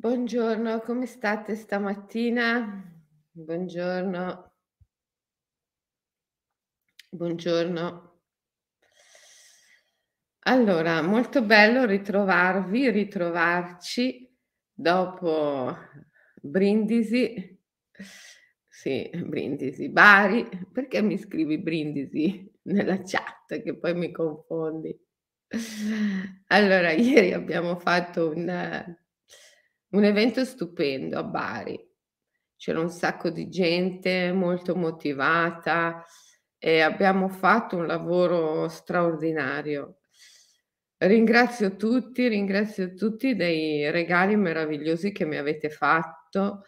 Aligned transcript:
Buongiorno, 0.00 0.80
come 0.80 1.04
state 1.04 1.54
stamattina? 1.54 2.90
Buongiorno. 3.32 4.52
Buongiorno. 7.10 8.20
Allora, 10.44 11.02
molto 11.02 11.42
bello 11.42 11.84
ritrovarvi, 11.84 12.90
ritrovarci 12.90 14.34
dopo 14.72 15.76
Brindisi. 16.40 17.60
Sì, 18.66 19.10
Brindisi, 19.22 19.90
Bari. 19.90 20.48
Perché 20.72 21.02
mi 21.02 21.18
scrivi 21.18 21.58
Brindisi 21.58 22.50
nella 22.62 23.02
chat 23.02 23.60
che 23.62 23.76
poi 23.76 23.94
mi 23.94 24.10
confondi? 24.10 24.98
Allora, 26.46 26.90
ieri 26.90 27.34
abbiamo 27.34 27.78
fatto 27.78 28.30
un 28.30 28.96
un 29.90 30.04
evento 30.04 30.44
stupendo 30.44 31.18
a 31.18 31.22
Bari. 31.22 31.88
C'era 32.56 32.80
un 32.80 32.90
sacco 32.90 33.30
di 33.30 33.48
gente 33.48 34.32
molto 34.32 34.76
motivata 34.76 36.04
e 36.58 36.80
abbiamo 36.80 37.28
fatto 37.28 37.76
un 37.76 37.86
lavoro 37.86 38.68
straordinario. 38.68 40.00
Ringrazio 40.98 41.76
tutti, 41.76 42.28
ringrazio 42.28 42.92
tutti 42.92 43.34
dei 43.34 43.90
regali 43.90 44.36
meravigliosi 44.36 45.12
che 45.12 45.24
mi 45.24 45.38
avete 45.38 45.70
fatto. 45.70 46.64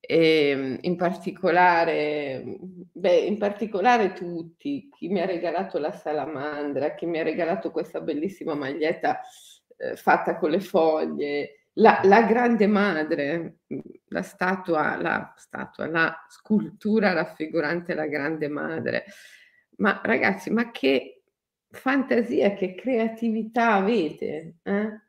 Ehm, 0.00 0.76
in 0.82 0.96
particolare 0.96 2.44
beh, 2.92 3.16
in 3.16 3.38
particolare 3.38 4.12
tutti, 4.12 4.90
chi 4.90 5.08
mi 5.08 5.22
ha 5.22 5.24
regalato 5.24 5.78
la 5.78 5.92
salamandra, 5.92 6.94
chi 6.94 7.06
mi 7.06 7.18
ha 7.20 7.22
regalato 7.22 7.70
questa 7.70 8.02
bellissima 8.02 8.54
maglietta, 8.54 9.20
ehm, 9.78 9.94
fatta 9.96 10.36
con 10.36 10.50
le 10.50 10.60
foglie, 10.60 11.63
la 11.74 12.00
la 12.04 12.22
grande 12.22 12.66
madre, 12.66 13.58
mhmm, 13.66 13.80
la 14.08 14.22
statua 14.22 14.96
la 14.96 15.34
statua, 15.36 15.86
la 15.86 16.24
scultura 16.28 17.12
raffigurante 17.12 17.94
la 17.94 18.06
grande 18.06 18.48
madre. 18.48 19.04
Ma 19.76 20.00
ragazzi, 20.04 20.50
ma 20.50 20.70
che 20.70 21.22
fantasia, 21.70 22.54
che 22.54 22.74
creatività 22.74 23.74
avete, 23.74 24.56
eh? 24.62 25.00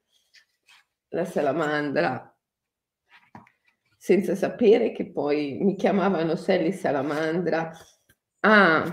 La 1.09 1.25
salamandra. 1.25 2.35
Senza 3.97 4.35
sapere 4.35 4.91
che 4.91 5.11
poi 5.11 5.57
mi 5.61 5.75
chiamavano 5.75 6.35
Sally 6.35 6.72
Salamandra. 6.72 7.72
Ah, 8.41 8.83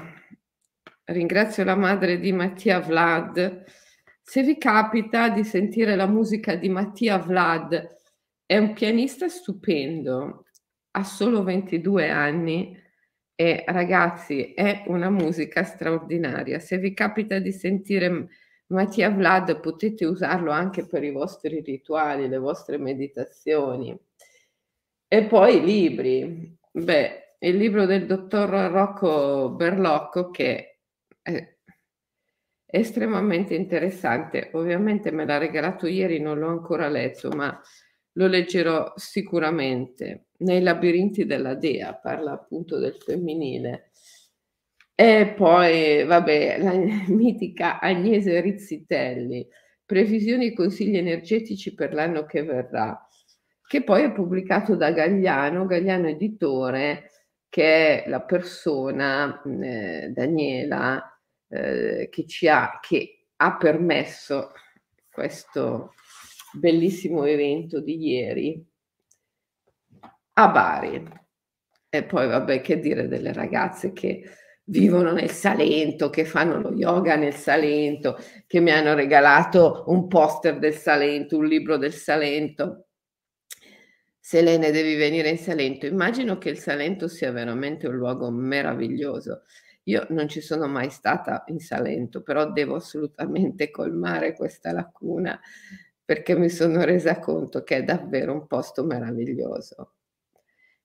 ringrazio 1.05 1.65
la 1.65 1.75
madre 1.75 2.19
di 2.19 2.33
Mattia 2.33 2.81
Vlad 2.81 3.65
se 4.23 4.43
vi 4.43 4.57
capita 4.57 5.29
di 5.29 5.45
sentire 5.45 5.97
la 5.97 6.07
musica 6.07 6.55
di 6.55 6.69
Mattia 6.69 7.19
Vlad, 7.19 8.01
è 8.47 8.57
un 8.57 8.73
pianista 8.73 9.29
stupendo, 9.29 10.45
ha 10.93 11.05
solo 11.05 11.43
22 11.43 12.09
anni 12.11 12.81
e 13.35 13.65
ragazzi 13.67 14.53
è 14.55 14.85
una 14.87 15.11
musica 15.11 15.65
straordinaria. 15.65 16.59
Se 16.59 16.79
vi 16.79 16.95
capita 16.95 17.39
di 17.39 17.53
sentire 17.53 18.29
Mattia 18.67 19.11
Vlad 19.11 19.61
potete 19.61 20.05
usarlo 20.05 20.51
anche 20.51 20.87
per 20.87 21.03
i 21.03 21.11
vostri 21.11 21.61
rituali, 21.61 22.29
le 22.29 22.39
vostre 22.39 22.79
meditazioni. 22.79 23.99
E 25.09 25.25
poi 25.25 25.57
i 25.57 25.65
libri. 25.65 26.59
Beh, 26.71 27.37
il 27.41 27.57
libro 27.57 27.85
del 27.85 28.07
dottor 28.07 28.49
Rocco 28.49 29.51
Berlocco 29.51 30.31
che 30.31 30.81
è 31.21 31.52
Estremamente 32.75 33.55
interessante. 33.55 34.49
Ovviamente 34.55 35.11
me 35.11 35.27
l'ha 35.27 35.37
regalato 35.37 35.87
ieri, 35.87 36.19
non 36.21 36.39
l'ho 36.39 36.49
ancora 36.49 36.89
letto, 36.89 37.29
ma 37.29 37.61
lo 38.13 38.27
leggerò 38.27 38.95
sicuramente. 38.97 40.29
Nei 40.39 40.63
labirinti 40.63 41.27
della 41.27 41.55
Dea 41.55 41.93
parla 41.93 42.33
appunto 42.33 42.79
del 42.79 42.97
femminile. 42.97 43.91
E 44.95 45.35
poi, 45.37 46.03
vabbè, 46.03 46.63
la 46.63 46.73
mitica 47.13 47.79
Agnese 47.79 48.41
Rizzitelli, 48.41 49.47
previsioni 49.85 50.47
e 50.47 50.55
consigli 50.55 50.97
energetici 50.97 51.75
per 51.75 51.93
l'anno 51.93 52.25
che 52.25 52.43
verrà, 52.43 53.07
che 53.67 53.85
poi 53.85 54.05
è 54.05 54.13
pubblicato 54.13 54.77
da 54.77 54.93
Gagliano, 54.93 55.67
Gagliano 55.67 56.09
Editore, 56.09 57.11
che 57.51 58.05
è 58.05 58.09
la 58.09 58.23
persona, 58.23 59.43
eh, 59.43 60.09
Daniela, 60.09 61.12
eh, 61.53 62.09
che 62.11 62.27
ci 62.27 62.49
ha, 62.49 62.79
che 62.81 63.27
ha 63.37 63.57
permesso 63.59 64.53
questo 65.11 65.93
bellissimo 66.55 67.25
evento 67.25 67.81
di 67.81 68.09
ieri 68.09 68.67
a 70.35 70.49
Bari. 70.49 71.21
E 71.91 72.05
poi 72.05 72.27
vabbè, 72.27 72.63
che 72.63 72.79
dire 72.79 73.07
delle 73.07 73.35
ragazze 73.35 73.93
che 73.93 74.23
vivono 74.65 75.13
nel 75.13 75.31
Salento, 75.31 76.09
che 76.09 76.25
fanno 76.25 76.59
lo 76.59 76.73
yoga 76.73 77.17
nel 77.17 77.35
Salento, 77.35 78.17
che 78.47 78.61
mi 78.61 78.71
hanno 78.71 78.95
regalato 78.95 79.85
un 79.89 80.09
poster 80.09 80.59
del 80.59 80.75
Salento, 80.75 81.37
un 81.37 81.45
libro 81.45 81.77
del 81.77 81.93
Salento. 81.93 82.87
Selene, 84.19 84.71
devi 84.71 84.95
venire 84.95 85.29
in 85.29 85.39
Salento. 85.39 85.85
Immagino 85.85 86.39
che 86.39 86.49
il 86.49 86.59
Salento 86.59 87.09
sia 87.09 87.31
veramente 87.31 87.89
un 87.89 87.97
luogo 87.97 88.31
meraviglioso. 88.31 89.43
Io 89.85 90.07
non 90.11 90.29
ci 90.29 90.41
sono 90.41 90.69
mai 90.69 90.91
stata 90.91 91.45
in 91.49 91.59
Salento, 91.59 92.23
però 92.23 92.51
devo 92.51 92.77
assolutamente 92.77 93.71
colmare 93.71 94.35
questa 94.35 94.73
lacuna 94.73 95.41
perché 96.05 96.37
mi 96.37 96.49
sono 96.49 96.85
resa 96.85 97.19
conto 97.19 97.63
che 97.63 97.79
è 97.79 97.85
davvero 97.85 98.33
un 98.33 98.47
posto 98.47 98.85
meraviglioso. 98.85 99.95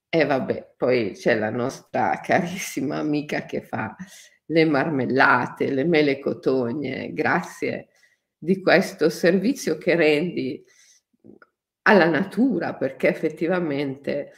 E 0.10 0.26
vabbè, 0.26 0.74
poi 0.78 1.12
c'è 1.12 1.38
la 1.38 1.50
nostra 1.50 2.20
carissima 2.24 2.98
amica 2.98 3.46
che 3.46 3.62
fa 3.62 3.96
le 4.46 4.66
marmellate, 4.66 5.70
le 5.72 5.84
mele 5.84 6.18
cotogne, 6.20 7.12
grazie 7.14 7.90
di 8.38 8.62
questo 8.62 9.10
servizio 9.10 9.78
che 9.78 9.96
rendi 9.96 10.64
alla 11.84 12.08
natura, 12.08 12.74
perché 12.76 13.10
effettivamente 13.10 14.32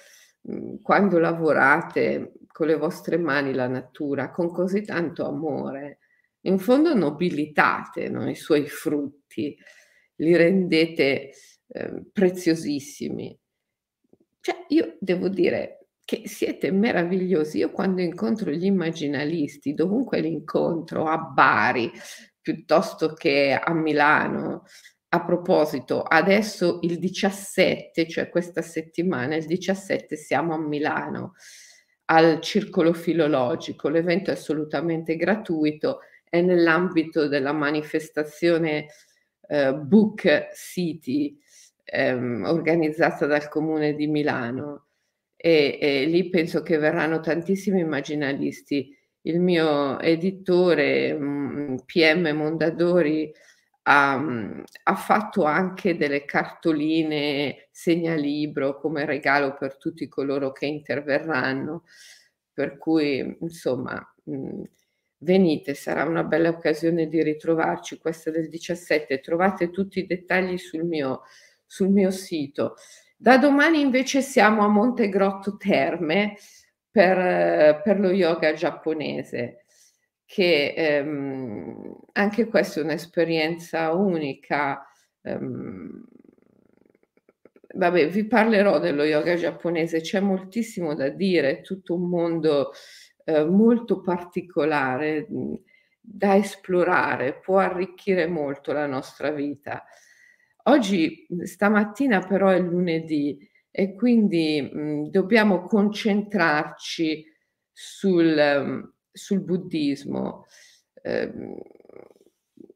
quando 0.81 1.19
lavorate 1.19 2.33
con 2.59 2.67
le 2.67 2.75
vostre 2.75 3.17
mani 3.17 3.53
la 3.53 3.69
natura 3.69 4.31
con 4.31 4.51
così 4.51 4.81
tanto 4.81 5.25
amore, 5.25 5.99
in 6.41 6.59
fondo 6.59 6.93
nobilitate 6.93 8.09
no, 8.09 8.29
i 8.29 8.35
suoi 8.35 8.67
frutti, 8.67 9.57
li 10.15 10.35
rendete 10.35 11.31
eh, 11.67 12.03
preziosissimi. 12.11 13.39
Cioè, 14.41 14.65
io 14.67 14.97
devo 14.99 15.29
dire 15.29 15.87
che 16.03 16.23
siete 16.25 16.69
meravigliosi. 16.71 17.59
Io 17.59 17.71
quando 17.71 18.01
incontro 18.01 18.51
gli 18.51 18.65
immaginalisti, 18.65 19.73
dovunque 19.73 20.19
li 20.19 20.27
incontro, 20.29 21.05
a 21.05 21.17
Bari, 21.17 21.89
piuttosto 22.41 23.13
che 23.13 23.57
a 23.57 23.73
Milano, 23.73 24.63
a 25.07 25.23
proposito, 25.23 26.01
adesso 26.01 26.79
il 26.81 26.99
17, 26.99 28.05
cioè 28.05 28.27
questa 28.27 28.61
settimana, 28.61 29.37
il 29.37 29.45
17 29.45 30.17
siamo 30.17 30.53
a 30.53 30.59
Milano 30.59 31.35
al 32.11 32.41
Circolo 32.41 32.93
Filologico. 32.93 33.89
L'evento 33.89 34.29
è 34.31 34.33
assolutamente 34.33 35.15
gratuito, 35.15 35.99
è 36.23 36.41
nell'ambito 36.41 37.27
della 37.27 37.53
manifestazione 37.53 38.87
eh, 39.47 39.73
Book 39.73 40.49
City 40.53 41.37
ehm, 41.83 42.43
organizzata 42.45 43.25
dal 43.25 43.47
Comune 43.49 43.95
di 43.95 44.07
Milano 44.07 44.87
e, 45.35 45.77
e 45.81 46.05
lì 46.05 46.29
penso 46.29 46.61
che 46.61 46.77
verranno 46.77 47.19
tantissimi 47.19 47.79
immaginalisti. 47.81 48.95
Il 49.21 49.39
mio 49.39 49.99
editore 49.99 51.13
mm, 51.13 51.75
PM 51.85 52.29
Mondadori 52.35 53.31
ha, 53.91 54.23
ha, 54.83 54.95
fatto 54.95 55.43
anche 55.45 55.97
delle 55.97 56.23
cartoline 56.23 57.69
segnalibro 57.71 58.77
come 58.77 59.03
regalo 59.05 59.55
per 59.55 59.77
tutti 59.77 60.07
coloro 60.07 60.51
che 60.51 60.67
interverranno, 60.67 61.85
per 62.53 62.77
cui 62.77 63.37
insomma 63.41 63.99
mh, 64.25 64.61
venite, 65.19 65.73
sarà 65.73 66.03
una 66.03 66.23
bella 66.23 66.49
occasione 66.49 67.07
di 67.07 67.23
ritrovarci, 67.23 67.97
questa 67.97 68.29
del 68.29 68.47
17, 68.47 69.21
trovate 69.21 69.71
tutti 69.71 69.99
i 69.99 70.05
dettagli 70.05 70.59
sul 70.59 70.83
mio, 70.83 71.23
sul 71.65 71.89
mio 71.89 72.11
sito. 72.11 72.75
Da 73.17 73.39
domani 73.39 73.81
invece 73.81 74.21
siamo 74.21 74.63
a 74.63 74.67
Montegrotto 74.67 75.57
Terme 75.57 76.37
per, 76.91 77.81
per 77.81 77.99
lo 77.99 78.11
yoga 78.11 78.53
giapponese 78.53 79.63
che 80.29 80.75
ehm, 80.77 81.95
anche 82.13 82.45
questa 82.45 82.79
è 82.79 82.83
un'esperienza 82.83 83.93
unica. 83.93 84.85
Ehm, 85.23 86.05
vabbè, 87.75 88.09
vi 88.09 88.25
parlerò 88.27 88.79
dello 88.79 89.03
yoga 89.03 89.35
giapponese, 89.35 90.01
c'è 90.01 90.19
moltissimo 90.19 90.93
da 90.95 91.09
dire, 91.09 91.59
è 91.59 91.61
tutto 91.61 91.95
un 91.95 92.09
mondo 92.09 92.71
eh, 93.25 93.43
molto 93.45 94.01
particolare 94.01 95.27
da 95.99 96.35
esplorare, 96.35 97.39
può 97.39 97.57
arricchire 97.59 98.27
molto 98.27 98.71
la 98.71 98.85
nostra 98.87 99.31
vita. 99.31 99.83
oggi 100.63 101.27
stamattina 101.43 102.19
però 102.21 102.49
è 102.49 102.59
lunedì 102.59 103.37
e 103.71 103.93
quindi, 103.95 104.61
mhmm, 104.73 105.09
dobbiamo 105.09 105.61
concentrarci 105.63 107.25
sul 107.71 108.91
sul 109.11 109.41
buddismo. 109.41 110.45
Ehm, 111.03 111.55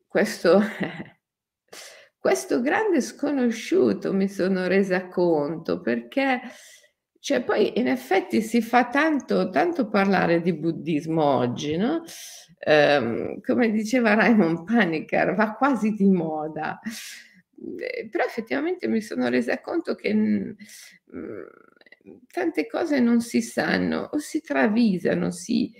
questo 0.07 0.59
questo 2.19 2.61
grande 2.61 3.01
sconosciuto 3.01 4.13
mi 4.13 4.27
sono 4.29 4.67
resa 4.67 5.07
conto, 5.07 5.81
perché 5.81 6.39
cioè 7.19 7.41
poi 7.43 7.79
in 7.79 7.87
effetti 7.87 8.41
si 8.41 8.61
fa 8.61 8.87
tanto 8.89 9.49
tanto 9.49 9.87
parlare 9.89 10.41
di 10.41 10.53
buddismo 10.53 11.23
oggi, 11.23 11.77
no, 11.77 12.03
ehm, 12.59 13.39
come 13.41 13.71
diceva 13.71 14.13
Raymond 14.13 14.63
Panikkar, 14.65 15.35
va 15.35 15.53
quasi 15.53 15.91
di 15.93 16.05
moda. 16.09 16.79
Ehm, 17.57 18.09
però 18.09 18.23
effettivamente 18.25 18.87
mi 18.87 19.01
sono 19.01 19.29
resa 19.29 19.59
conto 19.61 19.95
che, 19.95 20.13
mhmm, 20.13 20.55
mhmm, 21.11 21.45
tante 22.31 22.67
cose 22.67 22.99
non 22.99 23.21
si 23.21 23.41
sanno 23.41 24.09
o 24.11 24.17
si 24.17 24.41
travisano, 24.41 25.31
si 25.31 25.71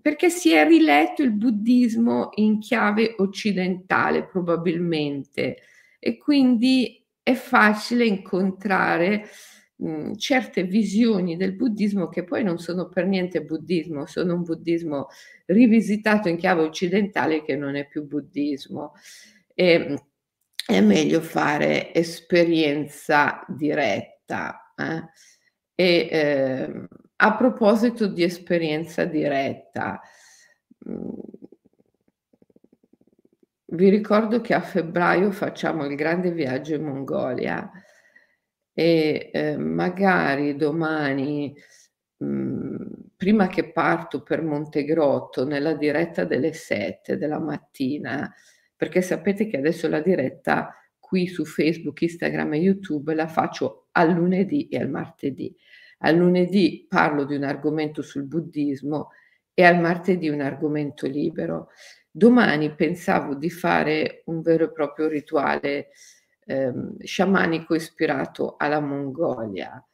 perché 0.00 0.30
si 0.30 0.52
è 0.52 0.66
riletto 0.66 1.22
il 1.22 1.32
buddismo 1.32 2.30
in 2.34 2.60
chiave 2.60 3.14
occidentale 3.18 4.24
probabilmente 4.24 5.56
e 5.98 6.16
quindi 6.16 7.04
è 7.22 7.34
facile 7.34 8.04
incontrare, 8.04 9.26
certe 10.16 10.62
visioni 10.62 11.36
del 11.36 11.54
buddismo 11.54 12.08
che 12.08 12.22
poi 12.22 12.44
non 12.44 12.58
sono 12.58 12.88
per 12.88 13.06
niente 13.06 13.42
buddismo, 13.42 14.06
sono 14.06 14.34
un 14.34 14.42
buddismo 14.42 15.08
rivisitato 15.46 16.28
in 16.28 16.36
chiave 16.36 16.62
occidentale 16.62 17.42
che 17.42 17.56
non 17.56 17.74
è 17.74 17.86
più 17.86 18.06
buddismo. 18.06 18.92
Ehm, 19.54 19.96
è 20.66 20.80
meglio 20.80 21.20
fare 21.20 21.92
esperienza 21.92 23.44
diretta, 23.48 24.63
eh. 24.76 25.04
E, 25.76 26.08
ehm, 26.10 26.88
a 27.16 27.36
proposito 27.36 28.06
di 28.06 28.22
esperienza 28.22 29.04
diretta, 29.04 30.00
mhmm 30.86 31.34
vi 33.74 33.88
ricordo 33.88 34.40
che 34.40 34.54
a 34.54 34.60
febbraio 34.60 35.30
facciamo 35.30 35.84
il 35.84 35.96
grande 35.96 36.30
viaggio 36.30 36.74
in 36.74 36.84
Mongolia 36.84 37.70
e, 38.72 39.30
ehm, 39.32 39.62
magari 39.62 40.56
domani, 40.56 41.54
mhmm, 42.18 43.10
prima 43.16 43.46
che 43.48 43.72
parto 43.72 44.22
per 44.22 44.42
Montegrotto, 44.42 45.44
nella 45.44 45.74
diretta 45.74 46.24
delle 46.24 46.52
7 46.52 47.16
della 47.16 47.38
mattina, 47.40 48.32
perché 48.76 49.02
sapete 49.02 49.46
che 49.46 49.56
adesso 49.58 49.88
la 49.88 50.00
diretta 50.00 50.74
qui 50.98 51.26
su 51.28 51.44
Facebook, 51.44 52.00
Instagram 52.02 52.54
e 52.54 52.58
YouTube 52.58 53.14
la 53.14 53.28
faccio 53.28 53.83
al 53.94 54.12
lunedì 54.12 54.68
e 54.68 54.78
al 54.78 54.88
martedì. 54.90 55.54
Al 56.00 56.16
lunedì 56.16 56.86
parlo 56.88 57.24
di 57.24 57.34
un 57.36 57.44
argomento 57.44 58.02
sul 58.02 58.24
buddismo 58.24 59.10
e 59.54 59.64
al 59.64 59.80
martedì 59.80 60.28
un 60.28 60.40
argomento 60.40 61.06
libero. 61.06 61.68
Domani 62.10 62.74
pensavo 62.74 63.34
di 63.34 63.50
fare 63.50 64.22
un 64.26 64.40
vero 64.42 64.64
e 64.64 64.72
proprio 64.72 65.08
rituale, 65.08 65.88
ehm, 66.46 66.98
sciamanico 67.02 67.74
ispirato 67.74 68.56
alla 68.58 68.80
Mongolia, 68.80 69.84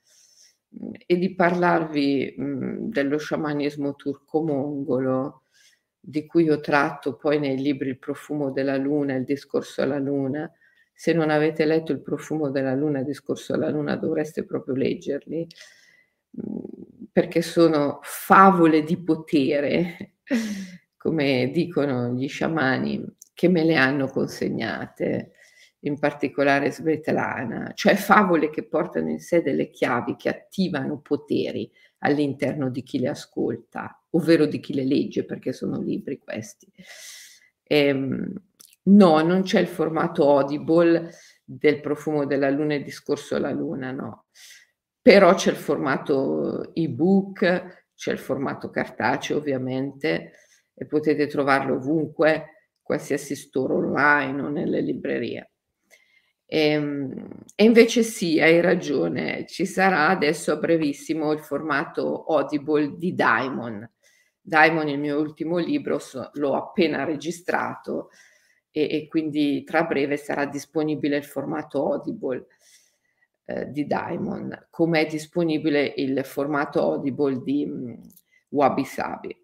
mhmm, 0.69 0.91
e 1.07 1.17
di 1.17 1.35
parlarvi, 1.35 2.35
mhmm, 2.37 2.91
dello 2.91 3.19
sciamanesimo 3.19 3.95
turco-mongolo, 3.95 5.45
di 6.01 6.27
cui 6.27 6.49
ho 6.51 6.61
tratto 6.61 7.17
poi 7.17 7.39
nei 7.39 7.57
libri 7.59 7.91
Il 7.91 7.99
profumo 7.99 8.51
della 8.51 8.77
luna, 8.77 9.15
Il 9.17 9.25
discorso 9.25 9.83
alla 9.83 9.99
luna. 9.99 10.51
Se 11.01 11.15
non 11.15 11.31
avete 11.31 11.65
letto 11.65 11.93
Il 11.93 12.03
profumo 12.03 12.51
della 12.51 12.75
luna, 12.75 13.03
discorso 13.03 13.55
alla 13.55 13.71
luna 13.71 13.97
dovreste 13.97 14.45
proprio 14.45 14.75
leggerli, 14.75 15.47
mhmm, 16.33 17.09
perché 17.11 17.41
sono 17.41 18.01
favole 18.03 18.83
di 18.83 18.99
potere 18.99 20.17
come 20.99 21.51
dicono 21.55 22.13
gli 22.13 22.29
sciamani, 22.29 23.03
che 23.33 23.49
me 23.49 23.65
le 23.65 23.77
hanno 23.77 24.09
consegnate, 24.09 25.33
in 25.85 25.99
particolare 25.99 26.71
Svetlana, 26.71 27.73
cioè 27.75 27.95
favole 27.95 28.51
che 28.51 28.69
portano 28.69 29.09
in 29.09 29.21
sé 29.21 29.41
delle 29.41 29.71
chiavi 29.71 30.17
che 30.17 30.29
attivano 30.29 31.01
poteri 31.01 31.73
all'interno 32.01 32.69
di 32.69 32.83
chi 32.83 32.99
le 32.99 33.09
ascolta, 33.09 34.05
ovvero 34.11 34.45
di 34.45 34.61
chi 34.61 34.75
le 34.75 34.85
legge, 34.85 35.25
perché 35.25 35.55
sono 35.55 35.81
libri 35.81 36.19
questi. 36.19 36.71
Ehm, 37.63 38.35
no, 38.85 39.21
non 39.23 39.43
c'è 39.43 39.61
il 39.61 39.67
formato 39.67 40.29
Audible 40.29 41.11
del 41.45 41.81
profumo 41.81 42.27
della 42.27 42.51
luna 42.51 42.75
e 42.75 42.83
discorso 42.83 43.37
alla 43.37 43.51
luna, 43.53 43.91
no. 43.93 44.27
Però 45.03 45.35
c'è 45.35 45.51
il 45.51 45.57
formato 45.57 46.75
ebook, 46.75 47.89
c'è 47.95 48.13
il 48.13 48.19
formato 48.19 48.71
cartaceo 48.71 49.39
ovviamente, 49.39 50.33
e 50.75 50.87
potete 50.87 51.27
trovarlo 51.27 51.75
ovunque, 51.75 52.69
qualsiasi 52.83 53.37
store 53.37 53.75
online 53.75 54.43
o 54.43 54.49
nelle 54.49 54.81
librerie. 54.81 55.51
Ehm, 56.47 57.13
e 57.55 57.65
invece 57.65 58.03
sì, 58.03 58.41
hai 58.41 58.61
ragione, 58.61 59.47
ci 59.47 59.67
sarà 59.67 60.09
adesso 60.09 60.51
a 60.53 60.57
brevissimo 60.57 61.31
il 61.33 61.39
formato 61.41 62.25
Audible 62.25 62.97
di 62.97 63.15
Daimon. 63.15 63.89
Daimon, 64.41 64.89
il 64.89 64.99
mio 64.99 65.21
ultimo 65.21 65.59
libro, 65.59 65.99
so 66.01 66.31
l'ho 66.35 66.55
appena 66.57 67.05
registrato 67.05 68.09
e 68.71 68.89
e 68.91 69.09
quindi 69.09 69.65
tra 69.65 69.85
breve 69.85 70.17
sarà 70.17 70.47
disponibile 70.47 71.17
il 71.17 71.25
formato 71.25 71.93
Audible, 71.93 72.47
ehm, 73.47 73.65
di 73.65 73.87
Daimon, 73.87 74.67
come 74.71 75.01
è 75.01 75.07
disponibile 75.07 75.93
il 75.97 76.25
formato 76.25 76.81
Audible 76.81 77.43
di, 77.43 77.67
mhmm, 77.67 78.01
Wabi 78.51 78.85
Sabi. 78.85 79.37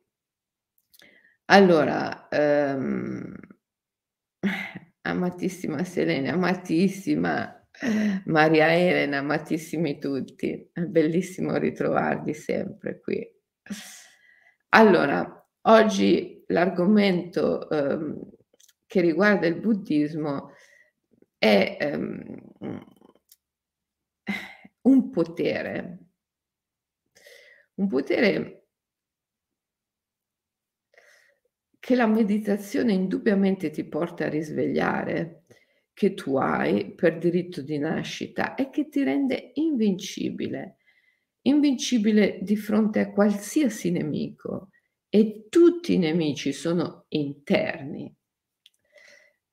Allora, 1.46 2.28
ehm, 2.28 3.34
amatissima 5.02 5.84
Selene, 5.84 6.30
amatissima 6.30 7.56
Maria 8.24 8.72
Elena, 8.74 9.18
amatissimi 9.18 9.98
tutti, 9.98 10.70
è 10.72 10.80
bellissimo 10.80 11.56
ritrovarvi 11.56 12.32
sempre 12.34 13.00
qui. 13.00 13.24
Allora, 14.70 15.46
oggi 15.62 16.42
l'argomento, 16.48 17.68
ehm, 17.70 18.20
che 18.86 19.00
riguarda 19.00 19.46
il 19.46 19.60
buddismo 19.60 20.50
è, 21.38 21.76
ehm, 21.80 22.40
un 24.82 25.10
potere. 25.10 25.98
Un 27.78 27.88
potere 27.88 28.64
che 31.78 31.94
la 31.94 32.06
meditazione 32.06 32.92
indubbiamente 32.92 33.70
ti 33.70 33.84
porta 33.84 34.24
a 34.24 34.28
risvegliare, 34.28 35.42
che 35.92 36.14
tu 36.14 36.36
hai 36.36 36.92
per 36.94 37.16
diritto 37.18 37.62
di 37.62 37.78
nascita 37.78 38.54
e 38.54 38.70
che 38.70 38.88
ti 38.88 39.02
rende 39.04 39.52
invincibile, 39.54 40.76
invincibile 41.42 42.38
di 42.42 42.56
fronte 42.56 43.00
a 43.00 43.12
qualsiasi 43.12 43.90
nemico 43.92 44.70
e 45.08 45.46
tutti 45.48 45.94
i 45.94 45.98
nemici 45.98 46.52
sono 46.52 47.04
interni. 47.10 48.15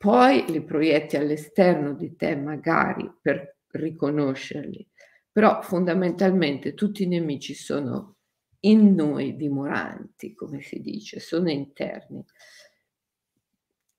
Poi 0.03 0.43
li 0.49 0.61
proietti 0.61 1.15
all'esterno 1.15 1.93
di 1.93 2.17
te 2.17 2.35
magari 2.35 3.09
per 3.21 3.59
riconoscerli, 3.67 4.85
però 5.31 5.61
fondamentalmente 5.61 6.73
tutti 6.73 7.03
i 7.03 7.07
nemici 7.07 7.53
sono 7.53 8.17
in 8.65 8.95
noi 8.95 9.37
dimoranti, 9.37 10.33
come 10.33 10.59
si 10.59 10.81
dice, 10.81 11.21
sono 11.21 11.49
interni. 11.49 12.21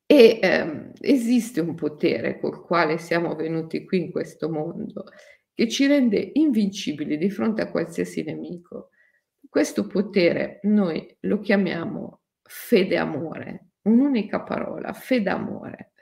E 0.04 0.40
ehm, 0.42 0.92
esiste 1.00 1.62
un 1.62 1.74
potere 1.74 2.38
col 2.38 2.60
quale 2.60 2.98
siamo 2.98 3.34
venuti 3.34 3.86
qui 3.86 4.00
in 4.00 4.10
questo 4.10 4.50
mondo 4.50 5.06
che 5.54 5.70
ci 5.70 5.86
rende 5.86 6.32
invincibili 6.34 7.16
di 7.16 7.30
fronte 7.30 7.62
a 7.62 7.70
qualsiasi 7.70 8.22
nemico. 8.24 8.90
Questo 9.48 9.86
potere 9.86 10.60
noi 10.64 11.16
lo 11.20 11.40
chiamiamo 11.40 12.20
fede 12.42 12.98
amore, 12.98 13.68
un'unica 13.84 14.42
parola, 14.42 14.92
fede 14.92 15.30
amore 15.30 15.92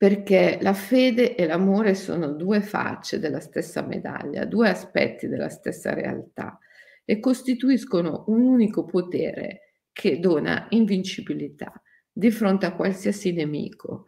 perché 0.00 0.56
la 0.62 0.72
fede 0.72 1.36
e 1.36 1.44
l'amore 1.44 1.94
sono 1.94 2.32
due 2.32 2.62
facce 2.62 3.18
della 3.18 3.40
stessa 3.40 3.82
medaglia, 3.82 4.46
due 4.46 4.70
aspetti 4.70 5.28
della 5.28 5.50
stessa 5.50 5.92
realtà 5.92 6.58
e 7.04 7.20
costituiscono 7.20 8.24
un 8.28 8.40
unico 8.40 8.86
potere 8.86 9.82
che 9.92 10.18
dona 10.18 10.68
invincibilità 10.70 11.70
di 12.10 12.30
fronte 12.30 12.64
a 12.64 12.74
qualsiasi 12.74 13.32
nemico. 13.32 14.06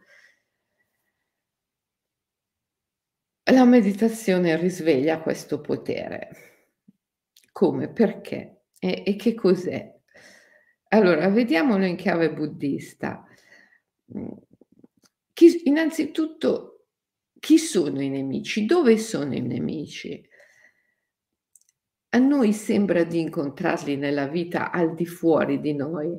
La 3.51 3.63
meditazione 3.63 4.57
risveglia 4.57 5.21
questo 5.21 5.61
potere. 5.61 6.29
Come? 7.51 7.91
Perché? 7.91 8.63
E, 8.79 9.03
e 9.05 9.15
che 9.15 9.35
cos'è? 9.35 9.95
Allora, 10.87 11.29
vediamolo 11.29 11.85
in 11.85 11.97
chiave 11.97 12.33
buddista 12.33 13.27
chi 15.33 15.61
innanzitutto 15.65 16.85
chi 17.39 17.57
sono 17.57 18.01
i 18.01 18.09
nemici? 18.09 18.65
Dove 18.65 18.97
sono 18.97 19.33
i 19.33 19.41
nemici? 19.41 20.29
A 22.09 22.17
noi 22.19 22.53
sembra 22.53 23.03
di 23.03 23.19
incontrarli 23.19 23.97
nella 23.97 24.27
vita 24.27 24.71
al 24.71 24.93
di 24.93 25.05
fuori 25.05 25.59
di 25.59 25.73
noi, 25.73 26.15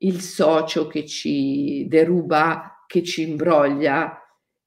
il 0.00 0.20
socio 0.20 0.86
che 0.88 1.06
ci 1.06 1.86
deruba, 1.88 2.84
che 2.86 3.02
ci 3.02 3.22
imbroglia, 3.22 4.20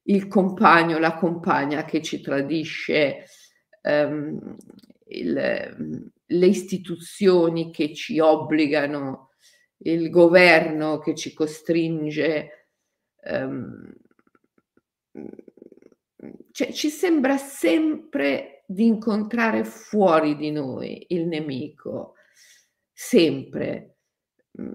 il 0.03 0.27
compagno, 0.27 0.97
la 0.97 1.15
compagna 1.15 1.83
che 1.83 2.01
ci 2.01 2.21
tradisce, 2.21 3.25
ehm, 3.81 4.55
il, 5.09 6.11
le 6.25 6.45
istituzioni 6.47 7.71
che 7.71 7.93
ci 7.93 8.19
obbligano, 8.19 9.31
il 9.83 10.09
governo 10.09 10.99
che 10.99 11.15
ci 11.15 11.33
costringe. 11.33 12.60
Ehm, 13.23 13.93
cioè, 16.51 16.71
ci 16.71 16.89
sembra 16.89 17.37
sempre 17.37 18.63
di 18.65 18.85
incontrare 18.85 19.63
fuori 19.63 20.35
di 20.35 20.51
noi 20.51 21.05
il 21.09 21.27
nemico, 21.27 22.15
sempre. 22.93 23.97
Mm. 24.59 24.71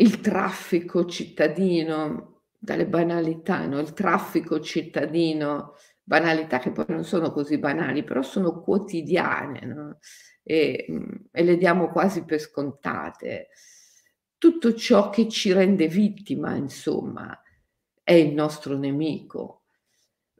Il 0.00 0.20
traffico 0.20 1.06
cittadino, 1.06 2.42
dalle 2.58 2.86
banalità, 2.86 3.66
no? 3.66 3.78
il 3.78 3.92
traffico 3.92 4.60
cittadino, 4.60 5.74
banalità 6.02 6.58
che 6.58 6.72
poi 6.72 6.86
non 6.88 7.04
sono 7.04 7.32
così 7.32 7.58
banali, 7.58 8.04
però 8.04 8.22
sono 8.22 8.60
quotidiane 8.60 9.60
no? 9.66 9.98
E, 10.48 10.86
mm, 10.90 11.10
e 11.30 11.42
le 11.44 11.58
diamo 11.58 11.90
quasi 11.90 12.24
per 12.24 12.40
scontate. 12.40 13.48
Tutto 14.38 14.72
ciò 14.72 15.10
che 15.10 15.28
ci 15.28 15.52
rende 15.52 15.88
vittima, 15.88 16.54
insomma, 16.54 17.38
è 18.02 18.14
il 18.14 18.32
nostro 18.32 18.78
nemico, 18.78 19.64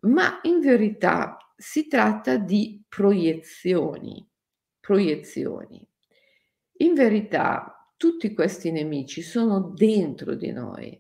ma 0.03 0.41
in 0.45 0.61
verità 0.61 1.37
si 1.55 1.89
tratta 1.89 2.39
di 2.39 2.83
proiezioni, 2.89 4.27
proiezioni. 4.81 5.87
In 6.79 6.95
verità 6.95 7.93
tutti 7.99 8.33
questi 8.33 8.71
nemici 8.71 9.21
sono 9.21 9.73
dentro 9.77 10.35
di 10.35 10.53
noi. 10.53 10.99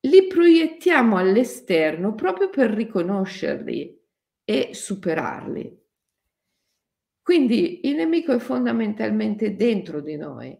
Li 0.00 0.26
proiettiamo 0.26 1.18
all'esterno 1.18 2.16
proprio 2.16 2.48
per 2.48 2.70
riconoscerli 2.70 3.96
e 4.44 4.70
superarli. 4.72 5.81
Quindi 7.22 7.86
il 7.86 7.94
nemico 7.94 8.32
è 8.32 8.38
fondamentalmente 8.38 9.54
dentro 9.54 10.00
di 10.00 10.16
noi 10.16 10.58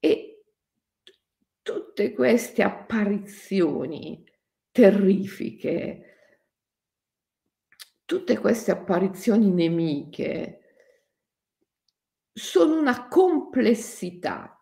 e 0.00 0.44
tutte 1.62 2.12
queste 2.12 2.62
apparizioni 2.64 4.24
terrifiche, 4.72 6.16
tutte 8.04 8.38
queste 8.38 8.72
apparizioni 8.72 9.50
nemiche 9.52 10.60
sono 12.32 12.78
una 12.78 13.06
complessità. 13.06 14.54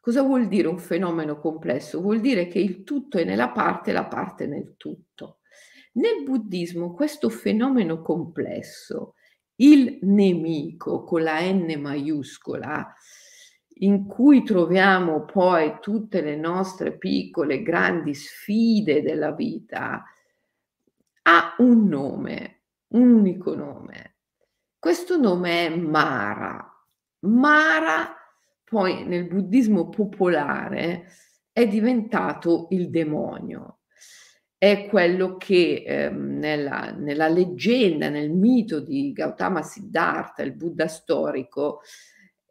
Cosa 0.00 0.22
vuol 0.22 0.48
dire 0.48 0.68
un 0.68 0.78
fenomeno 0.78 1.38
complesso? 1.38 2.00
Vuol 2.00 2.20
dire 2.20 2.46
che 2.46 2.58
il 2.58 2.84
tutto 2.84 3.18
è 3.18 3.24
nella 3.24 3.50
parte 3.50 3.90
e 3.90 3.92
la 3.92 4.06
parte 4.06 4.46
nel 4.46 4.76
tutto. 4.78 5.40
Nel 5.94 6.22
buddismo 6.22 6.94
questo 6.94 7.28
fenomeno 7.28 8.00
complesso, 8.00 9.15
il 9.56 9.98
nemico 10.02 11.04
con 11.04 11.22
la 11.22 11.40
N 11.40 11.78
maiuscola, 11.78 12.94
in 13.78 14.06
cui 14.06 14.42
troviamo 14.42 15.24
poi 15.24 15.76
tutte 15.80 16.20
le 16.20 16.36
nostre 16.36 16.96
piccole, 16.96 17.62
grandi 17.62 18.14
sfide 18.14 19.02
della 19.02 19.32
vita, 19.32 20.04
ha 21.22 21.54
un 21.58 21.86
nome, 21.86 22.62
un 22.88 23.10
unico 23.10 23.54
nome. 23.54 24.16
Questo 24.78 25.18
nome 25.18 25.66
è 25.66 25.76
Mara. 25.76 26.72
Mara 27.20 28.14
poi 28.64 29.04
nel 29.04 29.26
buddismo 29.26 29.88
popolare 29.88 31.06
è 31.52 31.66
diventato 31.66 32.66
il 32.70 32.90
demonio. 32.90 33.75
È 34.58 34.86
quello 34.86 35.36
che 35.36 35.84
eh, 35.86 36.10
nella, 36.10 36.90
nella 36.90 37.28
leggenda, 37.28 38.08
nel 38.08 38.30
mito 38.30 38.80
di 38.80 39.12
Gautama 39.12 39.62
Siddhartha, 39.62 40.42
il 40.42 40.54
Buddha 40.54 40.88
storico, 40.88 41.80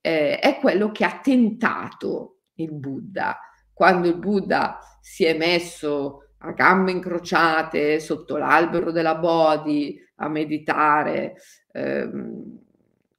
eh, 0.02 0.38
è 0.38 0.58
quello 0.60 0.92
che 0.92 1.04
ha 1.04 1.20
tentato 1.22 2.42
il 2.56 2.72
Buddha. 2.74 3.40
Quando 3.74 4.08
il 4.08 4.18
Buddha 4.18 4.80
si 5.02 5.26
è 5.26 5.36
messo 5.36 6.30
a 6.40 6.52
gambe 6.52 6.92
incrociate 6.92 8.00
sotto 8.00 8.38
l'albero 8.38 8.92
della 8.92 9.16
Bodhi 9.16 10.00
a 10.18 10.30
meditare 10.30 11.36
ehm, 11.72 12.60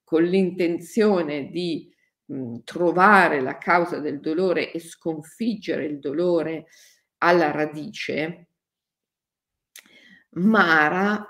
con 0.05 0.23
l'intenzione 0.23 1.49
di 1.49 1.93
mh, 2.27 2.59
trovare 2.65 3.41
la 3.41 3.59
causa 3.59 3.99
del 3.99 4.21
dolore 4.21 4.71
e 4.71 4.79
sconfiggere 4.79 5.85
il 5.85 5.99
dolore 5.99 6.67
alla 7.19 7.51
radice, 7.51 8.46
Mara, 10.37 11.25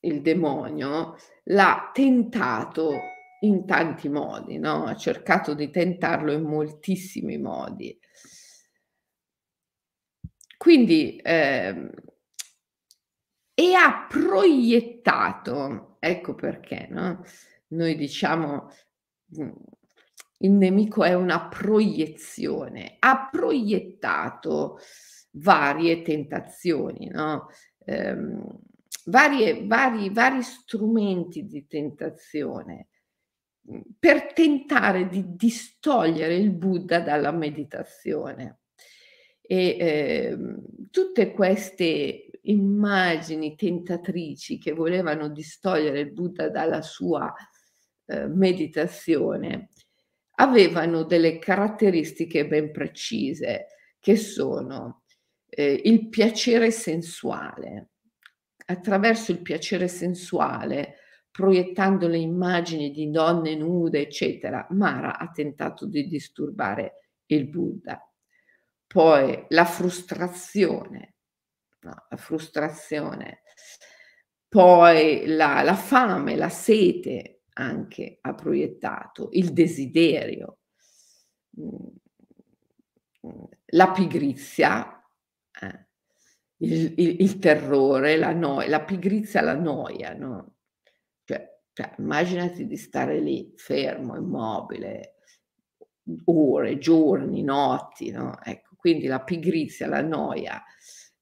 il 0.00 0.22
demonio, 0.22 1.16
l'ha 1.44 1.90
tentato 1.92 2.92
in 3.40 3.66
tanti 3.66 4.08
modi, 4.08 4.58
no? 4.58 4.84
ha 4.84 4.96
cercato 4.96 5.54
di 5.54 5.70
tentarlo 5.70 6.32
in 6.32 6.42
moltissimi 6.42 7.38
modi. 7.38 7.98
Quindi, 10.56 11.16
eh, 11.16 11.90
e 13.54 13.74
ha 13.74 14.06
proiettato, 14.08 15.96
ecco 15.98 16.34
perché, 16.34 16.86
no? 16.90 17.24
noi 17.68 17.96
diciamo 17.96 18.70
mm, 19.40 19.50
il 20.38 20.50
nemico 20.50 21.04
è 21.04 21.14
una 21.14 21.48
proiezione, 21.48 22.96
ha 22.98 23.28
proiettato 23.30 24.78
varie 25.32 26.02
tentazioni, 26.02 27.08
no? 27.08 27.48
Eh, 27.86 28.16
varie, 29.06 29.66
vari, 29.66 30.10
vari 30.10 30.42
strumenti 30.42 31.46
di 31.46 31.66
tentazione 31.66 32.88
Mhmm, 33.66 33.80
per 33.98 34.32
tentare 34.32 35.08
di 35.08 35.34
distogliere 35.36 36.36
il 36.36 36.50
Buddha 36.52 37.00
dalla 37.00 37.32
meditazione. 37.32 38.60
E 39.40 39.76
eh, 39.78 40.38
tutte 40.90 41.32
queste 41.32 42.30
immagini 42.42 43.54
tentatrici 43.56 44.58
che 44.58 44.72
volevano 44.72 45.28
distogliere 45.28 46.00
il 46.00 46.12
Buddha 46.12 46.48
dalla 46.48 46.82
sua 46.82 47.32
eh, 48.06 48.26
meditazione 48.26 49.68
avevano 50.38 51.04
delle 51.04 51.38
caratteristiche 51.38 52.46
ben 52.46 52.70
precise 52.72 53.66
che 54.00 54.16
sono 54.16 55.04
eh, 55.56 55.80
il 55.84 56.08
piacere 56.08 56.70
sensuale. 56.70 57.88
Attraverso 58.66 59.32
il 59.32 59.40
piacere 59.40 59.88
sensuale 59.88 60.96
proiettando 61.30 62.08
le 62.08 62.18
immagini 62.18 62.90
di 62.90 63.10
donne 63.10 63.54
nude, 63.54 64.00
eccetera, 64.00 64.66
Mara 64.70 65.18
ha 65.18 65.30
tentato 65.30 65.86
di 65.86 66.06
disturbare 66.06 67.10
il 67.26 67.48
Buddha. 67.48 68.00
Poi 68.86 69.44
la 69.48 69.64
frustrazione, 69.64 71.16
no, 71.80 72.06
la 72.08 72.16
frustrazione, 72.16 73.42
poi 74.48 75.26
la, 75.26 75.62
la 75.62 75.74
fame, 75.74 76.36
la 76.36 76.48
sete 76.48 77.42
anche 77.54 78.18
ha 78.20 78.34
proiettato, 78.34 79.28
il 79.32 79.52
desiderio, 79.52 80.58
mm, 81.60 81.86
la 83.70 83.90
pigrizia, 83.90 84.95
il, 86.58 86.94
il, 86.96 87.16
il, 87.20 87.38
terrore, 87.38 88.16
la 88.16 88.32
noia, 88.32 88.68
la 88.68 88.84
pigrizia, 88.84 89.40
la 89.42 89.54
noia, 89.54 90.14
no? 90.14 90.54
Cioè, 91.76 91.94
immaginati 91.98 92.66
di 92.66 92.76
stare 92.78 93.20
lì 93.20 93.52
fermo, 93.54 94.16
immobile, 94.16 95.16
ore, 96.24 96.78
giorni, 96.78 97.42
notti, 97.42 98.10
no? 98.10 98.38
Ecco, 98.42 98.76
quindi 98.76 99.06
la 99.06 99.20
pigrizia, 99.20 99.86
la 99.86 100.00
noia, 100.00 100.62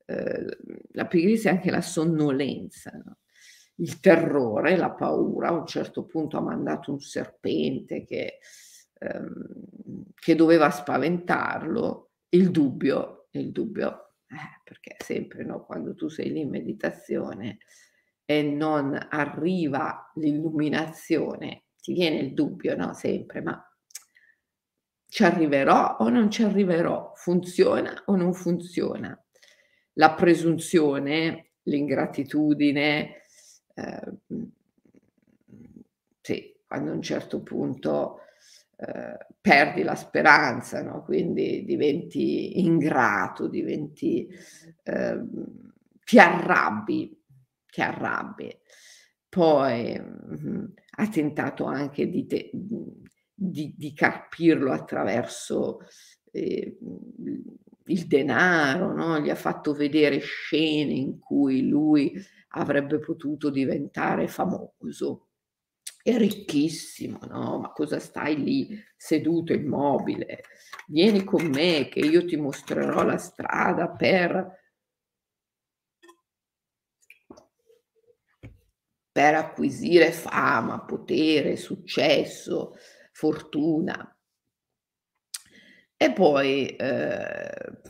eh, 0.07 0.59
la 0.93 1.07
pigrizia 1.07 1.51
e 1.51 1.55
anche 1.55 1.73
la 1.73 1.81
sonnolenza, 1.81 2.93
no? 3.05 3.19
il 3.77 3.99
terrore, 3.99 4.77
la 4.77 4.93
paura. 4.93 5.49
A 5.49 5.53
un 5.53 5.67
certo 5.67 6.05
punto 6.05 6.37
ha 6.37 6.41
mandato 6.41 6.93
un 6.93 7.01
serpente 7.01 8.05
che, 8.05 8.39
ehm, 8.99 10.05
che 10.15 10.35
doveva 10.35 10.71
spaventarlo, 10.71 12.11
il 12.29 12.51
dubbio, 12.51 13.27
il 13.33 13.51
dubbio, 13.51 14.04
perché 14.65 14.97
sempre 14.99 15.45
no, 15.45 15.65
quando 15.65 15.95
tu 15.95 16.09
sei 16.09 16.33
lì 16.33 16.41
in 16.41 16.49
meditazione, 16.49 17.59
e 18.25 18.43
non 18.43 18.99
arriva 19.11 20.11
l'illuminazione, 20.15 21.65
ti 21.81 21.93
viene 21.93 22.17
il 22.17 22.33
dubbio, 22.33 22.75
no? 22.75 22.95
Sempre, 22.95 23.43
ma 23.43 23.63
ci 25.07 25.23
arriverò 25.23 25.99
o 26.01 26.09
non 26.09 26.31
ci 26.31 26.43
arriverò, 26.43 27.13
funziona 27.15 28.03
o 28.07 28.17
non 28.17 28.33
funziona. 28.33 29.17
La 29.95 30.15
presunzione, 30.15 31.53
l'ingratitudine, 31.65 33.23
eh, 33.75 34.13
sì, 36.21 36.57
quando 36.67 36.91
a 36.91 36.95
un 36.95 37.03
certo 37.03 37.43
punto 37.43 38.24
eh, 38.77 39.27
perdi 39.41 39.83
la 39.83 39.95
speranza, 39.95 40.83
no? 40.83 41.03
quindi 41.05 41.65
diventi 41.65 42.61
ingrato, 42.61 43.47
diventi, 43.49 44.29
eh, 44.83 45.21
ti 46.05 46.19
arrabbi, 46.19 47.23
ti 47.71 47.81
arrabbi. 47.81 48.57
Poi 49.29 49.99
mh, 49.99 50.49
mm, 50.49 50.65
ha 50.97 51.09
tentato 51.09 51.65
anche 51.65 52.09
di, 52.09 52.27
te, 52.27 52.51
di, 53.35 53.75
di 53.77 53.93
carpirlo 53.93 54.73
attraverso 54.73 55.81
eh, 56.31 56.79
il 57.87 58.07
denaro, 58.07 58.93
no? 58.95 59.21
gli 59.21 59.31
ha 59.31 59.35
fatto 59.35 59.73
vedere 59.73 60.19
scene 60.19 60.93
in 60.93 61.19
cui 61.19 61.69
lui 61.69 62.13
avrebbe 62.51 62.99
potuto 62.99 63.51
diventare 63.51 64.29
famoso. 64.29 65.29
È 66.07 66.15
ricchissimo, 66.19 67.19
no? 67.29 67.61
Ma 67.61 67.73
cosa 67.73 67.99
stai 67.99 68.37
lì 68.37 68.79
seduto 68.95 69.55
immobile? 69.55 70.43
Vieni 70.87 71.25
con 71.25 71.47
me 71.47 71.89
che 71.89 72.01
io 72.01 72.27
ti 72.27 72.37
mostrerò 72.37 73.03
la 73.05 73.17
strada 73.17 73.89
per 73.89 74.61
per 79.11 79.35
acquisire 79.35 80.13
fama, 80.13 80.85
potere, 80.85 81.57
successo, 81.57 82.75
fortuna. 83.13 84.15
E 85.97 86.13
poi, 86.13 86.77
eh, 86.77 87.81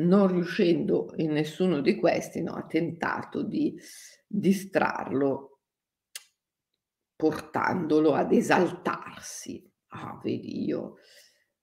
non 0.00 0.26
riuscendo 0.26 1.12
in 1.18 1.30
nessuno 1.30 1.80
di 1.80 1.94
questi, 1.94 2.42
no, 2.42 2.54
ha 2.54 2.66
tentato 2.66 3.42
di 3.42 3.78
distrarlo 4.26 5.51
portandolo 7.22 8.14
ad 8.14 8.32
esaltarsi. 8.32 9.64
Ah, 9.90 10.20
vedi, 10.24 10.64
io 10.64 10.96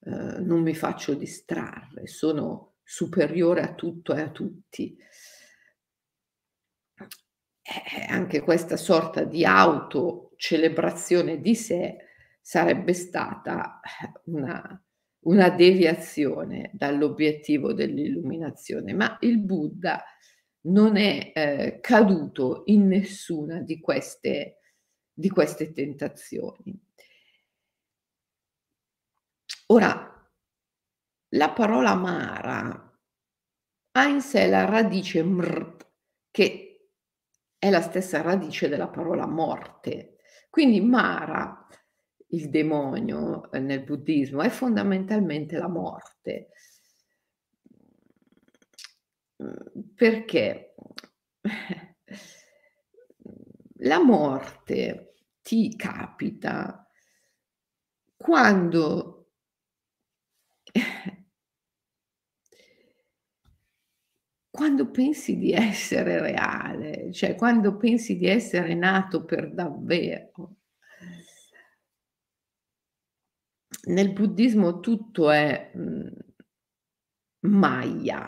eh, 0.05 0.39
non 0.39 0.61
mi 0.61 0.73
faccio 0.73 1.15
distrarre, 1.15 2.07
sono 2.07 2.75
superiore 2.81 3.59
a 3.59 3.75
tutto 3.75 4.15
e 4.15 4.21
a 4.21 4.29
tutti. 4.29 4.97
Eh, 6.95 8.05
anche 8.07 8.39
questa 8.39 8.77
sorta 8.77 9.25
di 9.25 9.43
autocelebrazione 9.43 11.41
di 11.41 11.55
sé 11.55 11.97
sarebbe 12.39 12.93
stata 12.93 13.81
eh, 13.81 14.13
una, 14.31 14.81
una 15.25 15.49
deviazione 15.49 16.71
dall'obiettivo 16.73 17.73
dell'illuminazione, 17.73 18.93
ma 18.93 19.17
il 19.19 19.39
Buddha 19.39 20.05
non 20.61 20.95
è 20.95 21.33
eh, 21.35 21.79
caduto 21.81 22.63
in 22.67 22.87
nessuna 22.87 23.59
di 23.59 23.81
queste, 23.81 24.58
di 25.19 25.29
queste 25.29 25.73
tentazioni. 25.73 26.81
Ora, 29.67 30.31
la 31.33 31.51
parola 31.51 31.93
Mara 31.93 32.97
ha 33.91 34.03
in 34.05 34.21
sé 34.21 34.47
la 34.47 34.63
radice 34.63 35.21
mrt, 35.21 35.87
che 36.31 36.91
è 37.57 37.69
la 37.69 37.81
stessa 37.81 38.21
radice 38.21 38.69
della 38.69 38.87
parola 38.87 39.27
morte. 39.27 40.19
Quindi 40.49 40.79
Mara 40.79 41.67
il 42.27 42.49
demonio 42.49 43.51
eh, 43.51 43.59
nel 43.59 43.83
buddismo 43.83 44.41
è 44.41 44.49
fondamentalmente 44.49 45.57
la 45.57 45.67
morte. 45.67 46.49
Perché 49.95 50.75
la 53.79 54.03
morte 54.03 55.08
ti 55.43 55.75
capita 55.75 56.87
quando 58.23 58.83
quando 64.51 64.91
pensi 64.91 65.37
di 65.37 65.53
essere 65.53 66.19
reale, 66.21 67.11
cioè 67.13 67.33
quando 67.35 67.77
pensi 67.77 68.15
di 68.17 68.27
essere 68.27 68.73
nato 68.75 69.23
per 69.25 69.51
davvero. 69.53 70.57
nel 73.87 74.13
buddismo 74.13 74.79
tutto 74.79 75.29
è 75.31 75.71
mh, 75.73 76.07
Maya, 77.61 78.21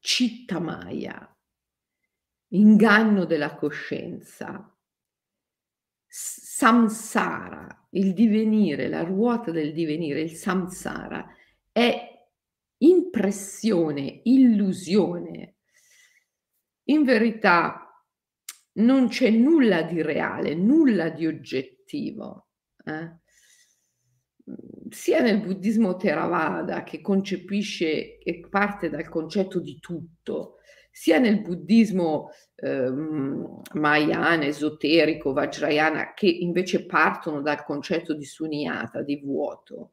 citta 0.00 0.58
Maya, 0.58 1.16
inganno 2.48 3.24
della 3.24 3.54
coscienza, 3.54 4.75
samsara, 6.06 7.88
il 7.90 8.12
divenire, 8.12 8.88
la 8.88 9.02
ruota 9.02 9.50
del 9.50 9.72
divenire, 9.72 10.20
il 10.20 10.32
samsara, 10.32 11.26
è 11.70 12.28
impressione, 12.78 14.20
illusione. 14.24 15.56
In 16.88 17.04
verità 17.04 18.04
non 18.74 19.08
c'è 19.08 19.30
nulla 19.30 19.82
di 19.82 20.02
reale, 20.02 20.54
nulla 20.54 21.08
di 21.08 21.26
oggettivo. 21.26 22.48
Eh? 22.84 23.24
sia 24.90 25.20
nel 25.20 25.40
buddismo 25.40 25.96
Theravada 25.96 26.84
che 26.84 27.00
concepisce 27.00 28.18
e 28.18 28.46
parte 28.48 28.88
dal 28.88 29.08
concetto 29.08 29.60
di 29.60 29.78
tutto, 29.80 30.58
sia 30.96 31.18
nel 31.18 31.42
buddismo 31.42 32.30
eh, 32.54 32.90
Mahayana, 32.90 34.46
esoterico, 34.46 35.34
Vajrayana, 35.34 36.14
che 36.14 36.26
invece 36.26 36.86
partono 36.86 37.42
dal 37.42 37.62
concetto 37.64 38.14
di 38.14 38.24
sunyata, 38.24 39.02
di 39.02 39.20
vuoto. 39.22 39.90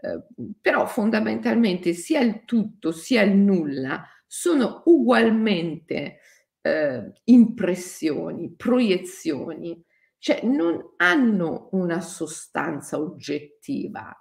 Eh, 0.00 0.24
però 0.60 0.86
fondamentalmente 0.86 1.92
sia 1.92 2.18
il 2.18 2.44
tutto 2.44 2.90
sia 2.90 3.22
il 3.22 3.36
nulla 3.36 4.04
sono 4.26 4.82
ugualmente 4.86 6.18
eh, 6.62 7.12
impressioni, 7.26 8.52
proiezioni 8.56 9.80
cioè 10.18 10.40
non 10.42 10.94
hanno 10.96 11.68
una 11.72 12.00
sostanza 12.00 12.98
oggettiva. 12.98 14.12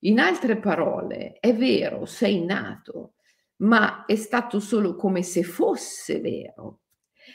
In 0.00 0.20
altre 0.20 0.58
parole, 0.58 1.38
è 1.40 1.56
vero, 1.56 2.04
sei 2.04 2.44
nato, 2.44 3.14
ma 3.60 4.04
è 4.04 4.16
stato 4.16 4.60
solo 4.60 4.94
come 4.94 5.22
se 5.22 5.42
fosse 5.42 6.20
vero. 6.20 6.80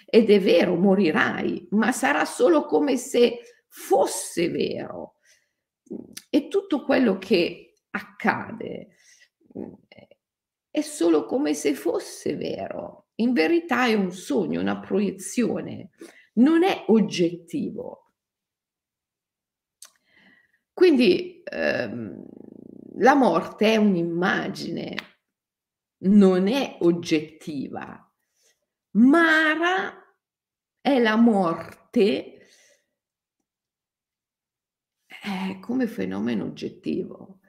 Ed 0.06 0.30
è 0.30 0.40
vero, 0.40 0.76
morirai, 0.76 1.68
ma 1.72 1.92
sarà 1.92 2.26
solo 2.26 2.66
come 2.66 2.98
se 2.98 3.40
fosse 3.68 4.50
vero. 4.50 5.16
E 6.30 6.48
tutto 6.48 6.84
quello 6.84 7.18
che 7.18 7.76
accade 7.92 8.90
è 10.70 10.82
solo 10.82 11.26
come 11.26 11.54
se 11.54 11.74
fosse 11.74 12.36
vero. 12.36 13.08
In 13.16 13.34
verità 13.34 13.86
è 13.86 13.94
un 13.94 14.12
sogno, 14.12 14.60
una 14.60 14.80
proiezione 14.80 15.92
non 16.34 16.64
è 16.64 16.86
oggettivo. 16.88 18.12
Quindi 20.74 21.42
ehm, 21.44 22.26
la 22.98 23.16
morte 23.16 23.74
è 23.74 23.76
un'immagine, 23.78 24.96
non 26.00 26.48
è 26.48 26.78
oggettiva. 26.82 28.00
Mara 28.92 30.04
è 30.80 31.00
la 31.00 31.16
morte 31.16 32.36
eh, 35.08 35.60
come 35.60 35.88
fenomeno 35.88 36.46
oggettivo. 36.46 37.40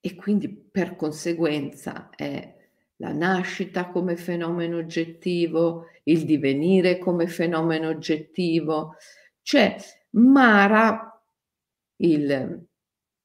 E 0.00 0.14
quindi 0.16 0.48
per 0.48 0.96
conseguenza 0.96 2.10
è 2.10 2.60
la 2.96 3.12
nascita 3.12 3.90
come 3.90 4.16
fenomeno 4.16 4.78
oggettivo, 4.78 5.86
il 6.04 6.24
divenire 6.24 6.98
come 6.98 7.26
fenomeno 7.26 7.88
oggettivo. 7.88 8.94
Cioè, 9.42 9.76
Mara, 10.10 11.22
il, 11.96 12.66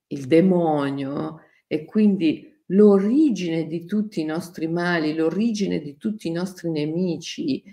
il 0.07 0.25
demonio, 0.25 1.41
e 1.67 1.85
quindi 1.85 2.55
l'origine 2.67 3.65
di 3.67 3.85
tutti 3.85 4.21
i 4.21 4.25
nostri 4.25 4.67
mali, 4.67 5.13
l'origine 5.13 5.79
di 5.79 5.97
tutti 5.97 6.27
i 6.27 6.31
nostri 6.31 6.69
nemici, 6.69 7.63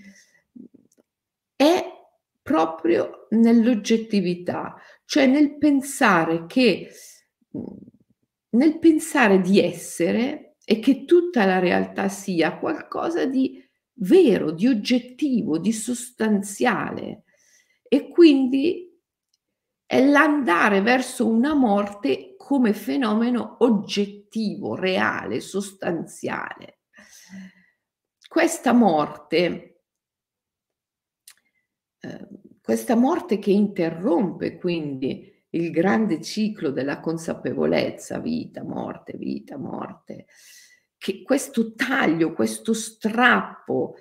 è 1.57 1.85
proprio 2.43 3.27
nell'oggettività, 3.31 4.77
cioè 5.05 5.27
nel 5.27 5.57
pensare 5.57 6.47
che, 6.47 6.91
nel 8.51 8.79
pensare 8.79 9.41
di 9.41 9.61
essere 9.61 10.57
e 10.65 10.79
che 10.79 11.05
tutta 11.05 11.45
la 11.45 11.59
realtà 11.59 12.09
sia 12.09 12.59
qualcosa 12.59 13.25
di 13.27 13.63
vero, 13.95 14.51
di 14.51 14.67
oggettivo, 14.67 15.59
di 15.59 15.73
sostanziale. 15.73 17.25
E 17.87 18.09
quindi 18.09 18.94
è 19.95 20.05
l'andare 20.05 20.81
verso 20.81 21.25
una 21.25 21.55
morte 21.55 22.35
come 22.37 22.73
fenomeno 22.73 23.59
oggettivo, 23.61 24.75
reale, 24.75 25.39
sostanziale. 25.39 26.81
Questa 28.27 28.73
morte, 28.73 29.83
eh, 32.01 32.29
questa 32.61 32.97
morte 32.97 33.39
che 33.39 33.53
interrompe 33.53 34.57
quindi 34.59 35.33
il 35.51 35.71
grande 35.71 36.21
ciclo 36.21 36.71
della 36.73 36.99
consapevolezza, 36.99 38.19
vita, 38.19 38.65
morte, 38.65 39.17
vita, 39.17 39.57
morte, 39.57 40.27
che 40.99 41.23
questo 41.23 41.73
taglio, 41.75 42.33
questo 42.33 42.73
strappo 42.75 43.95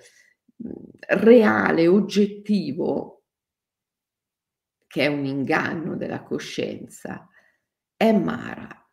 reale, 1.09 1.85
oggettivo, 1.87 3.22
che 4.93 5.01
è 5.01 5.07
un 5.07 5.25
inganno 5.25 5.95
della 5.95 6.21
coscienza, 6.21 7.27
è 7.97 8.11
Mara. 8.11 8.87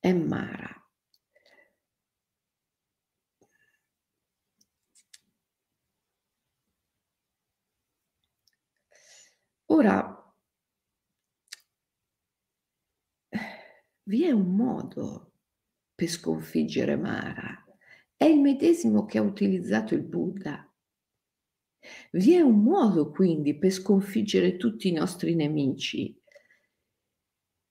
È 0.00 0.12
Mara. 0.12 0.74
Ora, 9.66 10.34
vi 14.02 14.24
è 14.24 14.32
un 14.32 14.56
modo 14.56 15.34
per 15.94 16.08
sconfiggere 16.08 16.96
Mara. 16.96 17.64
È 18.16 18.24
il 18.24 18.40
medesimo 18.40 19.06
che 19.06 19.18
ha 19.18 19.22
utilizzato 19.22 19.94
il 19.94 20.02
Buddha. 20.02 20.67
Vi 22.12 22.34
è 22.34 22.40
un 22.40 22.62
modo 22.62 23.10
quindi 23.10 23.56
per 23.56 23.70
sconfiggere 23.70 24.56
tutti 24.56 24.88
i 24.88 24.92
nostri 24.92 25.34
nemici, 25.34 26.20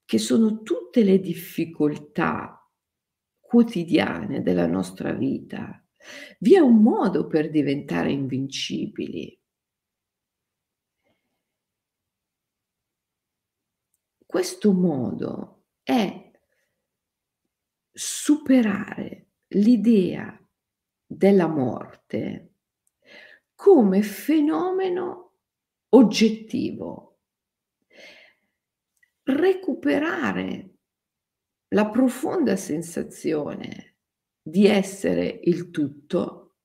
che 0.06 0.18
sono 0.18 0.62
tutte 0.62 1.04
le 1.04 1.20
difficoltà 1.20 2.58
quotidiane 3.40 4.42
della 4.42 4.68
nostra 4.68 5.12
vita. 5.14 5.84
Vi 6.40 6.56
è 6.56 6.60
un 6.60 6.82
modo 6.82 7.28
per 7.28 7.50
diventare 7.50 8.12
invincibili. 8.12 9.38
Questo 14.26 14.74
modo 14.74 15.66
è 15.84 16.32
superare 17.92 19.28
l'idea 19.48 20.38
della 21.06 21.48
morte 21.48 22.47
come 23.58 24.04
fenomeno 24.04 25.32
oggettivo, 25.90 27.22
recuperare 29.24 30.76
la 31.70 31.90
profonda 31.90 32.56
sensazione 32.56 33.96
di 34.40 34.68
essere 34.68 35.40
il 35.44 35.72
tutto 35.72 36.58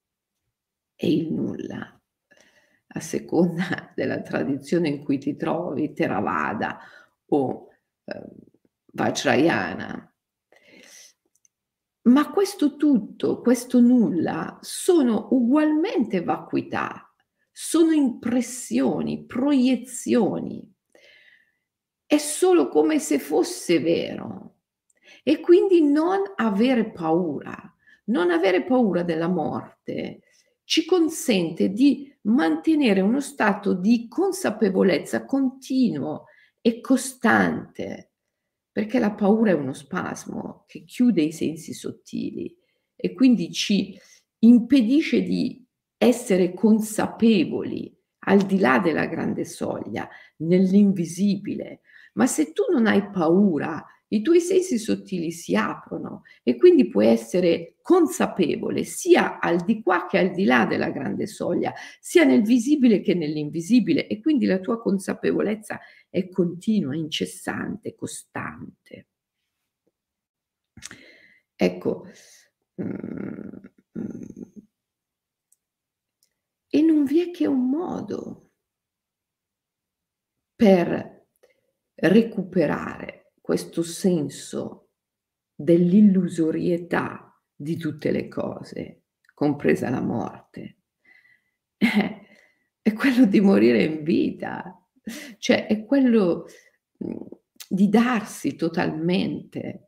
e 0.95 1.11
il 1.11 1.33
nulla, 1.33 1.99
a 2.89 3.01
seconda 3.01 3.91
della 3.97 4.21
tradizione 4.21 4.89
in 4.89 5.03
cui 5.03 5.17
ti 5.17 5.35
trovi, 5.35 5.95
Theravada 5.95 6.79
o 7.31 7.69
eh, 8.05 8.29
Vajrayana. 8.93 10.12
Ma 12.03 12.31
questo 12.31 12.77
tutto, 12.77 13.41
questo 13.41 13.81
nulla, 13.81 14.59
sono 14.61 15.29
ugualmente 15.31 16.23
vacuità, 16.23 17.15
sono 17.51 17.93
impressioni, 17.93 19.25
proiezioni. 19.25 20.69
È 22.05 22.19
solo 22.19 22.69
come 22.69 22.99
se 22.99 23.19
fosse 23.19 23.79
vero. 23.81 24.57
E 25.23 25.41
quindi 25.41 25.83
non 25.83 26.21
avere 26.35 26.91
paura, 26.91 27.57
non 28.07 28.31
avere 28.31 28.65
paura 28.65 29.03
della 29.05 29.29
morte 29.29 30.23
ci 30.65 30.87
consente 30.87 31.69
di 31.69 32.11
mantenere 32.23 33.01
uno 33.01 33.21
stato 33.21 33.75
di 33.75 34.09
consapevolezza 34.09 35.25
continuo 35.25 36.25
e 36.61 36.81
costante, 36.81 38.12
perché 38.73 38.99
la 38.99 39.13
paura 39.13 39.51
è 39.51 39.55
uno 39.55 39.75
spasmo 39.75 40.65
che 40.67 40.85
chiude 40.85 41.23
i 41.23 41.33
sensi 41.33 41.75
sottili 41.75 42.57
e 42.97 43.13
quindi 43.13 43.53
ci 43.53 43.97
impedisce 44.39 45.23
di 45.23 45.65
essere 45.99 46.55
consapevoli 46.55 47.95
al 48.25 48.41
di 48.41 48.59
là 48.59 48.79
della 48.79 49.07
grande 49.07 49.45
soglia, 49.45 50.09
nell'invisibile. 50.39 51.81
Ma 52.15 52.27
se 52.27 52.53
tu 52.53 52.63
non 52.73 52.87
hai 52.87 53.11
paura 53.11 53.85
i 54.13 54.21
tuoi 54.21 54.41
sensi 54.41 54.79
sottili 54.79 55.31
si 55.31 55.57
aprono 55.57 56.23
e 56.43 56.57
quindi 56.57 56.89
puoi 56.89 57.07
essere 57.07 57.77
consapevole 57.81 58.85
sia 58.85 59.39
al 59.41 59.65
di 59.65 59.83
qua 59.83 60.07
che 60.07 60.19
al 60.19 60.33
di 60.33 60.45
là 60.45 60.67
della 60.67 60.91
grande 60.91 61.27
soglia, 61.27 61.73
sia 61.99 62.25
nel 62.25 62.43
visibile 62.43 63.01
che 63.01 63.15
nell'invisibile 63.15 64.07
e 64.07 64.21
quindi 64.21 64.45
la 64.45 64.59
tua 64.59 64.81
consapevolezza 64.81 65.81
è 66.12 66.29
continua, 66.29 66.94
incessante, 66.94 67.94
costante. 67.94 69.09
Ecco, 71.57 72.07
mm, 72.83 73.64
e 76.68 76.83
non 76.83 77.05
vi 77.05 77.20
è 77.20 77.31
che 77.31 77.46
un 77.46 77.66
modo 77.66 78.51
per 80.55 81.29
recuperare 81.94 83.33
questo 83.40 83.83
senso 83.83 84.90
dell'illusorietà 85.55 87.42
di 87.55 87.79
tutte 87.79 88.11
le 88.11 88.29
cose, 88.29 89.05
compresa 89.33 89.88
la 89.88 90.03
morte, 90.03 90.81
è 91.79 92.92
quello 92.92 93.25
di 93.25 93.40
morire 93.40 93.83
in 93.85 94.03
vita, 94.03 94.77
cioè 95.38 95.67
è 95.67 95.85
quello 95.85 96.47
mhmm, 96.99 97.27
di 97.69 97.88
darsi 97.88 98.57
totalmente. 98.57 99.87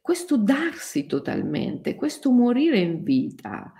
Questo 0.00 0.38
darsi 0.38 1.06
totalmente, 1.06 1.94
questo 1.94 2.30
morire 2.30 2.78
in 2.78 3.02
vita, 3.02 3.72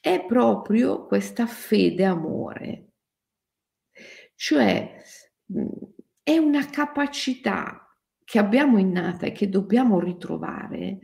è 0.00 0.24
proprio 0.24 1.06
questa 1.06 1.46
fede 1.46 2.04
amore 2.04 2.86
cioè 4.36 5.02
mhmm, 5.46 5.68
è 6.22 6.36
una 6.38 6.68
capacità 6.68 7.82
che 8.22 8.38
abbiamo 8.38 8.78
innata 8.78 9.26
e 9.26 9.32
che 9.32 9.48
dobbiamo 9.48 9.98
ritrovare 9.98 11.00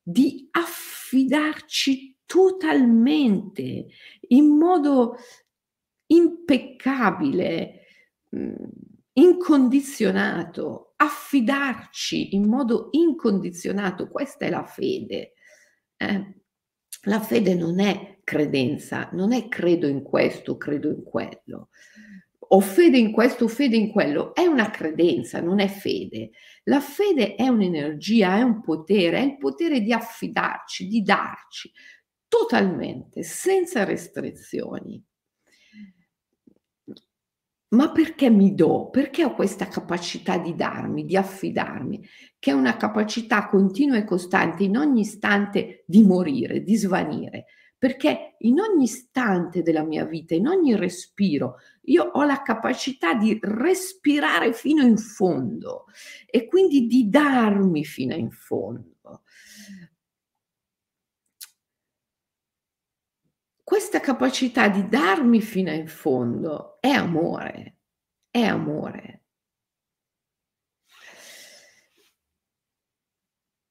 di 0.00 0.48
affidarci 0.50 2.16
totalmente 2.30 3.88
in 4.28 4.56
modo 4.56 5.16
impeccabile, 6.06 7.80
mhmm, 8.28 8.54
incondizionato, 9.14 10.92
affidarci 10.94 12.36
in 12.36 12.46
modo 12.46 12.90
incondizionato. 12.92 14.08
Questa 14.08 14.44
è 14.44 14.50
la 14.50 14.64
fede. 14.64 15.32
Eh? 15.96 16.34
La 17.06 17.18
fede 17.18 17.54
non 17.54 17.80
è 17.80 18.20
credenza, 18.22 19.08
non 19.12 19.32
è 19.32 19.48
credo 19.48 19.88
in 19.88 20.04
questo, 20.04 20.56
credo 20.56 20.88
in 20.88 21.02
quello 21.02 21.70
ho 22.52 22.60
fede 22.60 22.98
in 22.98 23.12
questo, 23.12 23.46
fede 23.46 23.76
in 23.76 23.92
quello, 23.92 24.34
è 24.34 24.44
una 24.44 24.70
credenza, 24.70 25.40
non 25.40 25.60
è 25.60 25.68
fede. 25.68 26.30
La 26.64 26.80
fede 26.80 27.36
è 27.36 27.46
un'energia, 27.46 28.38
è 28.38 28.42
un 28.42 28.60
potere, 28.60 29.18
è 29.18 29.22
il 29.22 29.38
potere 29.38 29.80
di 29.80 29.92
affidarci, 29.92 30.88
di 30.88 31.00
darci 31.02 31.70
totalmente, 32.30 33.24
senza 33.24 33.82
restrizioni. 33.84 35.02
Ma 37.72 37.92
perché 37.92 38.30
mi 38.30 38.54
do? 38.54 38.88
Perché 38.90 39.24
ho 39.24 39.34
questa 39.34 39.66
capacità 39.68 40.38
di 40.38 40.54
darmi, 40.54 41.04
di 41.04 41.16
affidarmi, 41.16 42.04
che 42.38 42.50
è 42.50 42.54
una 42.54 42.76
capacità 42.76 43.46
continua 43.48 43.96
e 43.96 44.04
costante 44.04 44.64
in 44.64 44.76
ogni 44.76 45.02
istante 45.02 45.84
di 45.86 46.02
morire, 46.02 46.62
di 46.62 46.76
svanire, 46.76 47.46
perché 47.78 48.36
in 48.38 48.58
ogni 48.58 48.84
istante 48.84 49.62
della 49.62 49.84
mia 49.84 50.04
vita, 50.04 50.34
in 50.34 50.48
ogni 50.48 50.74
respiro, 50.76 51.56
io 51.82 52.04
ho 52.04 52.24
la 52.24 52.42
capacità 52.42 53.14
di 53.14 53.38
respirare 53.40 54.52
fino 54.52 54.82
in 54.82 54.96
fondo 54.96 55.86
e 56.26 56.46
quindi 56.46 56.86
di 56.86 57.08
darmi 57.08 57.84
fino 57.84 58.14
in 58.14 58.30
fondo. 58.30 58.99
Questa 63.70 64.00
capacità 64.00 64.66
di 64.66 64.88
darmi 64.88 65.40
fino 65.40 65.70
in 65.70 65.86
fondo 65.86 66.80
è 66.80 66.88
amore, 66.88 67.76
è 68.28 68.42
amore. 68.42 69.26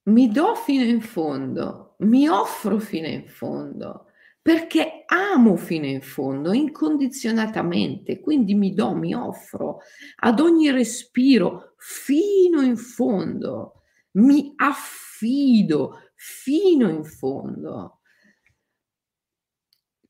Mi 0.03 0.31
do 0.31 0.55
fino 0.55 0.85
in 0.85 1.01
fondo, 1.01 1.95
mi 1.97 2.29
offro 2.29 2.79
fino 2.79 3.07
in 3.07 3.27
fondo, 3.27 4.05
perché 4.41 5.03
amo 5.05 5.57
fino 5.57 5.85
in 5.85 6.01
fondo, 6.01 6.53
incondizionatamente, 6.53 8.21
quindi 8.21 8.53
mi 8.53 8.73
do, 8.73 8.95
mi 8.95 9.13
offro 9.13 9.79
ad 10.21 10.39
ogni 10.39 10.71
respiro 10.71 11.73
fino 11.75 12.61
in 12.61 12.77
fondo, 12.77 13.81
mi 14.11 14.53
affido 14.55 16.11
fino 16.15 16.87
in 16.87 17.03
fondo. 17.03 17.98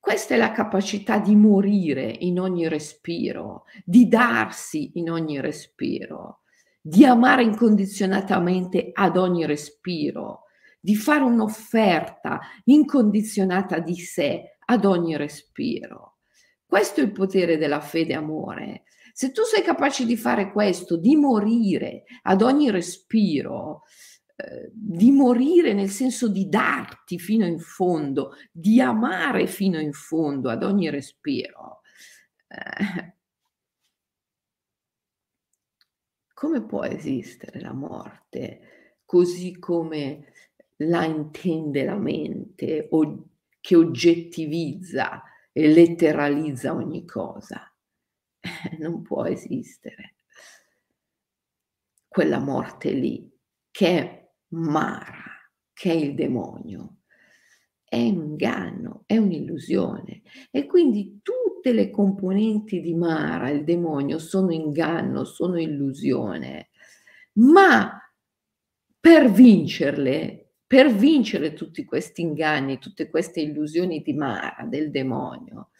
Questa 0.09 0.33
è 0.33 0.37
la 0.37 0.51
capacità 0.51 1.19
di 1.19 1.35
morire 1.35 2.11
in 2.21 2.39
ogni 2.39 2.67
respiro, 2.67 3.65
di 3.85 4.07
darsi 4.07 4.93
in 4.95 5.11
ogni 5.11 5.39
respiro, 5.39 6.39
di 6.81 7.05
amare 7.05 7.43
incondizionatamente 7.43 8.89
ad 8.91 9.17
ogni 9.17 9.45
respiro, 9.45 10.45
di 10.79 10.95
fare 10.95 11.21
un'offerta 11.21 12.39
incondizionata 12.63 13.77
di 13.77 13.97
sé 13.97 14.57
ad 14.65 14.83
ogni 14.83 15.15
respiro. 15.15 16.17
Questo 16.65 17.01
è 17.01 17.03
il 17.03 17.11
potere 17.11 17.59
della 17.59 17.79
fede 17.79 18.15
amore. 18.15 18.85
Se 19.13 19.31
tu 19.31 19.43
sei 19.43 19.61
capace 19.61 20.07
di 20.07 20.17
fare 20.17 20.51
questo, 20.51 20.97
di 20.97 21.15
morire 21.17 22.05
ad 22.23 22.41
ogni 22.41 22.71
respiro, 22.71 23.83
eh, 24.39 24.69
di 24.73 25.11
morire 25.11 25.73
nel 25.73 25.89
senso 25.89 26.29
di 26.29 26.47
darti 26.47 27.19
fino 27.19 27.45
in 27.45 27.59
fondo, 27.59 28.35
di 28.51 28.79
amare 28.79 29.47
fino 29.47 29.79
in 29.79 29.91
fondo 29.91 30.49
ad 30.49 30.63
ogni 30.63 30.89
respiro, 30.89 31.81
eh, 32.47 33.15
come 36.33 36.63
può 36.65 36.83
esistere 36.85 37.59
la 37.59 37.73
morte 37.73 38.61
così 39.09 39.57
come 39.57 40.31
la 40.77 41.03
intende 41.03 41.83
la 41.83 41.97
mente 41.97 42.87
o 42.91 43.25
che 43.59 43.75
oggettivizza 43.75 45.23
e 45.51 45.67
letteralizza 45.67 46.73
ogni 46.73 47.05
cosa. 47.05 47.73
Non 48.77 49.01
può 49.01 49.25
esistere. 49.25 50.13
Quella 52.07 52.37
morte 52.37 52.91
lì, 52.91 53.27
che 53.71 53.87
è 53.87 54.18
Mara, 54.49 55.23
che 55.73 55.91
è 55.91 55.95
il 55.95 56.15
demonio, 56.15 56.97
è 57.83 57.97
un 57.97 58.23
inganno, 58.23 59.03
è 59.05 59.17
un'illusione. 59.17 60.21
E 60.51 60.65
quindi 60.65 61.19
tutte 61.21 61.71
le 61.71 61.89
componenti 61.89 62.81
di 62.81 62.93
Mara, 62.93 63.49
il 63.49 63.63
demonio, 63.63 64.19
sono 64.19 64.51
inganno, 64.51 65.23
sono 65.23 65.59
illusione. 65.59 66.69
Ma 67.33 67.99
per 68.99 69.31
vincerle 69.31 70.49
per 70.69 70.93
vincere 70.93 71.53
tutti 71.53 71.83
questi 71.83 72.21
inganni, 72.21 72.77
tutte 72.77 73.09
queste 73.09 73.41
illusioni 73.41 74.03
di 74.03 74.13
Mara, 74.13 74.67
del 74.69 74.91
demonio, 74.91 75.71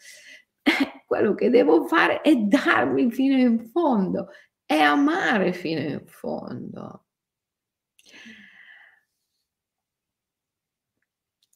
eh, 0.62 1.04
quello 1.06 1.36
che 1.36 1.48
devo 1.48 1.86
fare 1.86 2.22
è 2.22 2.34
darmi 2.34 3.08
fino 3.12 3.36
in 3.36 3.68
fondo, 3.70 4.30
è 4.66 4.78
amare 4.78 5.52
fino 5.52 5.80
in 5.80 6.02
fondo. 6.06 7.04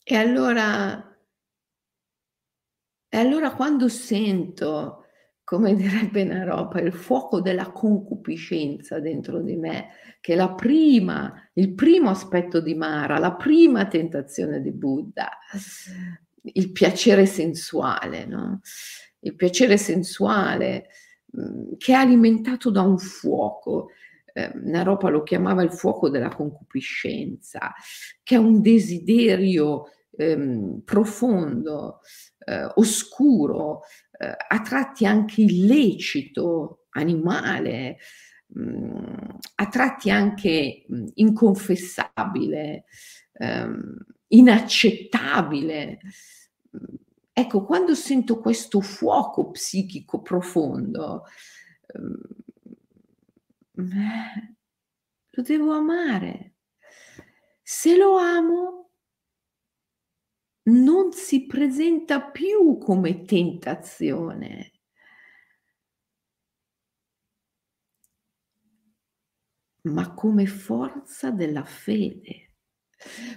E 0.06 0.14
allora, 0.16 1.16
e 3.08 3.16
allora 3.16 3.52
quando 3.54 3.88
sento 3.88 5.04
come 5.44 5.74
direbbe 5.74 6.24
Naropa, 6.24 6.80
il 6.80 6.92
fuoco 6.92 7.40
della 7.40 7.70
concupiscenza 7.70 8.98
dentro 8.98 9.40
di 9.40 9.56
me, 9.56 9.88
che 10.20 10.34
è 10.34 10.54
prima, 10.54 11.32
il 11.54 11.74
primo 11.74 12.10
aspetto 12.10 12.60
di 12.60 12.74
Mara, 12.74 13.18
la 13.18 13.34
prima 13.34 13.86
tentazione 13.86 14.60
di 14.60 14.72
Buddha, 14.72 15.30
il 16.42 16.72
piacere 16.72 17.26
sensuale, 17.26 18.24
no? 18.26 18.60
Il 19.20 19.36
piacere 19.36 19.76
sensuale 19.78 20.86
mhmm, 21.32 21.76
che 21.78 21.92
è 21.92 21.96
alimentato 21.96 22.70
da 22.70 22.82
un 22.82 22.98
fuoco. 22.98 23.88
Eh, 24.36 24.50
Naropa 24.54 25.10
lo 25.10 25.22
chiamava 25.22 25.62
il 25.62 25.72
fuoco 25.72 26.10
della 26.10 26.28
concupiscenza, 26.28 27.72
che 28.22 28.34
è 28.34 28.38
un 28.38 28.60
desiderio 28.60 29.90
ehm, 30.10 30.82
profondo, 30.84 32.00
eh, 32.44 32.68
oscuro, 32.74 33.82
eh, 34.18 34.34
a 34.48 34.60
tratti 34.60 35.06
anche 35.06 35.42
illecito, 35.42 36.86
animale, 36.90 37.98
mh, 38.48 38.60
mm, 38.60 39.28
a 39.54 39.68
tratti 39.68 40.10
anche 40.10 40.84
mh, 40.88 40.96
mm, 40.96 41.06
inconfessabile, 41.14 42.84
ehm, 43.34 43.96
inaccettabile. 44.28 45.98
Ecco, 47.32 47.64
quando 47.64 47.94
sento 47.94 48.40
questo 48.40 48.80
fuoco 48.80 49.50
psichico 49.50 50.22
profondo, 50.22 51.24
ehm, 51.86 52.20
lo 53.76 55.42
devo 55.42 55.72
amare. 55.72 56.54
Se 57.62 57.96
lo 57.96 58.16
amo, 58.16 58.90
non 60.64 61.12
si 61.12 61.46
presenta 61.46 62.22
più 62.22 62.78
come 62.78 63.24
tentazione. 63.24 64.74
ma 69.84 70.14
come 70.14 70.46
forza 70.46 71.30
della 71.30 71.64
fede. 71.64 72.52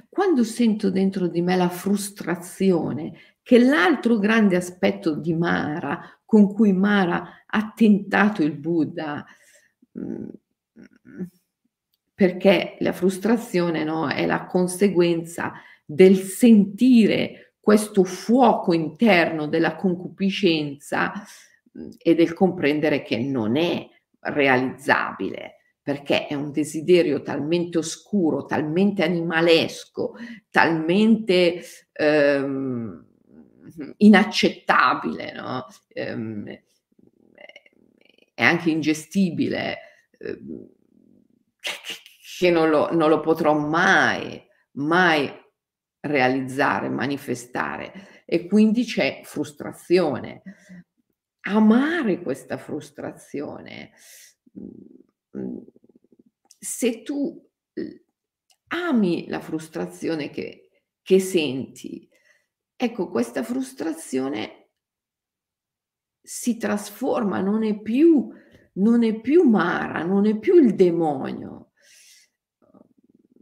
Quando 0.08 0.44
sento 0.44 0.90
dentro 0.90 1.28
di 1.28 1.42
me 1.42 1.56
la 1.56 1.70
frustrazione, 1.70 3.36
che 3.42 3.60
l'altro 3.60 4.18
grande 4.18 4.56
aspetto 4.56 5.16
di 5.16 5.34
Mara, 5.34 6.22
con 6.24 6.54
cui 6.54 6.74
Mara 6.74 7.44
ha 7.46 7.74
tentato 7.76 8.44
il 8.44 8.58
Buddha, 8.58 9.26
perché 12.14 12.78
la 12.80 12.94
frustrazione 12.94 13.84
no, 13.84 14.10
è 14.10 14.26
la 14.26 14.46
conseguenza 14.46 15.54
del 15.86 16.18
sentire 16.18 17.54
questo 17.60 18.04
fuoco 18.04 18.74
interno 18.74 19.48
della 19.48 19.76
concupiscenza 19.76 21.12
e 21.98 22.16
del 22.16 22.34
comprendere 22.34 23.04
che 23.04 23.18
non 23.18 23.56
è 23.56 23.88
realizzabile 24.20 25.58
perché 25.88 26.28
è 26.28 26.34
un 26.34 26.52
desiderio 26.52 27.22
talmente 27.22 27.78
oscuro, 27.78 28.46
talmente 28.46 29.04
animalesco, 29.04 30.16
talmente 30.50 31.62
ehm, 31.94 33.06
inaccettabile, 33.96 35.32
no? 35.32 35.66
ehm, 35.94 36.60
è 38.38 38.44
anche 38.44 38.70
ingestibile, 38.70 39.80
ehm, 40.20 40.70
che 42.38 42.52
non 42.52 42.70
lo, 42.70 42.94
non 42.94 43.10
lo 43.10 43.20
potrò 43.20 43.58
mai, 43.58 44.40
mai 44.74 45.28
realizzare, 46.02 46.88
manifestare 46.88 48.24
e 48.26 48.46
quindi 48.46 48.84
c'è 48.84 49.22
frustrazione. 49.24 50.44
Amare 51.48 52.22
questa 52.22 52.58
frustrazione. 52.58 53.94
Mm, 55.36 55.58
se 56.60 57.02
tu 57.02 57.44
ami 58.68 59.28
la 59.30 59.40
frustrazione 59.40 60.30
che, 60.30 60.84
che 61.02 61.20
senti, 61.20 62.08
ecco, 62.76 63.10
questa 63.10 63.42
frustrazione 63.42 64.67
si 66.28 66.58
trasforma, 66.58 67.40
non 67.40 67.64
è 67.64 67.80
più, 67.80 68.28
non 68.74 69.04
è 69.06 69.22
più 69.22 69.44
Mara, 69.44 70.04
non 70.04 70.26
è 70.26 70.38
più 70.38 70.56
il 70.62 70.76
demonio, 70.76 71.72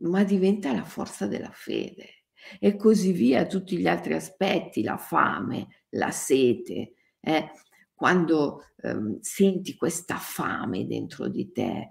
ma 0.02 0.24
diventa 0.24 0.72
la 0.72 0.84
forza 0.84 1.26
della 1.26 1.50
fede 1.52 2.26
e 2.60 2.76
così 2.76 3.12
via 3.12 3.48
tutti 3.48 3.78
gli 3.78 3.88
altri 3.88 4.14
aspetti, 4.14 4.84
la 4.84 4.98
fame, 4.98 5.86
la 5.90 6.12
sete. 6.12 6.94
Eh? 7.20 7.50
Quando 7.96 8.66
ehm, 8.84 9.18
senti 9.20 9.76
questa 9.76 10.18
fame 10.18 10.86
dentro 10.86 11.28
di 11.28 11.52
te, 11.52 11.90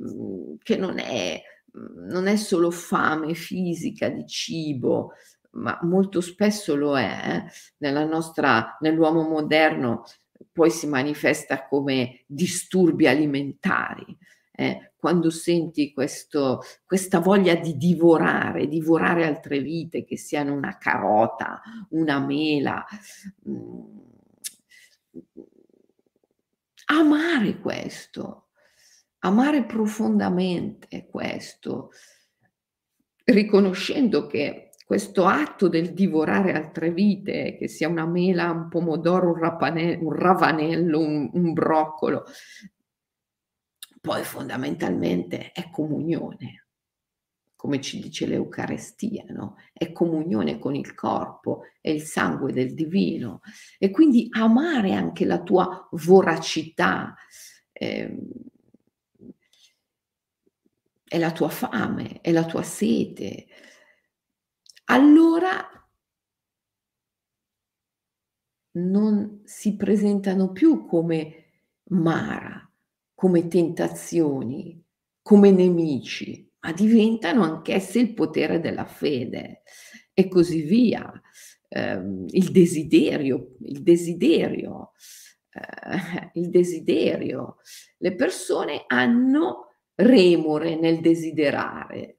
mm, 0.00 0.54
che 0.62 0.76
non 0.76 1.00
è, 1.00 1.42
mm, 1.76 2.06
non 2.08 2.28
è 2.28 2.36
solo 2.36 2.70
fame 2.70 3.34
fisica 3.34 4.08
di 4.10 4.24
cibo, 4.28 5.10
ma 5.56 5.76
molto 5.82 6.20
spesso 6.20 6.76
lo 6.76 6.96
è, 6.96 7.48
eh? 7.80 8.04
Nostra, 8.04 8.76
nell'uomo 8.80 9.22
moderno 9.22 10.04
poi 10.52 10.70
si 10.70 10.86
manifesta 10.86 11.66
come 11.66 12.24
disturbi 12.26 13.06
alimentari 13.06 14.16
eh, 14.58 14.92
quando 14.96 15.30
senti 15.30 15.92
questo, 15.92 16.62
questa 16.84 17.20
voglia 17.20 17.54
di 17.54 17.76
divorare, 17.76 18.66
divorare 18.66 19.26
altre 19.26 19.60
vite, 19.60 20.04
che 20.04 20.16
siano 20.16 20.54
una 20.54 20.78
carota, 20.78 21.60
una 21.90 22.18
mela, 22.18 22.84
mh, 23.42 23.52
mm, 23.52 23.98
amare 26.86 27.58
questo, 27.58 28.48
amare 29.20 29.64
profondamente 29.64 31.06
questo, 31.06 31.90
riconoscendo 33.24 34.26
che 34.26 34.65
questo 34.86 35.26
atto 35.26 35.66
del 35.66 35.92
divorare 35.92 36.52
altre 36.52 36.92
vite, 36.92 37.56
che 37.58 37.66
sia 37.66 37.88
una 37.88 38.06
mela, 38.06 38.52
un 38.52 38.68
pomodoro, 38.68 39.32
un, 39.32 39.36
rapane- 39.36 39.96
un 39.96 40.12
ravanello, 40.12 41.00
un, 41.00 41.28
un 41.32 41.52
broccolo, 41.52 42.24
poi 44.00 44.22
fondamentalmente 44.22 45.50
è 45.50 45.70
comunione, 45.70 46.68
come 47.56 47.80
ci 47.80 48.00
dice 48.00 48.26
l'Eucarestia, 48.26 49.24
no? 49.30 49.56
È 49.72 49.90
comunione 49.90 50.60
con 50.60 50.76
il 50.76 50.94
corpo, 50.94 51.62
è 51.80 51.90
il 51.90 52.02
sangue 52.02 52.52
del 52.52 52.72
divino 52.72 53.40
e 53.78 53.90
quindi 53.90 54.28
amare 54.30 54.92
anche 54.92 55.24
la 55.24 55.42
tua 55.42 55.88
voracità, 55.90 57.12
eh, 57.72 58.16
è 61.02 61.18
la 61.18 61.32
tua 61.32 61.48
fame, 61.48 62.20
è 62.20 62.30
la 62.30 62.44
tua 62.44 62.62
sete. 62.62 63.48
Allora 64.88 65.68
non 68.72 69.40
si 69.44 69.76
presentano 69.76 70.52
più 70.52 70.86
come 70.86 71.44
Mara, 71.90 72.68
come 73.14 73.48
tentazioni, 73.48 74.82
come 75.22 75.50
nemici, 75.50 76.50
ma 76.60 76.72
diventano 76.72 77.42
anch'esse 77.42 77.98
il 77.98 78.14
potere 78.14 78.60
della 78.60 78.84
fede 78.84 79.62
e 80.12 80.28
così 80.28 80.62
via. 80.62 81.10
Eh, 81.68 82.00
il 82.28 82.50
desiderio, 82.52 83.56
il 83.62 83.82
desiderio, 83.82 84.92
eh, 85.50 86.30
il 86.34 86.48
desiderio. 86.50 87.56
Le 87.98 88.14
persone 88.14 88.84
hanno 88.86 89.74
remore 89.94 90.76
nel 90.76 91.00
desiderare. 91.00 92.18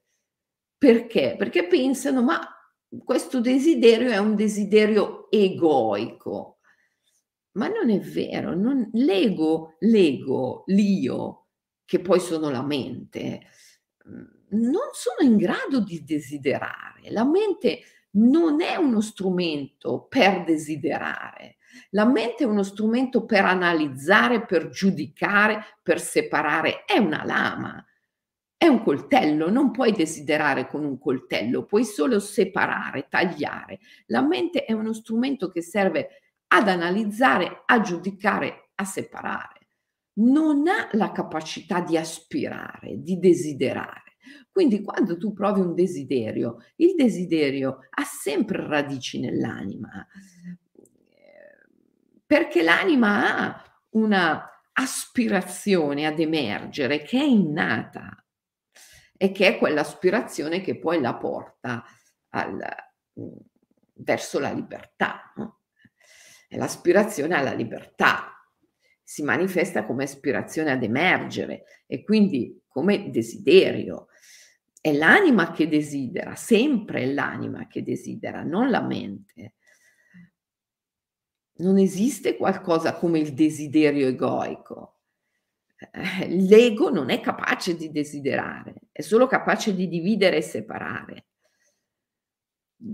Perché? 0.76 1.34
Perché 1.36 1.66
pensano, 1.66 2.22
ma 2.22 2.57
questo 3.04 3.40
desiderio 3.40 4.10
è 4.10 4.18
un 4.18 4.34
desiderio 4.34 5.30
egoico. 5.30 6.58
Ma 7.52 7.68
non 7.68 7.90
è 7.90 7.98
vero, 7.98 8.54
non, 8.54 8.88
l'ego, 8.92 9.76
l'ego, 9.80 10.62
l'io, 10.66 11.46
che 11.84 12.00
poi 12.00 12.20
sono 12.20 12.50
la 12.50 12.62
mente, 12.62 13.40
mhmm, 14.04 14.36
non 14.50 14.90
sono 14.92 15.28
in 15.28 15.36
grado 15.36 15.80
di 15.80 16.04
desiderare. 16.04 17.10
La 17.10 17.24
mente 17.24 17.80
non 18.12 18.60
è 18.62 18.76
uno 18.76 19.00
strumento 19.00 20.06
per 20.08 20.44
desiderare. 20.44 21.56
La 21.90 22.06
mente 22.06 22.44
è 22.44 22.46
uno 22.46 22.62
strumento 22.62 23.24
per 23.24 23.44
analizzare, 23.44 24.44
per 24.44 24.68
giudicare, 24.68 25.62
per 25.82 26.00
separare. 26.00 26.84
È 26.84 26.98
una 26.98 27.24
lama, 27.24 27.84
è 28.58 28.66
un 28.66 28.82
coltello, 28.82 29.48
non 29.50 29.70
puoi 29.70 29.92
desiderare 29.92 30.66
con 30.66 30.84
un 30.84 30.98
coltello, 30.98 31.64
puoi 31.64 31.84
solo 31.84 32.18
separare, 32.18 33.06
tagliare. 33.08 33.78
La 34.06 34.20
mente 34.20 34.64
è 34.64 34.72
uno 34.72 34.92
strumento 34.92 35.48
che 35.48 35.62
serve 35.62 36.08
ad 36.48 36.66
analizzare, 36.66 37.62
a 37.64 37.80
giudicare, 37.80 38.70
a 38.74 38.84
separare. 38.84 39.68
Non 40.14 40.66
ha 40.66 40.88
la 40.92 41.12
capacità 41.12 41.80
di 41.82 41.96
aspirare, 41.96 43.00
di 43.00 43.20
desiderare. 43.20 44.16
Quindi 44.50 44.82
quando 44.82 45.16
tu 45.16 45.32
provi 45.32 45.60
un 45.60 45.76
desiderio, 45.76 46.56
il 46.76 46.96
desiderio 46.96 47.78
ha 47.90 48.02
sempre 48.02 48.66
radici 48.66 49.20
nell'anima, 49.20 50.04
perché 52.26 52.62
l'anima 52.62 53.38
ha 53.38 53.62
una 53.90 54.50
aspirazione 54.72 56.06
ad 56.06 56.18
emergere 56.18 57.02
che 57.02 57.20
è 57.20 57.24
innata 57.24 58.22
e 59.18 59.32
che 59.32 59.48
è 59.48 59.58
quell'aspirazione 59.58 60.62
che 60.62 60.78
poi 60.78 61.00
la 61.00 61.14
porta 61.14 61.84
al, 62.30 62.64
verso 63.94 64.38
la 64.38 64.52
libertà. 64.52 65.32
No? 65.36 65.58
è 66.48 66.56
l'aspirazione 66.56 67.34
alla 67.34 67.52
libertà, 67.52 68.32
si 69.02 69.22
manifesta 69.22 69.84
come 69.84 70.04
aspirazione 70.04 70.70
ad 70.70 70.82
emergere 70.82 71.64
e 71.86 72.02
quindi 72.02 72.62
come 72.66 73.10
desiderio. 73.10 74.08
È 74.80 74.92
l'anima 74.92 75.52
che 75.52 75.68
desidera, 75.68 76.34
sempre 76.36 77.02
è 77.02 77.06
l'anima 77.06 77.66
che 77.66 77.82
desidera, 77.82 78.42
non 78.42 78.70
la 78.70 78.80
mente. 78.80 79.54
Non 81.58 81.76
esiste 81.76 82.36
qualcosa 82.36 82.94
come 82.94 83.18
il 83.18 83.34
desiderio 83.34 84.06
egoico. 84.06 85.00
Eh, 85.76 86.28
l'ego 86.28 86.90
non 86.90 87.10
è 87.10 87.20
capace 87.20 87.76
di 87.76 87.90
desiderare, 87.90 88.74
è 88.98 89.02
solo 89.02 89.28
capace 89.28 89.76
di 89.76 89.86
dividere 89.86 90.38
e 90.38 90.42
separare, 90.42 91.26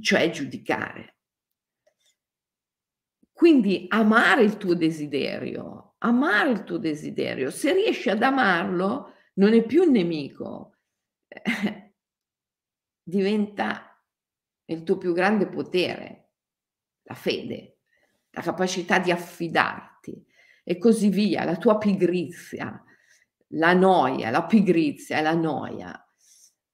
cioè 0.02 0.28
giudicare. 0.28 1.16
Quindi 3.32 3.86
amare 3.88 4.42
il 4.42 4.58
tuo 4.58 4.74
desiderio, 4.74 5.94
amare 6.00 6.50
il 6.50 6.64
tuo 6.64 6.76
desiderio, 6.76 7.50
se 7.50 7.72
riesci 7.72 8.10
ad 8.10 8.22
amarlo, 8.22 9.14
non 9.36 9.54
è 9.54 9.64
più 9.64 9.84
un 9.84 9.92
nemico, 9.92 10.76
diventa 13.02 13.98
il 14.66 14.82
tuo 14.82 14.98
più 14.98 15.14
grande 15.14 15.48
potere, 15.48 16.32
la 17.04 17.14
fede, 17.14 17.78
la 18.28 18.42
capacità 18.42 18.98
di 18.98 19.10
affidarti 19.10 20.22
e 20.64 20.76
così 20.76 21.08
via, 21.08 21.44
la 21.44 21.56
tua 21.56 21.78
pigrizia, 21.78 22.84
la 23.54 23.72
noia, 23.72 24.30
la 24.30 24.44
pigrizia, 24.44 25.20
la 25.20 25.34
noia. 25.34 25.98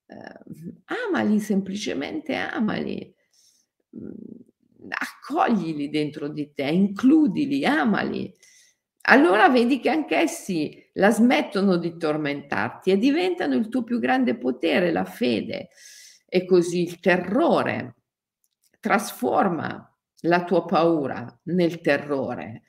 Eh, 0.07 0.85
amali, 1.09 1.39
semplicemente 1.39 2.35
amali 2.35 3.15
accoglili 4.89 5.91
dentro 5.91 6.29
di 6.29 6.53
te, 6.55 6.65
includili, 6.65 7.65
amali. 7.65 8.35
Allora 9.03 9.49
vedi 9.49 9.81
che 9.81 9.91
anch'essi 9.91 10.91
la 10.95 11.11
smettono 11.11 11.77
di 11.77 11.97
tormentarti 11.97 12.91
e 12.91 12.99
diventano 12.99 13.55
il 13.55 13.69
tuo 13.69 13.83
più 13.83 13.99
grande 13.99 14.37
potere, 14.37 14.93
la 14.93 15.05
fede. 15.05 15.69
E 16.27 16.45
così 16.45 16.83
il 16.83 17.01
terrore 17.01 17.97
trasforma 18.79 19.85
la 20.23 20.45
tua 20.45 20.65
paura 20.65 21.41
nel 21.45 21.81
terrore, 21.81 22.63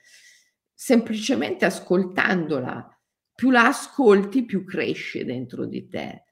semplicemente 0.73 1.65
ascoltandola. 1.65 2.90
Più 3.41 3.49
la 3.49 3.69
ascolti, 3.69 4.45
più 4.45 4.63
cresce 4.63 5.25
dentro 5.25 5.65
di 5.65 5.87
te, 5.87 6.25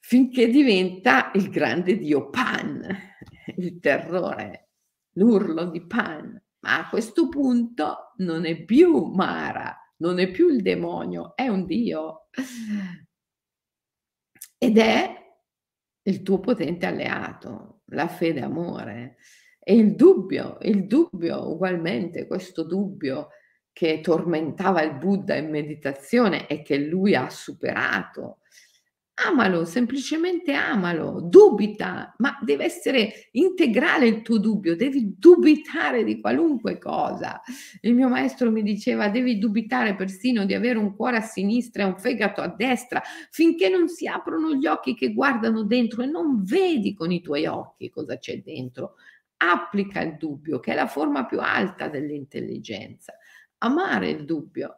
finché 0.00 0.48
diventa 0.48 1.30
il 1.34 1.48
grande 1.48 1.96
Dio 1.96 2.28
Pan, 2.28 2.84
il 3.54 3.78
terrore, 3.78 4.70
l'urlo 5.12 5.66
di 5.66 5.86
Pan. 5.86 6.44
Ma 6.64 6.78
a 6.78 6.88
questo 6.88 7.28
punto 7.28 8.14
non 8.16 8.46
è 8.46 8.64
più 8.64 9.04
Mara, 9.04 9.76
non 9.98 10.18
è 10.18 10.28
più 10.28 10.48
il 10.48 10.60
demonio, 10.60 11.36
è 11.36 11.46
un 11.46 11.64
Dio. 11.64 12.30
Ed 14.58 14.78
è 14.78 15.38
il 16.02 16.22
tuo 16.22 16.40
potente 16.40 16.86
alleato, 16.86 17.82
la 17.90 18.08
fede 18.08 18.40
amore. 18.40 19.18
E 19.60 19.76
il 19.76 19.94
dubbio, 19.94 20.58
il 20.62 20.88
dubbio 20.88 21.48
ugualmente, 21.48 22.26
questo 22.26 22.64
dubbio 22.64 23.28
che 23.76 24.00
tormentava 24.00 24.80
il 24.80 24.94
Buddha 24.94 25.34
in 25.34 25.50
meditazione 25.50 26.46
e 26.46 26.62
che 26.62 26.78
lui 26.78 27.14
ha 27.14 27.28
superato 27.28 28.38
Amalo, 29.18 29.64
semplicemente 29.64 30.52
amalo, 30.52 31.22
dubita, 31.22 32.14
ma 32.18 32.38
deve 32.42 32.64
essere 32.64 33.28
integrale 33.30 34.06
il 34.06 34.20
tuo 34.20 34.38
dubbio, 34.38 34.76
devi 34.76 35.14
dubitare 35.18 36.04
di 36.04 36.20
qualunque 36.20 36.76
cosa. 36.76 37.40
Il 37.80 37.94
mio 37.94 38.08
maestro 38.08 38.50
mi 38.50 38.62
diceva 38.62 39.08
devi 39.08 39.38
dubitare 39.38 39.94
persino 39.94 40.44
di 40.44 40.52
avere 40.52 40.78
un 40.78 40.94
cuore 40.94 41.16
a 41.16 41.22
sinistra 41.22 41.84
e 41.84 41.86
un 41.86 41.98
fegato 41.98 42.42
a 42.42 42.48
destra, 42.54 43.00
finché 43.30 43.70
non 43.70 43.88
si 43.88 44.06
aprono 44.06 44.52
gli 44.52 44.66
occhi 44.66 44.94
che 44.94 45.14
guardano 45.14 45.62
dentro 45.64 46.02
e 46.02 46.06
non 46.06 46.44
vedi 46.44 46.92
con 46.92 47.10
i 47.10 47.22
tuoi 47.22 47.46
occhi 47.46 47.88
cosa 47.88 48.18
c'è 48.18 48.42
dentro. 48.42 48.96
Applica 49.38 50.02
il 50.02 50.18
dubbio, 50.18 50.60
che 50.60 50.72
è 50.72 50.74
la 50.74 50.86
forma 50.86 51.24
più 51.24 51.40
alta 51.40 51.88
dell'intelligenza. 51.88 53.14
Amare 53.58 54.10
il 54.10 54.24
dubbio 54.24 54.76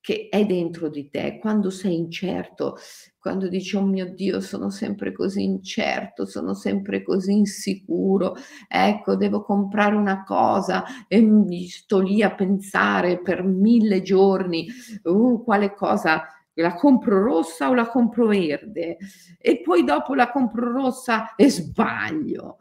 che 0.00 0.28
è 0.30 0.46
dentro 0.46 0.88
di 0.88 1.10
te, 1.10 1.38
quando 1.38 1.68
sei 1.68 1.94
incerto, 1.94 2.76
quando 3.18 3.48
dici 3.48 3.76
oh 3.76 3.84
mio 3.84 4.12
Dio 4.14 4.40
sono 4.40 4.70
sempre 4.70 5.12
così 5.12 5.42
incerto, 5.42 6.24
sono 6.24 6.54
sempre 6.54 7.02
così 7.02 7.32
insicuro, 7.32 8.34
ecco 8.66 9.14
devo 9.14 9.42
comprare 9.42 9.94
una 9.94 10.24
cosa 10.24 10.84
e 11.06 11.20
mi 11.20 11.66
sto 11.68 12.00
lì 12.00 12.22
a 12.22 12.34
pensare 12.34 13.20
per 13.20 13.42
mille 13.44 14.00
giorni, 14.00 14.66
uh, 15.02 15.44
quale 15.44 15.74
cosa 15.74 16.24
la 16.54 16.74
compro 16.74 17.22
rossa 17.22 17.68
o 17.68 17.74
la 17.74 17.88
compro 17.88 18.26
verde 18.26 18.96
e 19.38 19.60
poi 19.60 19.84
dopo 19.84 20.14
la 20.14 20.30
compro 20.30 20.72
rossa 20.72 21.34
e 21.34 21.50
sbaglio. 21.50 22.56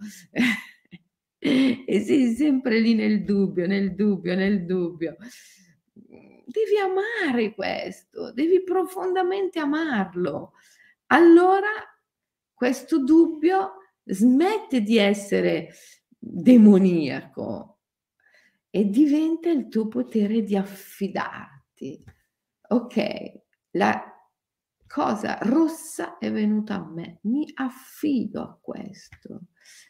E 1.39 2.03
sei 2.05 2.33
sempre 2.33 2.79
lì 2.79 2.93
nel 2.93 3.23
dubbio, 3.23 3.65
nel 3.65 3.95
dubbio, 3.95 4.35
nel 4.35 4.65
dubbio 4.65 5.17
devi 6.49 6.77
amare 6.77 7.53
questo, 7.53 8.33
devi 8.33 8.63
profondamente 8.63 9.59
amarlo. 9.59 10.53
Allora 11.07 11.69
questo 12.53 13.03
dubbio 13.03 13.73
smette 14.03 14.81
di 14.81 14.97
essere 14.97 15.69
demoniaco 16.17 17.79
e 18.69 18.89
diventa 18.89 19.49
il 19.49 19.67
tuo 19.67 19.87
potere 19.87 20.43
di 20.43 20.55
affidarti. 20.55 22.03
Ok, 22.69 23.41
la 23.71 24.03
cosa 24.87 25.37
rossa 25.41 26.17
è 26.17 26.31
venuta 26.31 26.75
a 26.75 26.85
me, 26.85 27.19
mi 27.23 27.49
affido 27.53 28.41
a 28.41 28.57
questo, 28.59 29.41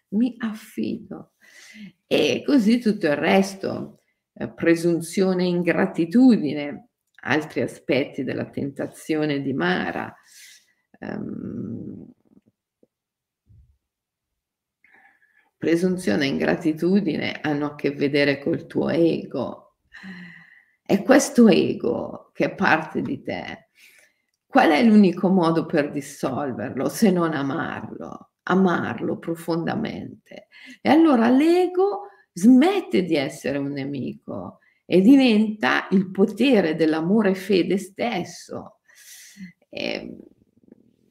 mi 0.10 0.36
affido. 0.38 1.34
E 2.08 2.44
così 2.46 2.80
tutto 2.80 3.08
il 3.08 3.16
resto, 3.16 4.02
eh, 4.34 4.50
presunzione 4.50 5.44
e 5.44 5.48
ingratitudine, 5.48 6.90
altri 7.22 7.62
aspetti 7.62 8.24
della 8.24 8.50
tentazione 8.50 9.42
di 9.42 9.54
Mara. 9.54 10.14
Um, 11.00 12.08
presunzione 15.58 16.26
e 16.26 16.30
ingratitudine 16.30 17.40
hanno 17.42 17.66
a 17.68 17.76
che 17.76 17.92
vedere 17.92 18.40
col 18.40 18.66
tuo 18.66 18.90
ego. 18.90 19.76
È 20.82 21.04
questo 21.04 21.48
ego 21.50 22.32
che 22.34 22.46
è 22.46 22.56
parte 22.56 23.02
di 23.02 23.22
te. 23.22 23.70
Qual 24.48 24.72
è 24.72 24.82
l'unico 24.84 25.30
modo 25.30 25.66
per 25.66 25.92
dissolverlo 25.92 26.90
se 26.90 27.12
non 27.12 27.34
amarlo? 27.34 28.29
Amarlo 28.50 29.18
profondamente. 29.18 30.48
E 30.82 30.90
allora 30.90 31.30
l'ego 31.30 32.08
smette 32.34 33.04
di 33.04 33.16
essere 33.16 33.58
un 33.58 33.72
nemico 33.72 34.60
e 34.86 35.02
diventa 35.02 35.88
il 35.92 36.10
potere 36.10 36.76
dell'amore 36.76 37.36
fede 37.36 37.78
stesso. 37.78 38.80
E 39.70 40.18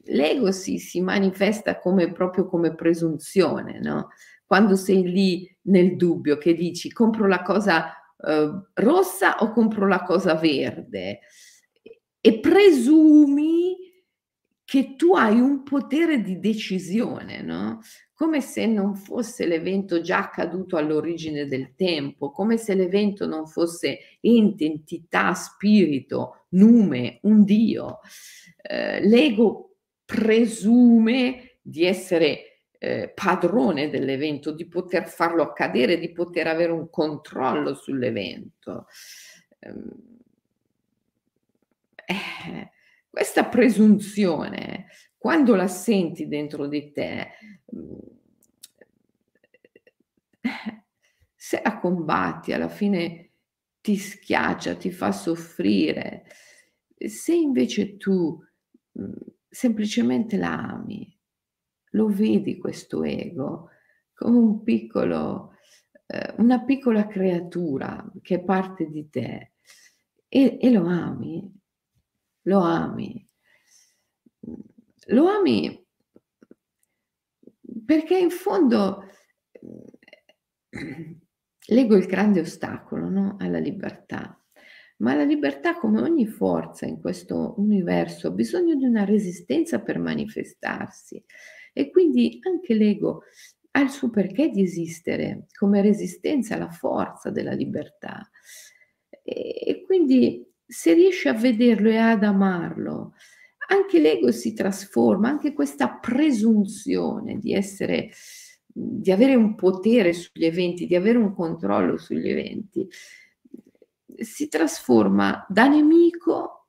l'ego 0.04 0.50
si, 0.50 0.78
si 0.78 1.00
manifesta 1.00 1.78
come, 1.78 2.12
proprio 2.12 2.46
come 2.46 2.74
presunzione, 2.74 3.78
no? 3.80 4.08
Quando 4.44 4.76
sei 4.76 5.02
lì 5.08 5.56
nel 5.62 5.96
dubbio 5.96 6.38
che 6.38 6.54
dici 6.54 6.90
compro 6.90 7.28
la 7.28 7.42
cosa 7.42 7.92
eh, 8.20 8.50
rossa 8.74 9.36
o 9.40 9.52
compro 9.52 9.86
la 9.86 10.02
cosa 10.02 10.34
verde 10.34 11.20
e 12.20 12.40
presumi 12.40 13.57
che 14.68 14.96
tu 14.96 15.14
hai 15.14 15.40
un 15.40 15.62
potere 15.62 16.20
di 16.20 16.40
decisione, 16.40 17.40
no? 17.40 17.80
come 18.12 18.42
se 18.42 18.66
non 18.66 18.96
fosse 18.96 19.46
l'evento 19.46 20.02
già 20.02 20.18
accaduto 20.18 20.76
all'origine 20.76 21.46
del 21.46 21.74
tempo, 21.74 22.30
come 22.30 22.58
se 22.58 22.74
l'evento 22.74 23.26
non 23.26 23.46
fosse 23.46 24.18
ente, 24.20 24.66
entità, 24.66 25.32
spirito, 25.32 26.44
nume, 26.50 27.20
un 27.22 27.44
Dio. 27.44 28.00
Eh, 28.60 29.00
l'ego 29.08 29.76
presume 30.04 31.60
di 31.62 31.86
essere 31.86 32.64
eh, 32.76 33.10
padrone 33.14 33.88
dell'evento, 33.88 34.52
di 34.52 34.68
poter 34.68 35.08
farlo 35.08 35.42
accadere, 35.42 35.98
di 35.98 36.12
poter 36.12 36.46
avere 36.46 36.72
un 36.72 36.90
controllo 36.90 37.72
sull'evento. 37.72 38.84
Eh, 42.04 42.70
questa 43.18 43.46
presunzione, 43.46 44.86
quando 45.16 45.56
la 45.56 45.66
senti 45.66 46.28
dentro 46.28 46.68
di 46.68 46.92
te, 46.92 47.30
se 51.34 51.60
la 51.64 51.80
combatti 51.80 52.52
alla 52.52 52.68
fine 52.68 53.30
ti 53.80 53.96
schiaccia, 53.96 54.76
ti 54.76 54.92
fa 54.92 55.10
soffrire. 55.10 56.26
Se 56.94 57.34
invece 57.34 57.96
tu 57.96 58.40
mh, 58.92 59.12
semplicemente 59.48 60.36
la 60.36 60.56
ami, 60.56 61.12
lo 61.90 62.06
vedi 62.06 62.56
questo 62.56 63.02
ego 63.02 63.70
come 64.14 64.38
un 64.38 64.62
piccolo, 64.62 65.54
eh, 66.06 66.34
una 66.36 66.62
piccola 66.62 67.08
creatura 67.08 68.08
che 68.22 68.36
è 68.36 68.44
parte 68.44 68.86
di 68.88 69.10
te 69.10 69.54
e, 70.28 70.58
e 70.60 70.70
lo 70.70 70.86
ami, 70.86 71.57
lo 72.48 72.60
ami, 72.60 73.24
lo 75.08 75.28
ami 75.28 75.86
perché 77.84 78.18
in 78.18 78.30
fondo 78.30 79.04
l'ego 81.66 81.94
è 81.94 81.98
il 81.98 82.06
grande 82.06 82.40
ostacolo 82.40 83.08
no? 83.08 83.36
alla 83.38 83.58
libertà, 83.58 84.42
ma 84.98 85.14
la 85.14 85.24
libertà, 85.24 85.78
come 85.78 86.00
ogni 86.00 86.26
forza 86.26 86.86
in 86.86 87.00
questo 87.00 87.54
universo, 87.58 88.28
ha 88.28 88.32
bisogno 88.32 88.74
di 88.74 88.84
una 88.84 89.04
resistenza 89.04 89.80
per 89.80 89.98
manifestarsi 89.98 91.22
e 91.72 91.90
quindi 91.90 92.38
anche 92.42 92.74
l'ego 92.74 93.22
ha 93.72 93.80
il 93.80 93.90
suo 93.90 94.08
perché 94.10 94.48
di 94.48 94.62
esistere 94.62 95.46
come 95.56 95.82
resistenza 95.82 96.54
alla 96.54 96.70
forza 96.70 97.30
della 97.30 97.52
libertà. 97.52 98.28
E 99.22 99.82
quindi 99.84 100.48
se 100.68 100.92
riesci 100.92 101.28
a 101.28 101.32
vederlo 101.32 101.88
e 101.88 101.96
ad 101.96 102.22
amarlo, 102.22 103.14
anche 103.68 103.98
l'ego 103.98 104.30
si 104.30 104.52
trasforma, 104.52 105.28
anche 105.28 105.52
questa 105.54 105.88
presunzione 105.98 107.38
di 107.38 107.54
essere, 107.54 108.10
di 108.66 109.10
avere 109.10 109.34
un 109.34 109.54
potere 109.54 110.12
sugli 110.12 110.44
eventi, 110.44 110.86
di 110.86 110.94
avere 110.94 111.18
un 111.18 111.34
controllo 111.34 111.96
sugli 111.96 112.28
eventi, 112.28 112.86
si 114.16 114.48
trasforma 114.48 115.44
da 115.48 115.66
nemico 115.68 116.68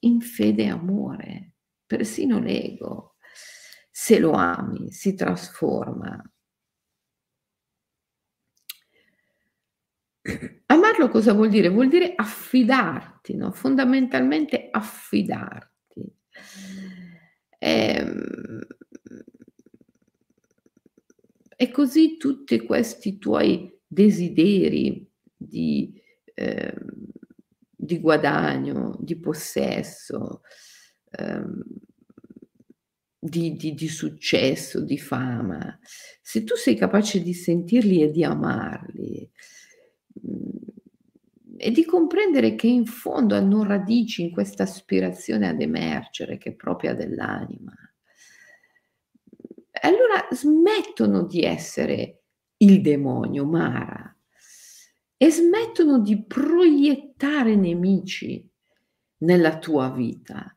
in 0.00 0.20
fede 0.20 0.64
e 0.64 0.70
amore, 0.70 1.52
persino 1.86 2.38
l'ego, 2.38 3.16
se 3.90 4.18
lo 4.18 4.32
ami, 4.32 4.90
si 4.90 5.14
trasforma. 5.14 6.22
Amarlo 10.74 11.08
cosa 11.08 11.32
vuol 11.32 11.50
dire? 11.50 11.68
Vuol 11.68 11.88
dire 11.88 12.14
affidarti, 12.16 13.36
no? 13.36 13.52
fondamentalmente 13.52 14.70
affidarti. 14.72 16.12
E, 17.60 17.94
ehm, 17.96 18.58
e 21.56 21.70
così 21.70 22.16
tutti 22.16 22.58
questi 22.62 23.18
tuoi 23.18 23.72
desideri 23.86 25.08
di, 25.36 25.94
eh, 26.34 26.74
di 27.70 28.00
guadagno, 28.00 28.96
di 28.98 29.16
possesso, 29.20 30.40
eh, 31.12 31.44
di, 33.16 33.54
di, 33.54 33.74
di, 33.74 33.88
successo, 33.88 34.80
di 34.80 34.98
fama, 34.98 35.78
se 36.20 36.42
tu 36.42 36.56
sei 36.56 36.74
capace 36.74 37.22
di 37.22 37.32
sentirli 37.32 38.02
e 38.02 38.10
di 38.10 38.24
amarli, 38.24 39.30
e 41.56 41.70
di 41.70 41.84
comprendere 41.84 42.54
che 42.54 42.66
in 42.66 42.84
fondo 42.84 43.34
hanno 43.34 43.64
radici 43.64 44.22
in 44.22 44.30
questa 44.30 44.64
aspirazione 44.64 45.48
ad 45.48 45.60
emergere 45.60 46.36
che 46.36 46.50
è 46.50 46.54
propria 46.54 46.94
dell'anima. 46.94 47.72
Allora 49.82 50.28
smettono 50.30 51.24
di 51.24 51.42
essere 51.42 52.22
il 52.58 52.80
demonio, 52.80 53.44
Mara, 53.44 54.14
e 55.16 55.30
smettono 55.30 56.00
di 56.00 56.24
proiettare 56.24 57.56
nemici 57.56 58.46
nella 59.18 59.58
tua 59.58 59.90
vita. 59.90 60.56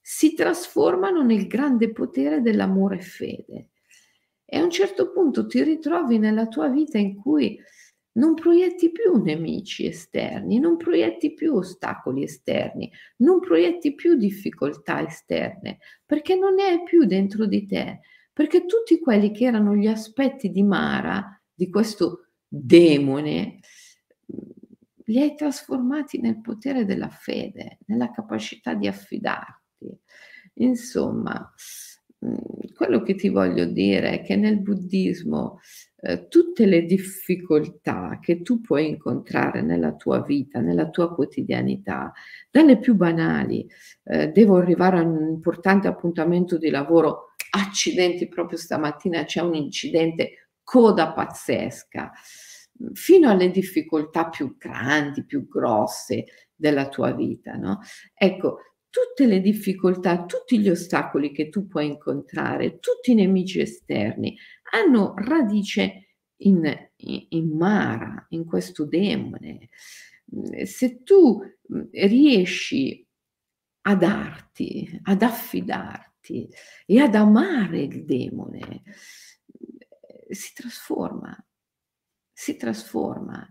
Si 0.00 0.34
trasformano 0.34 1.22
nel 1.22 1.46
grande 1.46 1.92
potere 1.92 2.40
dell'amore 2.40 2.96
e 2.96 3.02
fede. 3.02 3.68
E 4.44 4.58
a 4.58 4.62
un 4.62 4.70
certo 4.70 5.12
punto 5.12 5.46
ti 5.46 5.62
ritrovi 5.62 6.18
nella 6.18 6.46
tua 6.46 6.68
vita 6.68 6.98
in 6.98 7.14
cui 7.14 7.58
non 8.14 8.34
proietti 8.34 8.90
più 8.90 9.22
nemici 9.22 9.86
esterni, 9.86 10.58
non 10.58 10.76
proietti 10.76 11.32
più 11.32 11.54
ostacoli 11.54 12.24
esterni, 12.24 12.90
non 13.18 13.40
proietti 13.40 13.94
più 13.94 14.16
difficoltà 14.16 15.06
esterne, 15.06 15.78
perché 16.04 16.34
non 16.34 16.54
ne 16.54 16.64
hai 16.64 16.82
più 16.82 17.04
dentro 17.04 17.46
di 17.46 17.66
te, 17.66 18.00
perché 18.32 18.66
tutti 18.66 18.98
quelli 18.98 19.30
che 19.30 19.44
erano 19.44 19.74
gli 19.74 19.86
aspetti 19.86 20.50
di 20.50 20.62
Mara, 20.62 21.40
di 21.54 21.70
questo 21.70 22.28
demone, 22.46 23.60
li 25.04 25.20
hai 25.20 25.34
trasformati 25.34 26.20
nel 26.20 26.40
potere 26.40 26.84
della 26.84 27.08
fede, 27.08 27.78
nella 27.86 28.10
capacità 28.10 28.74
di 28.74 28.86
affidarti. 28.86 29.98
Insomma, 30.54 31.52
quello 32.74 33.02
che 33.02 33.14
ti 33.14 33.28
voglio 33.28 33.64
dire 33.64 34.20
è 34.20 34.22
che 34.22 34.36
nel 34.36 34.60
buddismo 34.60 35.60
eh, 36.04 36.26
tutte 36.26 36.66
le 36.66 36.82
difficoltà 36.84 38.18
che 38.20 38.42
tu 38.42 38.60
puoi 38.60 38.88
incontrare 38.88 39.62
nella 39.62 39.94
tua 39.94 40.20
vita, 40.20 40.60
nella 40.60 40.90
tua 40.90 41.14
quotidianità, 41.14 42.12
dalle 42.50 42.78
più 42.78 42.96
banali, 42.96 43.68
eh, 44.04 44.28
devo 44.28 44.56
arrivare 44.56 44.98
a 44.98 45.02
un 45.02 45.28
importante 45.28 45.86
appuntamento 45.86 46.58
di 46.58 46.70
lavoro, 46.70 47.34
accidenti, 47.50 48.26
proprio 48.26 48.58
stamattina 48.58 49.24
c'è 49.24 49.42
un 49.42 49.54
incidente, 49.54 50.48
coda 50.64 51.12
pazzesca, 51.12 52.10
fino 52.94 53.30
alle 53.30 53.50
difficoltà 53.50 54.28
più 54.28 54.56
grandi, 54.58 55.24
più 55.24 55.46
grosse 55.46 56.24
della 56.52 56.88
tua 56.88 57.12
vita, 57.12 57.54
no? 57.54 57.78
Ecco, 58.12 58.58
tutte 58.92 59.26
le 59.26 59.40
difficoltà, 59.40 60.24
tutti 60.24 60.58
gli 60.58 60.68
ostacoli 60.68 61.32
che 61.32 61.48
tu 61.48 61.66
puoi 61.66 61.86
incontrare, 61.86 62.78
tutti 62.78 63.12
i 63.12 63.14
nemici 63.14 63.60
esterni 63.60 64.36
hanno 64.72 65.14
radice 65.16 66.16
in, 66.42 66.90
in, 66.96 67.56
Mara, 67.56 68.26
in 68.30 68.44
questo 68.44 68.84
demone. 68.84 69.68
Se 70.64 71.02
tu 71.02 71.40
riesci 71.90 73.06
a 73.82 73.94
darti, 73.94 75.00
ad 75.04 75.22
affidarti 75.22 76.48
e 76.86 77.00
ad 77.00 77.14
amare 77.14 77.82
il 77.82 78.04
demone, 78.04 78.82
si 80.28 80.52
trasforma, 80.54 81.36
si 82.32 82.56
trasforma 82.56 83.48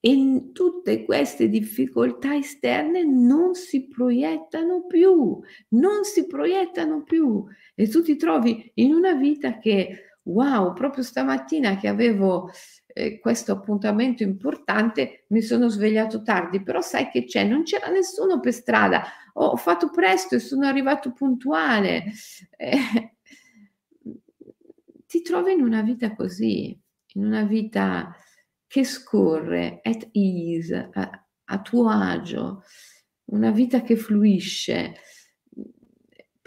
e 0.00 0.50
tutte 0.52 1.04
queste 1.04 1.48
difficoltà 1.48 2.36
esterne 2.36 3.02
non 3.02 3.54
si 3.54 3.88
proiettano 3.88 4.86
più, 4.86 5.40
non 5.70 6.04
si 6.04 6.26
proiettano 6.26 7.02
più 7.02 7.44
e 7.74 7.88
tu 7.88 8.02
ti 8.02 8.16
trovi 8.16 8.70
in 8.74 8.92
una 8.92 9.14
vita 9.14 9.58
che, 9.58 10.07
wow, 10.28 10.72
proprio 10.72 11.02
stamattina 11.02 11.76
che 11.76 11.88
avevo 11.88 12.50
eh, 12.86 13.18
questo 13.18 13.52
appuntamento 13.52 14.22
importante 14.22 15.24
mi 15.28 15.42
sono 15.42 15.68
svegliato 15.68 16.22
tardi, 16.22 16.62
però 16.62 16.80
sai 16.80 17.08
che 17.10 17.24
c'è, 17.24 17.44
non 17.44 17.62
c'era 17.62 17.88
nessuno 17.88 18.40
per 18.40 18.52
strada, 18.52 19.04
ho 19.34 19.56
fatto 19.56 19.90
presto 19.90 20.34
e 20.34 20.40
sono 20.40 20.66
arrivato 20.66 21.12
puntuale. 21.12 22.04
Eh, 22.60 23.14
ti 25.06 25.22
trovi 25.22 25.52
in 25.52 25.62
una 25.62 25.80
vita 25.80 26.14
così, 26.14 26.78
in 27.14 27.24
una 27.24 27.44
vita 27.44 28.14
che 28.66 28.84
scorre 28.84 29.80
at 29.82 30.08
ease, 30.12 30.90
a, 30.92 31.26
a 31.44 31.60
tuo 31.62 31.88
agio, 31.88 32.64
una 33.26 33.50
vita 33.50 33.82
che 33.82 33.96
fluisce, 33.96 34.96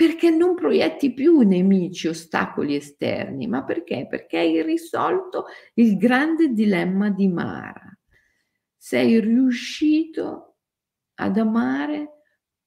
perché 0.02 0.32
non 0.32 0.56
proietti 0.56 1.14
più 1.14 1.41
nemici, 1.41 2.08
ostacoli 2.08 2.74
esterni, 2.74 3.45
ma 3.45 3.64
perché? 3.64 4.08
Perché 4.10 4.39
hai 4.39 4.64
risolto 4.64 5.45
il 5.76 5.95
grande 5.95 6.54
dilemma 6.54 7.12
di 7.12 7.28
Mara. 7.28 7.95
Sei 8.76 9.20
riuscito 9.20 10.56
ad 11.20 11.38
amare 11.38 12.24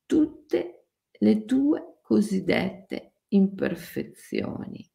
tutte 0.07 0.87
le 1.11 1.45
tue 1.45 1.99
cosiddette 2.03 3.14
imperfezioni 3.30 4.89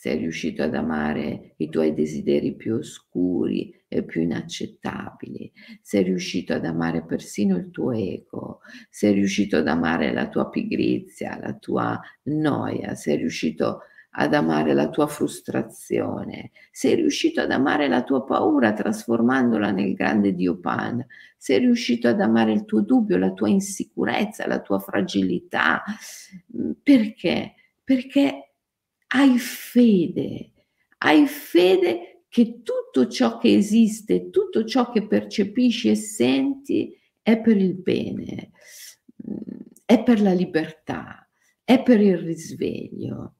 sei 0.00 0.16
riuscito 0.16 0.62
ad 0.62 0.74
amare 0.74 1.52
i 1.58 1.68
tuoi 1.68 1.92
desideri 1.92 2.54
più 2.54 2.76
oscuri 2.76 3.70
e 3.86 4.02
più 4.02 4.22
inaccettabili, 4.22 5.52
sei 5.82 6.04
riuscito 6.04 6.54
ad 6.54 6.64
amare 6.64 7.04
persino 7.04 7.58
il 7.58 7.70
tuo 7.70 7.92
ego, 7.92 8.60
sei 8.88 9.12
riuscito 9.12 9.58
ad 9.58 9.68
amare 9.68 10.10
la 10.14 10.26
tua 10.28 10.48
pigrizia, 10.48 11.38
la 11.38 11.52
tua 11.52 12.00
noia, 12.22 12.94
sei 12.94 13.18
riuscito 13.18 13.80
ad 14.12 14.32
amare 14.32 14.72
la 14.72 14.88
tua 14.88 15.06
frustrazione, 15.06 16.52
sei 16.70 16.94
riuscito 16.94 17.42
ad 17.42 17.50
amare 17.50 17.86
la 17.86 18.02
tua 18.02 18.24
paura 18.24 18.72
trasformandola 18.72 19.70
nel 19.70 19.92
grande 19.92 20.32
Dio 20.32 20.58
Pan, 20.60 21.04
sei 21.36 21.58
riuscito 21.58 22.08
ad 22.08 22.22
amare 22.22 22.52
il 22.52 22.64
tuo 22.64 22.80
dubbio, 22.80 23.18
la 23.18 23.32
tua 23.32 23.50
insicurezza, 23.50 24.46
la 24.46 24.62
tua 24.62 24.78
fragilità. 24.78 25.82
Perché? 26.82 27.54
Perché 27.84 28.49
hai 29.12 29.38
fede, 29.38 30.52
hai 30.98 31.26
fede 31.26 32.24
che 32.28 32.62
tutto 32.62 33.08
ciò 33.08 33.38
che 33.38 33.54
esiste, 33.54 34.30
tutto 34.30 34.64
ciò 34.64 34.90
che 34.90 35.06
percepisci 35.06 35.90
e 35.90 35.94
senti 35.96 36.96
è 37.22 37.40
per 37.40 37.56
il 37.56 37.74
bene, 37.74 38.52
è 39.84 40.02
per 40.02 40.20
la 40.20 40.32
libertà, 40.32 41.28
è 41.64 41.82
per 41.82 42.00
il 42.00 42.18
risveglio. 42.18 43.34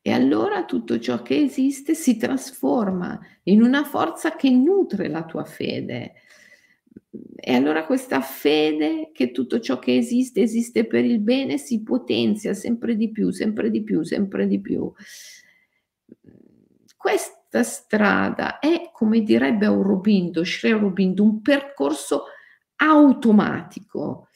E 0.00 0.12
allora 0.12 0.64
tutto 0.64 0.98
ciò 0.98 1.20
che 1.20 1.36
esiste 1.36 1.94
si 1.94 2.16
trasforma 2.16 3.20
in 3.44 3.60
una 3.60 3.84
forza 3.84 4.36
che 4.36 4.48
nutre 4.48 5.08
la 5.08 5.24
tua 5.26 5.44
fede, 5.44 6.14
e 7.10 7.54
allora 7.54 7.86
questa 7.86 8.20
fede 8.20 9.10
che 9.14 9.30
tutto 9.30 9.60
ciò 9.60 9.78
che 9.78 9.96
esiste 9.96 10.42
esiste 10.42 10.86
per 10.86 11.04
il 11.04 11.20
bene 11.20 11.56
si 11.56 11.82
potenzia 11.82 12.52
sempre 12.52 12.96
di 12.96 13.10
più, 13.10 13.30
sempre 13.30 13.70
di 13.70 13.82
più, 13.82 14.02
sempre 14.02 14.46
di 14.46 14.60
più. 14.60 14.92
Questa 16.96 17.62
strada 17.62 18.58
è, 18.58 18.90
come 18.92 19.22
direbbe 19.22 19.64
Aurobindo, 19.64 20.44
Sri 20.44 20.70
Aurobindo, 20.70 21.22
un 21.22 21.40
percorso 21.40 22.24
automatico. 22.76 24.28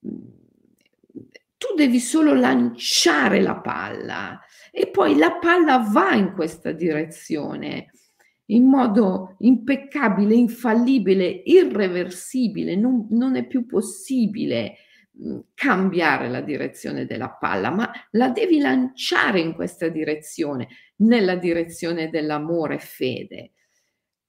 Tu 0.00 1.74
devi 1.76 2.00
solo 2.00 2.34
lanciare 2.34 3.40
la 3.40 3.60
palla 3.60 4.40
e 4.72 4.88
poi 4.88 5.16
la 5.16 5.38
palla 5.38 5.78
va 5.78 6.14
in 6.14 6.32
questa 6.32 6.72
direzione 6.72 7.90
in 8.46 8.64
modo 8.64 9.36
impeccabile, 9.38 10.34
infallibile, 10.34 11.42
irreversibile, 11.44 12.76
non, 12.76 13.06
non 13.10 13.36
è 13.36 13.46
più 13.46 13.66
possibile 13.66 14.76
mh, 15.12 15.38
cambiare 15.54 16.28
la 16.28 16.40
direzione 16.40 17.06
della 17.06 17.30
palla, 17.30 17.70
ma 17.70 17.90
la 18.12 18.28
devi 18.28 18.58
lanciare 18.58 19.40
in 19.40 19.54
questa 19.54 19.88
direzione, 19.88 20.68
nella 20.96 21.36
direzione 21.36 22.10
dell'amore 22.10 22.78
fede. 22.78 23.52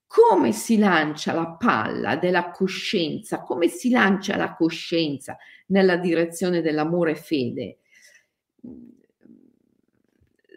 Come 0.05 0.51
si 0.51 0.77
lancia 0.77 1.33
la 1.33 1.55
palla 1.55 2.15
della 2.17 2.51
coscienza? 2.51 3.41
Come 3.41 3.67
si 3.67 3.89
lancia 3.89 4.37
la 4.37 4.53
coscienza 4.53 5.35
nella 5.67 5.97
direzione 5.97 6.61
dell'amore 6.61 7.15
fede? 7.15 7.79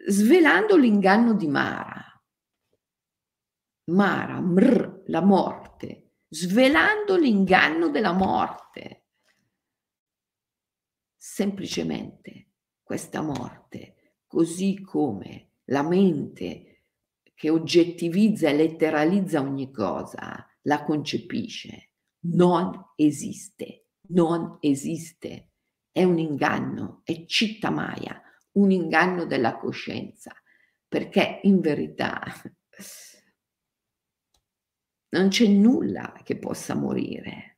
Svelando 0.05 0.77
l'inganno 0.77 1.33
di 1.33 1.47
Mara 1.47 2.16
Mara, 3.87 4.41
mr, 4.41 5.03
la 5.07 5.21
morte, 5.21 6.11
svelando 6.27 7.15
l'inganno 7.15 7.89
della 7.89 8.11
morte. 8.11 9.05
Semplicemente 11.15 12.49
questa 12.83 13.21
morte, 13.21 14.15
così 14.25 14.81
come 14.81 15.51
la 15.65 15.83
mente 15.83 16.83
che 17.33 17.49
oggettivizza 17.49 18.49
e 18.49 18.55
letteralizza 18.55 19.39
ogni 19.39 19.71
cosa, 19.71 20.45
la 20.63 20.83
concepisce, 20.83 21.91
non 22.27 22.91
esiste, 22.95 23.89
non 24.09 24.57
esiste. 24.59 25.51
È 25.91 26.03
un 26.03 26.17
inganno, 26.17 27.01
è 27.03 27.25
citta 27.25 27.69
maya, 27.69 28.21
un 28.53 28.71
inganno 28.71 29.25
della 29.25 29.57
coscienza, 29.57 30.33
perché 30.87 31.39
in 31.43 31.59
verità 31.61 32.21
non 35.09 35.29
c'è 35.29 35.47
nulla 35.47 36.13
che 36.23 36.37
possa 36.37 36.75
morire. 36.75 37.57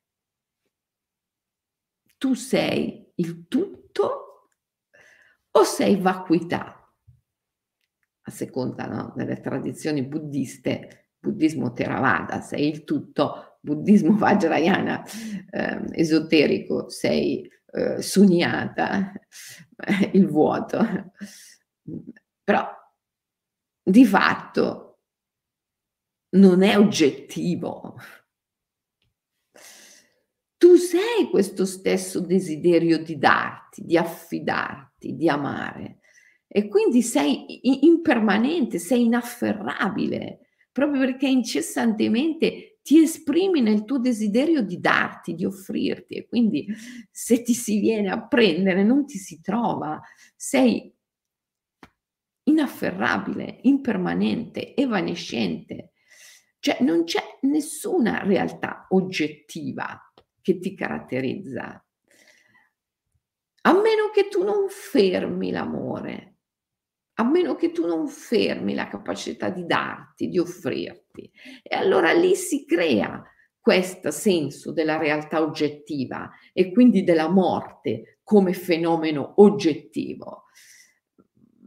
Tu 2.17 2.33
sei 2.33 3.11
il 3.15 3.47
tutto 3.47 4.49
o 5.51 5.63
sei 5.63 5.95
vacuità? 5.95 6.75
A 8.21 8.31
seconda 8.31 8.85
no, 8.85 9.13
delle 9.15 9.39
tradizioni 9.39 10.03
buddiste, 10.03 11.13
buddismo 11.17 11.73
Theravada, 11.73 12.41
sei 12.41 12.67
il 12.67 12.83
tutto, 12.83 13.57
buddismo 13.61 14.15
Vajrayana, 14.15 15.03
eh, 15.49 15.81
esoterico, 15.93 16.89
sei 16.89 17.49
eh, 17.71 18.01
sunyata, 18.01 19.13
il 20.13 20.27
vuoto. 20.27 21.11
Però 22.43 22.67
di 23.81 24.05
fatto 24.05 24.88
non 26.31 26.61
è 26.61 26.77
oggettivo. 26.77 27.95
Tu 30.57 30.75
sei 30.75 31.29
questo 31.29 31.65
stesso 31.65 32.19
desiderio 32.19 33.01
di 33.01 33.17
darti, 33.17 33.85
di 33.85 33.97
affidarti, 33.97 35.15
di 35.15 35.29
amare. 35.29 35.99
E 36.47 36.67
quindi 36.67 37.01
sei 37.01 37.85
impermanente, 37.85 38.77
sei 38.77 39.05
inafferrabile, 39.05 40.47
proprio 40.71 40.99
perché 40.99 41.27
incessantemente 41.27 42.79
ti 42.81 43.01
esprimi 43.01 43.61
nel 43.61 43.85
tuo 43.85 43.99
desiderio 43.99 44.61
di 44.61 44.79
darti, 44.79 45.35
di 45.35 45.45
offrirti. 45.45 46.15
E 46.15 46.27
quindi 46.27 46.67
se 47.11 47.41
ti 47.41 47.53
si 47.53 47.79
viene 47.79 48.09
a 48.09 48.27
prendere 48.27 48.83
non 48.83 49.05
ti 49.05 49.17
si 49.17 49.39
trova, 49.41 50.01
sei 50.35 50.93
inafferrabile, 52.43 53.59
impermanente, 53.61 54.75
evanescente 54.75 55.88
cioè 56.59 56.77
non 56.81 57.03
c'è 57.03 57.21
nessuna 57.41 58.23
realtà 58.23 58.85
oggettiva 58.89 59.99
che 60.41 60.59
ti 60.59 60.75
caratterizza, 60.75 61.83
a 63.61 63.73
meno 63.73 64.09
che 64.13 64.27
tu 64.29 64.43
non 64.43 64.67
fermi 64.69 65.51
l'amore, 65.51 66.35
a 67.15 67.23
meno 67.23 67.55
che 67.55 67.71
tu 67.71 67.85
non 67.85 68.07
fermi 68.07 68.73
la 68.73 68.87
capacità 68.87 69.49
di 69.49 69.65
darti, 69.65 70.29
di 70.29 70.39
offrirti. 70.39 71.29
E 71.61 71.75
allora 71.75 72.13
lì 72.13 72.35
si 72.35 72.65
crea 72.65 73.21
questo 73.59 74.09
senso 74.09 74.71
della 74.71 74.97
realtà 74.97 75.41
oggettiva 75.41 76.31
e 76.53 76.71
quindi 76.71 77.03
della 77.03 77.29
morte 77.29 78.19
come 78.23 78.53
fenomeno 78.53 79.33
oggettivo. 79.37 80.45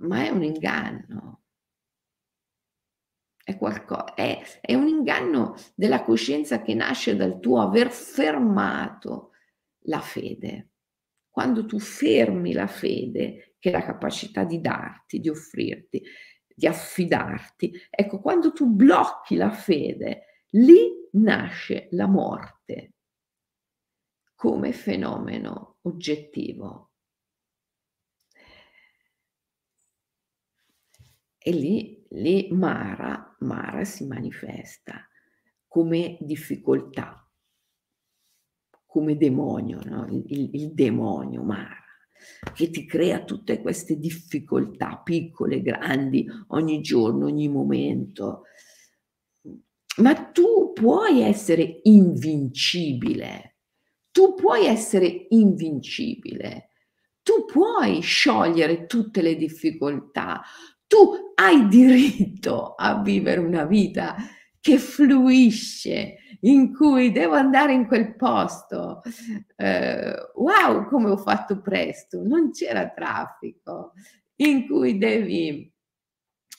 ma 0.02 0.24
è 0.24 0.30
un 0.30 0.42
inganno. 0.42 1.41
È, 3.44 3.56
qualcosa, 3.56 4.14
è, 4.14 4.40
è 4.60 4.74
un 4.74 4.86
inganno 4.86 5.56
della 5.74 6.02
coscienza 6.02 6.62
che 6.62 6.74
nasce 6.74 7.16
dal 7.16 7.40
tuo 7.40 7.60
aver 7.60 7.90
fermato 7.90 9.30
la 9.86 10.00
fede. 10.00 10.70
Quando 11.28 11.66
tu 11.66 11.78
fermi 11.78 12.52
la 12.52 12.66
fede, 12.66 13.56
che 13.58 13.70
è 13.70 13.72
la 13.72 13.82
capacità 13.82 14.44
di 14.44 14.60
darti, 14.60 15.18
di 15.18 15.28
offrirti, 15.28 16.02
di 16.54 16.66
affidarti, 16.66 17.72
ecco, 17.90 18.20
quando 18.20 18.52
tu 18.52 18.66
blocchi 18.66 19.36
la 19.36 19.50
fede, 19.50 20.44
lì 20.50 21.08
nasce 21.12 21.88
la 21.92 22.06
morte 22.06 22.92
come 24.34 24.72
fenomeno 24.72 25.78
oggettivo. 25.82 26.90
E 31.38 31.50
lì, 31.50 32.04
lì 32.10 32.48
Mara, 32.50 33.31
Mara 33.42 33.84
si 33.84 34.06
manifesta 34.06 35.06
come 35.66 36.18
difficoltà, 36.20 37.26
come 38.86 39.16
demonio, 39.16 39.80
no? 39.84 40.06
il, 40.10 40.50
il, 40.52 40.72
demonio 40.72 41.42
Mara 41.42 41.82
che 42.54 42.70
ti 42.70 42.86
crea 42.86 43.24
tutte 43.24 43.60
queste 43.60 43.98
difficoltà, 43.98 45.00
piccole, 45.02 45.62
grandi, 45.62 46.26
ogni 46.48 46.80
giorno, 46.80 47.26
ogni 47.26 47.48
momento. 47.48 48.42
Ma 49.96 50.14
tu 50.14 50.72
puoi 50.72 51.20
essere 51.22 51.80
invincibile, 51.82 53.56
tu 54.10 54.34
puoi 54.34 54.66
essere 54.66 55.26
invincibile, 55.30 56.68
tu 57.22 57.44
puoi 57.44 58.00
sciogliere 58.00 58.86
tutte 58.86 59.22
le 59.22 59.36
difficoltà, 59.36 60.42
tu 60.86 61.31
hai 61.34 61.68
diritto 61.68 62.74
a 62.74 63.00
vivere 63.00 63.40
una 63.40 63.64
vita 63.64 64.16
che 64.60 64.78
fluisce, 64.78 66.18
in 66.42 66.72
cui 66.72 67.10
devo 67.10 67.34
andare 67.34 67.72
in 67.72 67.86
quel 67.86 68.14
posto. 68.14 69.02
Eh, 69.56 70.14
wow, 70.34 70.86
come 70.86 71.10
ho 71.10 71.16
fatto 71.16 71.60
presto, 71.60 72.22
non 72.22 72.52
c'era 72.52 72.88
traffico, 72.90 73.92
in 74.36 74.66
cui 74.66 74.98
devi 74.98 75.70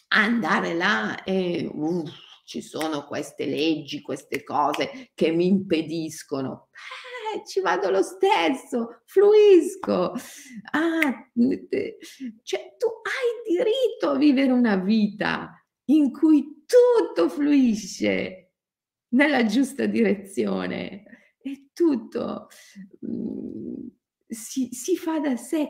andare 0.09 0.73
là 0.73 1.23
e 1.23 1.69
uh, 1.71 2.03
ci 2.45 2.61
sono 2.61 3.05
queste 3.05 3.45
leggi, 3.45 4.01
queste 4.01 4.43
cose 4.43 5.11
che 5.13 5.31
mi 5.31 5.47
impediscono. 5.47 6.69
Ci 7.45 7.61
vado 7.61 7.89
lo 7.89 8.01
stesso, 8.01 9.01
fluisco. 9.05 10.13
Ah, 10.71 11.29
cioè, 12.43 12.75
tu 12.77 12.87
hai 13.03 13.55
diritto 13.57 14.09
a 14.09 14.17
vivere 14.17 14.51
una 14.51 14.75
vita 14.75 15.51
in 15.85 16.11
cui 16.11 16.63
tutto 16.65 17.29
fluisce 17.29 18.53
nella 19.09 19.45
giusta 19.45 19.85
direzione 19.85 21.03
e 21.41 21.69
tutto 21.73 22.47
mh, 22.99 23.87
si, 24.27 24.69
si 24.71 24.97
fa 24.97 25.19
da 25.19 25.35
sé. 25.35 25.69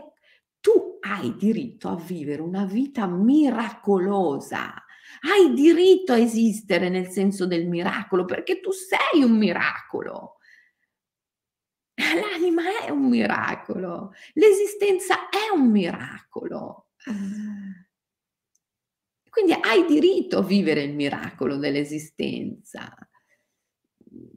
Tu 0.59 0.97
hai 1.01 1.35
diritto 1.35 1.89
a 1.89 1.95
vivere 1.95 2.41
una 2.41 2.65
vita 2.65 3.05
miracolosa. 3.07 4.73
Hai 5.21 5.53
diritto 5.53 6.13
a 6.13 6.17
esistere 6.17 6.89
nel 6.89 7.07
senso 7.09 7.45
del 7.45 7.67
miracolo 7.67 8.25
perché 8.25 8.59
tu 8.61 8.71
sei 8.71 9.23
un 9.23 9.37
miracolo. 9.37 10.37
L'anima 12.13 12.63
è 12.85 12.89
un 12.89 13.07
miracolo, 13.07 14.13
l'esistenza 14.33 15.29
è 15.29 15.53
un 15.53 15.69
miracolo. 15.69 16.87
Quindi 19.29 19.53
hai 19.53 19.85
diritto 19.85 20.37
a 20.37 20.43
vivere 20.43 20.83
il 20.83 20.93
miracolo 20.93 21.57
dell'esistenza. 21.57 22.95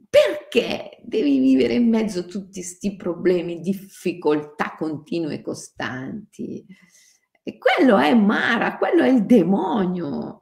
Perché 0.09 0.97
devi 1.03 1.37
vivere 1.37 1.75
in 1.75 1.87
mezzo 1.87 2.19
a 2.19 2.23
tutti 2.23 2.61
questi 2.61 2.95
problemi, 2.95 3.59
difficoltà 3.59 4.75
continue 4.75 5.35
e 5.35 5.41
costanti? 5.41 6.65
E 7.43 7.57
quello 7.59 7.97
è 7.97 8.13
Mara, 8.15 8.77
quello 8.77 9.03
è 9.03 9.09
il 9.09 9.25
demonio. 9.25 10.41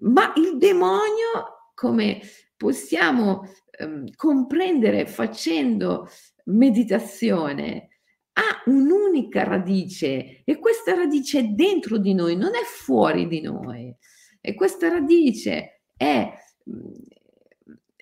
Ma 0.00 0.32
il 0.36 0.56
demonio, 0.56 1.70
come 1.74 2.22
possiamo 2.56 3.42
ehm, 3.70 4.14
comprendere 4.16 5.06
facendo 5.06 6.08
meditazione, 6.48 7.88
ha 8.32 8.62
un'unica 8.66 9.44
radice 9.44 10.42
e 10.44 10.58
questa 10.58 10.94
radice 10.94 11.40
è 11.40 11.44
dentro 11.44 11.98
di 11.98 12.14
noi, 12.14 12.36
non 12.36 12.54
è 12.54 12.62
fuori 12.64 13.26
di 13.26 13.40
noi. 13.40 13.94
E 14.40 14.54
questa 14.54 14.88
radice 14.88 15.82
è 15.96 16.32
mm, 16.70 16.92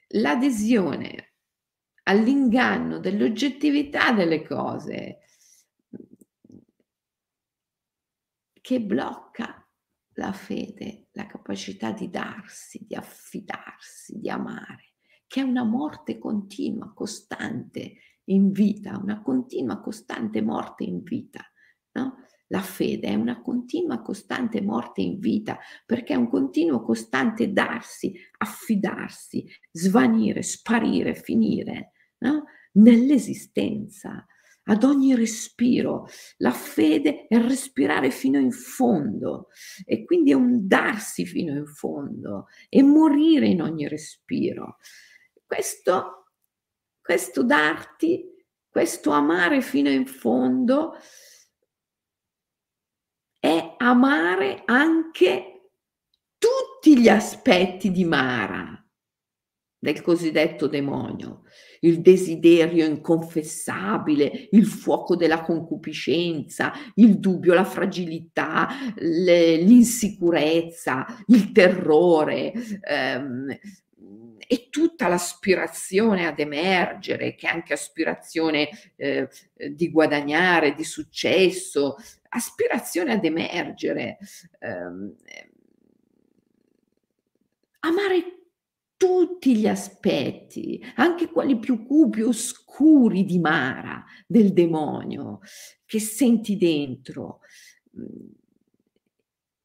l'adesione 0.08 1.32
all'inganno 2.04 2.98
dell'oggettività 2.98 4.12
delle 4.12 4.44
cose 4.46 5.20
che 8.60 8.80
blocca 8.80 9.66
la 10.14 10.32
fede, 10.32 11.08
la 11.12 11.26
capacità 11.26 11.92
di 11.92 12.10
darsi, 12.10 12.84
di 12.86 12.94
affidarsi, 12.94 14.18
di 14.18 14.28
amare, 14.28 14.94
che 15.26 15.40
è 15.40 15.44
una 15.44 15.64
morte 15.64 16.18
continua, 16.18 16.92
costante 16.92 17.96
in 18.26 18.50
vita, 18.50 18.98
una 19.02 19.20
continua, 19.22 19.80
costante 19.80 20.40
morte 20.42 20.84
in 20.84 21.02
vita. 21.02 21.40
No? 21.92 22.24
La 22.48 22.60
fede 22.60 23.08
è 23.08 23.14
una 23.14 23.40
continua, 23.40 24.02
costante 24.02 24.60
morte 24.60 25.00
in 25.00 25.18
vita, 25.18 25.58
perché 25.84 26.12
è 26.12 26.16
un 26.16 26.28
continuo, 26.28 26.82
costante 26.82 27.52
darsi, 27.52 28.14
affidarsi, 28.38 29.44
svanire, 29.72 30.42
sparire, 30.42 31.14
finire 31.14 31.92
no? 32.18 32.44
nell'esistenza. 32.72 34.24
Ad 34.68 34.82
ogni 34.82 35.14
respiro, 35.14 36.08
la 36.38 36.50
fede 36.50 37.26
è 37.28 37.38
respirare 37.38 38.10
fino 38.10 38.38
in 38.38 38.50
fondo 38.50 39.48
e 39.84 40.04
quindi 40.04 40.32
è 40.32 40.34
un 40.34 40.66
darsi 40.66 41.24
fino 41.24 41.52
in 41.52 41.66
fondo 41.66 42.46
e 42.68 42.82
morire 42.82 43.46
in 43.46 43.62
ogni 43.62 43.86
respiro. 43.86 44.78
Questo 45.44 46.25
questo 47.06 47.44
darti, 47.44 48.34
questo 48.68 49.12
amare 49.12 49.60
fino 49.60 49.88
in 49.88 50.06
fondo 50.06 50.98
è 53.38 53.76
amare 53.78 54.62
anche 54.64 55.70
tutti 56.36 56.98
gli 56.98 57.08
aspetti 57.08 57.92
di 57.92 58.04
Mara, 58.04 58.84
del 59.78 60.02
cosiddetto 60.02 60.66
demonio, 60.66 61.42
il 61.82 62.00
desiderio 62.00 62.84
inconfessabile, 62.84 64.48
il 64.50 64.66
fuoco 64.66 65.14
della 65.14 65.42
concupiscenza, 65.42 66.72
il 66.96 67.20
dubbio, 67.20 67.54
la 67.54 67.62
fragilità, 67.62 68.66
l'insicurezza, 68.96 71.06
il 71.26 71.52
terrore, 71.52 72.52
ehm, 72.80 73.56
e 74.46 74.68
tutta 74.70 75.08
l'aspirazione 75.08 76.26
ad 76.26 76.38
emergere, 76.38 77.34
che 77.34 77.46
è 77.46 77.50
anche 77.50 77.72
aspirazione 77.72 78.68
eh, 78.96 79.28
di 79.70 79.90
guadagnare, 79.90 80.74
di 80.74 80.84
successo, 80.84 81.96
aspirazione 82.28 83.12
ad 83.12 83.24
emergere, 83.24 84.18
ehm, 84.60 85.14
amare 87.80 88.36
tutti 88.96 89.56
gli 89.56 89.66
aspetti, 89.66 90.82
anche 90.96 91.28
quelli 91.28 91.58
più 91.58 91.84
cupi, 91.84 92.22
oscuri 92.22 93.24
di 93.24 93.38
Mara, 93.38 94.04
del 94.26 94.52
demonio, 94.52 95.40
che 95.84 96.00
senti 96.00 96.56
dentro. 96.56 97.40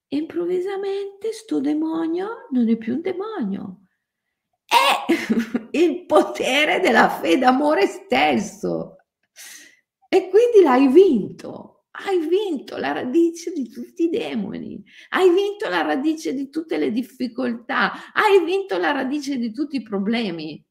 E 0.08 0.18
improvvisamente 0.18 1.32
sto 1.32 1.62
demonio 1.62 2.48
non 2.52 2.68
è 2.68 2.76
più 2.78 2.96
un 2.96 3.02
demonio, 3.02 3.88
è 4.72 5.12
il 5.78 6.06
potere 6.06 6.80
della 6.80 7.10
fede 7.10 7.46
amore 7.46 7.88
stesso. 7.88 8.98
E 10.08 10.30
quindi 10.30 10.62
l'hai 10.64 10.88
vinto. 10.88 11.88
Hai 11.94 12.26
vinto 12.26 12.78
la 12.78 12.94
radice 12.94 13.52
di 13.52 13.70
tutti 13.70 14.06
i 14.06 14.10
demoni, 14.10 14.82
hai 15.10 15.30
vinto 15.30 15.68
la 15.68 15.82
radice 15.82 16.34
di 16.34 16.50
tutte 16.50 16.78
le 16.78 16.90
difficoltà, 16.90 18.14
hai 18.14 18.44
vinto 18.46 18.78
la 18.78 18.92
radice 18.92 19.38
di 19.38 19.52
tutti 19.52 19.76
i 19.76 19.84
problemi. 19.84 20.66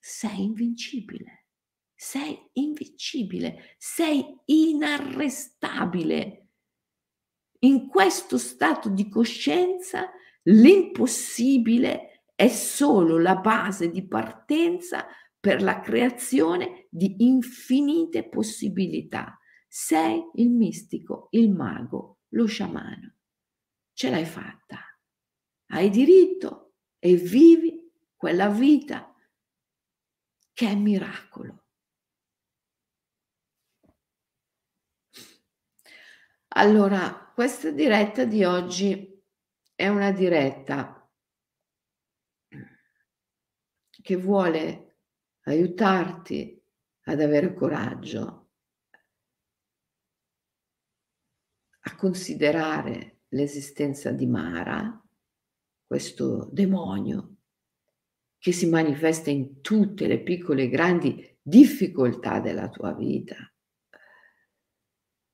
Sei 0.00 0.44
invincibile, 0.44 1.48
sei 1.94 2.40
invincibile, 2.54 3.76
sei 3.76 4.24
inarrestabile. 4.46 6.48
In 7.60 7.88
questo 7.88 8.38
stato 8.38 8.88
di 8.88 9.10
coscienza 9.10 10.10
L'impossibile 10.42 12.24
è 12.34 12.48
solo 12.48 13.18
la 13.18 13.36
base 13.36 13.90
di 13.90 14.06
partenza 14.06 15.06
per 15.38 15.62
la 15.62 15.80
creazione 15.80 16.86
di 16.90 17.16
infinite 17.24 18.28
possibilità. 18.28 19.38
Sei 19.66 20.22
il 20.34 20.50
mistico, 20.50 21.28
il 21.30 21.50
mago, 21.50 22.20
lo 22.28 22.46
sciamano. 22.46 23.16
Ce 23.92 24.10
l'hai 24.10 24.24
fatta. 24.24 24.78
Hai 25.70 25.90
diritto 25.90 26.74
e 26.98 27.16
vivi 27.16 27.92
quella 28.16 28.48
vita 28.48 29.14
che 30.52 30.68
è 30.68 30.74
miracolo. 30.74 31.64
Allora, 36.48 37.32
questa 37.34 37.70
diretta 37.70 38.24
di 38.24 38.42
oggi 38.42 39.07
è 39.78 39.86
una 39.86 40.10
diretta 40.10 41.08
che 44.02 44.16
vuole 44.16 44.96
aiutarti 45.42 46.60
ad 47.02 47.20
avere 47.20 47.54
coraggio, 47.54 48.50
a 51.78 51.94
considerare 51.94 53.20
l'esistenza 53.28 54.10
di 54.10 54.26
Mara, 54.26 55.00
questo 55.86 56.48
demonio 56.50 57.36
che 58.36 58.50
si 58.50 58.68
manifesta 58.68 59.30
in 59.30 59.60
tutte 59.60 60.08
le 60.08 60.24
piccole 60.24 60.64
e 60.64 60.68
grandi 60.68 61.38
difficoltà 61.40 62.40
della 62.40 62.68
tua 62.68 62.94
vita 62.94 63.36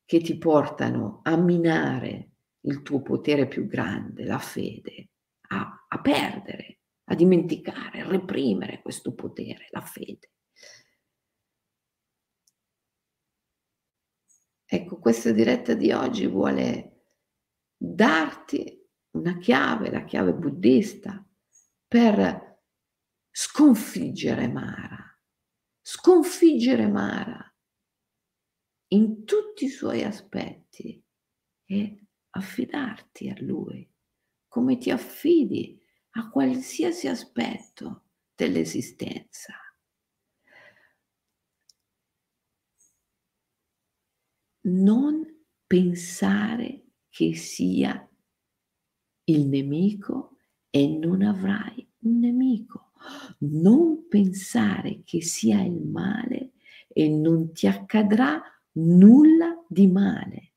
che 0.04 0.20
ti 0.20 0.36
portano 0.36 1.20
a 1.22 1.34
minare 1.34 2.33
il 2.66 2.82
tuo 2.82 3.02
potere 3.02 3.46
più 3.46 3.66
grande, 3.66 4.24
la 4.24 4.38
fede, 4.38 5.10
a, 5.48 5.86
a 5.88 6.00
perdere, 6.00 6.80
a 7.04 7.14
dimenticare, 7.14 8.00
a 8.00 8.08
reprimere 8.08 8.80
questo 8.80 9.14
potere, 9.14 9.68
la 9.70 9.82
fede. 9.82 10.30
Ecco, 14.66 14.98
questa 14.98 15.30
diretta 15.30 15.74
di 15.74 15.92
oggi 15.92 16.26
vuole 16.26 17.04
darti 17.76 18.82
una 19.10 19.36
chiave, 19.38 19.90
la 19.90 20.04
chiave 20.04 20.32
buddista, 20.32 21.24
per 21.86 22.62
sconfiggere 23.30 24.48
Mara, 24.48 25.20
sconfiggere 25.80 26.88
Mara 26.88 27.54
in 28.88 29.24
tutti 29.24 29.66
i 29.66 29.68
suoi 29.68 30.02
aspetti 30.02 31.00
e 31.66 32.03
affidarti 32.34 33.28
a 33.28 33.34
lui 33.40 33.88
come 34.48 34.76
ti 34.78 34.90
affidi 34.90 35.80
a 36.16 36.30
qualsiasi 36.30 37.08
aspetto 37.08 38.04
dell'esistenza. 38.34 39.54
Non 44.66 45.24
pensare 45.66 46.84
che 47.10 47.34
sia 47.34 48.08
il 49.24 49.46
nemico 49.46 50.36
e 50.70 50.86
non 50.86 51.22
avrai 51.22 51.86
un 52.00 52.18
nemico. 52.18 52.92
Non 53.40 54.06
pensare 54.08 55.02
che 55.04 55.20
sia 55.20 55.60
il 55.62 55.82
male 55.82 56.52
e 56.88 57.08
non 57.08 57.52
ti 57.52 57.66
accadrà 57.66 58.40
nulla 58.72 59.64
di 59.68 59.86
male. 59.86 60.53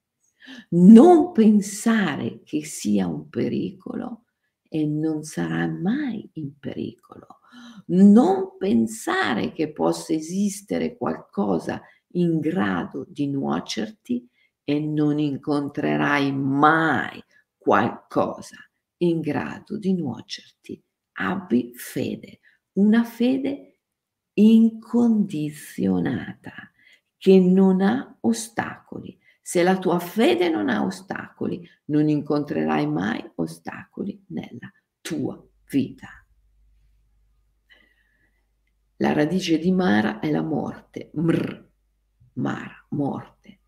Non 0.70 1.32
pensare 1.32 2.42
che 2.44 2.66
sia 2.66 3.08
un 3.08 3.30
pericolo 3.30 4.26
e 4.70 4.86
non 4.86 5.24
sarà 5.24 5.66
mai 5.68 6.30
in 6.34 6.60
pericolo. 6.60 7.40
Non 7.88 8.58
pensare 8.58 9.54
che 9.54 9.72
possa 9.72 10.14
esistere 10.14 10.98
qualcosa 10.98 11.82
in 12.12 12.40
grado 12.40 13.06
di 13.08 13.28
nuocerti 13.28 14.28
e 14.64 14.80
non 14.80 15.20
incontrerai 15.20 16.32
mai 16.34 17.24
qualcosa 17.58 18.58
in 18.98 19.22
grado 19.22 19.78
di 19.78 19.94
nuocerti. 19.94 20.84
Abbi 21.20 21.74
fede, 21.76 22.42
una 22.74 23.04
fede 23.04 23.80
incondizionata 24.34 26.54
che 27.18 27.40
non 27.40 27.82
ha 27.82 28.18
ostacoli. 28.22 29.17
Se 29.48 29.64
la 29.64 29.78
tua 29.78 29.98
fede 29.98 30.50
non 30.50 30.68
ha 30.68 30.84
ostacoli, 30.84 31.66
non 31.86 32.10
incontrerai 32.10 32.86
mai 32.86 33.32
ostacoli 33.36 34.26
nella 34.32 34.70
tua 35.00 35.42
vita. 35.70 36.10
La 38.98 39.14
radice 39.14 39.58
di 39.58 39.72
Mara 39.72 40.20
è 40.20 40.30
la 40.32 40.42
morte. 40.42 41.12
Mr, 41.14 41.70
Mara, 42.34 42.86
morte. 42.90 43.60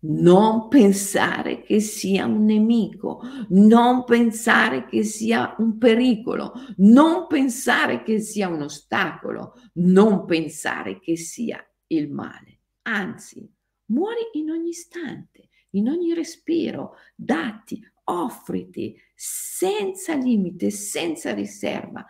Non 0.00 0.66
pensare 0.66 1.62
che 1.62 1.78
sia 1.78 2.26
un 2.26 2.44
nemico, 2.44 3.22
non 3.50 4.02
pensare 4.02 4.86
che 4.86 5.04
sia 5.04 5.54
un 5.58 5.78
pericolo, 5.78 6.52
non 6.78 7.28
pensare 7.28 8.02
che 8.02 8.18
sia 8.18 8.48
un 8.48 8.62
ostacolo, 8.62 9.54
non 9.74 10.24
pensare 10.24 10.98
che 10.98 11.16
sia 11.16 11.64
il 11.86 12.10
male 12.10 12.52
anzi, 12.82 13.48
muori 13.86 14.28
in 14.32 14.50
ogni 14.50 14.70
istante, 14.70 15.48
in 15.70 15.88
ogni 15.88 16.14
respiro, 16.14 16.96
datti, 17.14 17.82
offriti 18.04 18.96
senza 19.14 20.14
limite, 20.14 20.70
senza 20.70 21.32
riserva. 21.34 22.04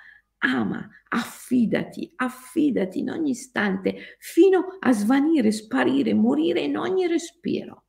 Ama, 0.44 0.88
affidati, 1.08 2.12
affidati 2.16 2.98
in 2.98 3.10
ogni 3.10 3.30
istante 3.30 4.16
fino 4.18 4.76
a 4.80 4.92
svanire, 4.92 5.52
sparire, 5.52 6.14
morire 6.14 6.60
in 6.60 6.76
ogni 6.76 7.06
respiro. 7.06 7.84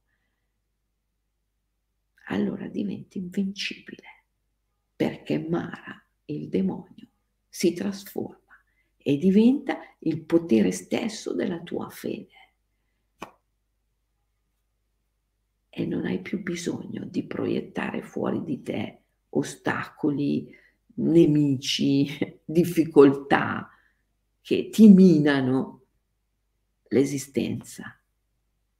Allora 2.27 2.67
diventi 2.67 3.17
invincibile 3.17 4.25
perché 4.95 5.39
Mara, 5.39 6.05
il 6.25 6.47
demonio, 6.47 7.09
si 7.49 7.73
trasforma 7.73 8.39
e 8.97 9.17
diventa 9.17 9.79
il 9.99 10.23
potere 10.23 10.71
stesso 10.71 11.33
della 11.33 11.59
tua 11.61 11.89
fede. 11.89 12.42
E 15.75 15.85
non 15.87 16.05
hai 16.05 16.19
più 16.19 16.43
bisogno 16.43 17.03
di 17.03 17.23
proiettare 17.23 18.03
fuori 18.03 18.43
di 18.43 18.61
te 18.61 19.01
ostacoli, 19.29 20.47
nemici, 20.95 22.07
difficoltà 22.45 23.69
che 24.39 24.69
ti 24.69 24.89
minano 24.89 25.85
l'esistenza. 26.89 27.99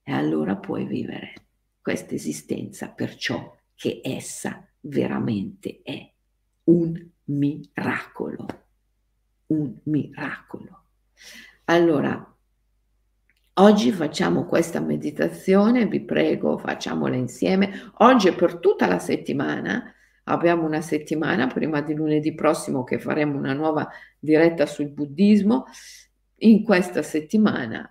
E 0.04 0.12
allora 0.12 0.56
puoi 0.56 0.86
vivere 0.86 1.34
questa 1.82 2.14
esistenza 2.14 2.90
per 2.90 3.16
ciò 3.16 3.58
che 3.74 4.02
essa 4.04 4.68
veramente 4.82 5.82
è, 5.82 6.12
un 6.66 7.10
miracolo, 7.26 8.46
un 9.48 9.80
miracolo. 9.84 10.84
Allora, 11.66 12.33
Oggi 13.58 13.92
facciamo 13.92 14.46
questa 14.46 14.80
meditazione, 14.80 15.86
vi 15.86 16.04
prego, 16.04 16.58
facciamola 16.58 17.16
insieme. 17.16 17.92
Oggi 17.98 18.30
è 18.30 18.36
per 18.36 18.58
tutta 18.58 18.88
la 18.88 18.98
settimana, 18.98 19.94
abbiamo 20.24 20.66
una 20.66 20.82
settimana 20.82 21.46
prima 21.46 21.82
di 21.82 21.94
lunedì 21.94 22.34
prossimo 22.34 22.84
che 22.84 22.98
faremo 22.98 23.38
una 23.38 23.54
nuova 23.54 23.88
diretta 24.18 24.66
sul 24.66 24.90
buddismo. 24.90 25.66
In 26.38 26.64
questa 26.64 27.04
settimana 27.04 27.88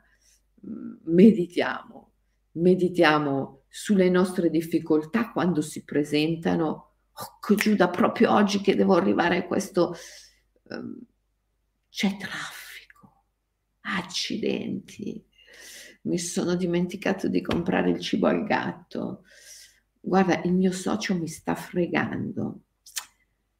mm, 0.66 0.94
meditiamo, 1.04 2.10
meditiamo 2.54 3.62
sulle 3.68 4.10
nostre 4.10 4.50
difficoltà 4.50 5.30
quando 5.30 5.60
si 5.60 5.84
presentano. 5.84 6.94
Oh, 7.12 7.54
Giuda, 7.54 7.88
proprio 7.88 8.32
oggi 8.32 8.60
che 8.60 8.74
devo 8.74 8.96
arrivare 8.96 9.36
a 9.36 9.46
questo... 9.46 9.94
Um, 10.64 10.98
c'è 11.88 12.16
traffico, 12.16 13.26
accidenti, 13.82 15.24
mi 16.02 16.18
sono 16.18 16.54
dimenticato 16.56 17.28
di 17.28 17.40
comprare 17.40 17.90
il 17.90 18.00
cibo 18.00 18.26
al 18.26 18.44
gatto. 18.44 19.24
Guarda, 20.00 20.42
il 20.42 20.52
mio 20.52 20.72
socio 20.72 21.16
mi 21.16 21.28
sta 21.28 21.54
fregando. 21.54 22.62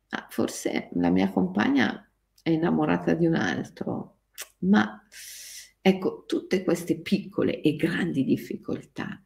Ah, 0.09 0.27
forse 0.29 0.91
la 0.95 1.11
mia 1.11 1.31
compagna 1.31 2.11
è 2.43 2.51
innamorata 2.51 3.15
di 3.15 3.27
un 3.27 3.35
altro, 3.35 4.19
ma 4.59 5.07
ecco, 5.81 6.25
tutte 6.27 6.65
queste 6.65 7.01
piccole 7.01 7.61
e 7.61 7.77
grandi 7.77 8.25
difficoltà, 8.25 9.23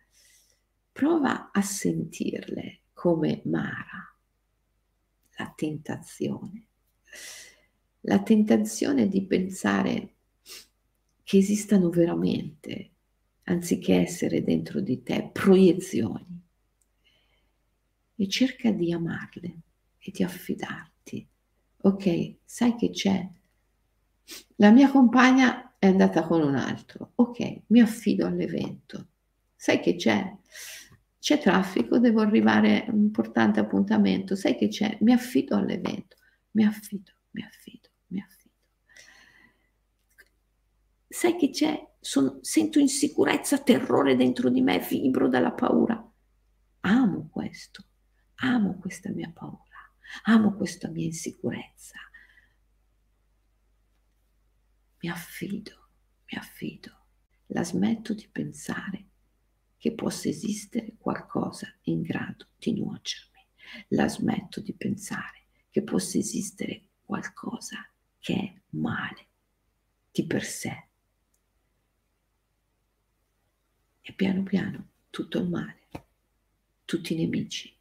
prova 0.93 1.51
a 1.51 1.62
sentirle 1.62 2.83
come 2.93 3.41
Mara, 3.45 4.14
la 5.39 5.53
tentazione. 5.57 6.67
La 8.03 8.23
tentazione 8.23 9.09
di 9.09 9.27
pensare 9.27 10.14
che 11.25 11.39
esistano 11.39 11.89
veramente 11.91 12.96
anziché 13.49 13.97
essere 13.97 14.43
dentro 14.43 14.81
di 14.81 15.03
te 15.03 15.31
proiezioni. 15.33 16.43
E 18.19 18.29
cerca 18.29 18.71
di 18.71 18.93
amarle 18.93 19.61
e 19.99 20.11
di 20.11 20.23
affidarti. 20.23 21.29
Ok, 21.83 22.37
sai 22.45 22.75
che 22.77 22.91
c'è? 22.91 23.29
La 24.57 24.71
mia 24.71 24.91
compagna 24.91 25.77
è 25.79 25.87
andata 25.87 26.23
con 26.23 26.43
un 26.43 26.57
altro. 26.57 27.13
Ok, 27.17 27.63
mi 27.69 27.81
affido 27.81 28.27
all'evento. 28.27 29.09
sai 29.55 29.81
che 29.81 29.97
c'è? 29.97 30.35
C'è 31.19 31.39
traffico, 31.39 31.99
devo 31.99 32.21
arrivare 32.21 32.87
a 32.87 32.93
un 32.93 33.01
importante 33.01 33.61
appuntamento, 33.61 34.35
sai 34.37 34.57
che 34.57 34.69
c'è? 34.69 34.97
Mi 35.01 35.13
affido 35.13 35.57
all'evento, 35.57 36.17
mi 36.53 36.65
affido, 36.65 37.13
mi 37.33 37.43
affido, 37.43 37.89
mi 38.09 38.21
affido. 38.21 38.55
Sai 41.09 41.37
che 41.37 41.51
c'è? 41.51 41.96
Sono, 42.07 42.39
sento 42.41 42.79
insicurezza, 42.79 43.59
terrore 43.59 44.15
dentro 44.15 44.49
di 44.49 44.61
me, 44.61 44.79
vibro 44.79 45.29
dalla 45.29 45.51
paura. 45.51 46.09
Amo 46.83 47.29
questo, 47.29 47.85
amo 48.37 48.79
questa 48.79 49.11
mia 49.11 49.29
paura, 49.35 49.93
amo 50.23 50.55
questa 50.55 50.89
mia 50.89 51.05
insicurezza. 51.05 51.99
Mi 55.01 55.09
affido, 55.09 55.89
mi 56.31 56.39
affido. 56.39 57.07
La 57.47 57.65
smetto 57.65 58.15
di 58.15 58.29
pensare 58.31 59.09
che 59.77 59.93
possa 59.93 60.29
esistere 60.29 60.95
qualcosa 60.97 61.67
in 61.87 62.03
grado 62.03 62.51
di 62.57 62.73
nuocermi. 62.73 63.45
La 63.89 64.09
smetto 64.09 64.61
di 64.61 64.75
pensare 64.75 65.47
che 65.71 65.83
possa 65.83 66.19
esistere 66.19 66.91
qualcosa 67.03 67.79
che 68.21 68.35
è 68.35 68.63
male 68.77 69.27
di 70.13 70.25
per 70.25 70.45
sé. 70.45 70.91
E 74.09 74.13
piano 74.13 74.45
piano 74.45 74.91
tutto 75.11 75.41
il 75.41 75.49
male, 75.49 75.89
tutti 76.85 77.13
i 77.13 77.17
nemici 77.17 77.75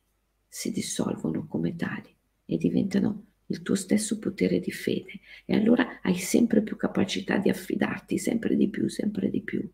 si 0.47 0.71
dissolvono 0.71 1.45
come 1.45 1.75
tali 1.75 2.11
e 2.45 2.57
diventano 2.57 3.25
il 3.45 3.61
tuo 3.61 3.75
stesso 3.75 4.17
potere 4.17 4.59
di 4.59 4.71
fede 4.71 5.19
e 5.45 5.53
allora 5.53 6.01
hai 6.01 6.15
sempre 6.15 6.63
più 6.63 6.77
capacità 6.77 7.37
di 7.37 7.49
affidarti 7.49 8.17
sempre 8.17 8.55
di 8.55 8.69
più, 8.69 8.89
sempre 8.89 9.29
di 9.29 9.41
più 9.41 9.69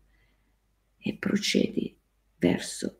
e 0.98 1.16
procedi 1.16 1.98
verso 2.36 2.98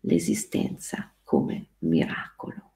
l'esistenza 0.00 1.14
come 1.22 1.68
miracolo. 1.78 2.72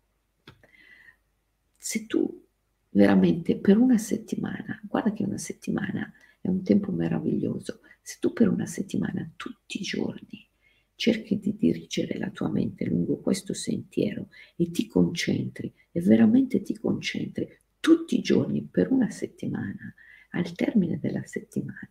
Se 1.76 2.06
tu 2.06 2.42
veramente 2.88 3.58
per 3.58 3.76
una 3.76 3.98
settimana, 3.98 4.80
guarda 4.82 5.12
che 5.12 5.24
una 5.24 5.36
settimana 5.36 6.10
è 6.40 6.48
un 6.48 6.62
tempo 6.62 6.90
meraviglioso, 6.90 7.80
se 8.06 8.18
tu 8.20 8.32
per 8.32 8.46
una 8.46 8.66
settimana 8.66 9.28
tutti 9.34 9.80
i 9.80 9.82
giorni 9.82 10.48
cerchi 10.94 11.40
di 11.40 11.56
dirigere 11.56 12.18
la 12.18 12.30
tua 12.30 12.48
mente 12.48 12.84
lungo 12.86 13.18
questo 13.18 13.52
sentiero 13.52 14.28
e 14.54 14.70
ti 14.70 14.86
concentri 14.86 15.74
e 15.90 16.00
veramente 16.00 16.62
ti 16.62 16.78
concentri 16.78 17.48
tutti 17.80 18.16
i 18.16 18.22
giorni 18.22 18.62
per 18.62 18.92
una 18.92 19.10
settimana, 19.10 19.92
al 20.30 20.52
termine 20.54 21.00
della 21.00 21.24
settimana 21.24 21.90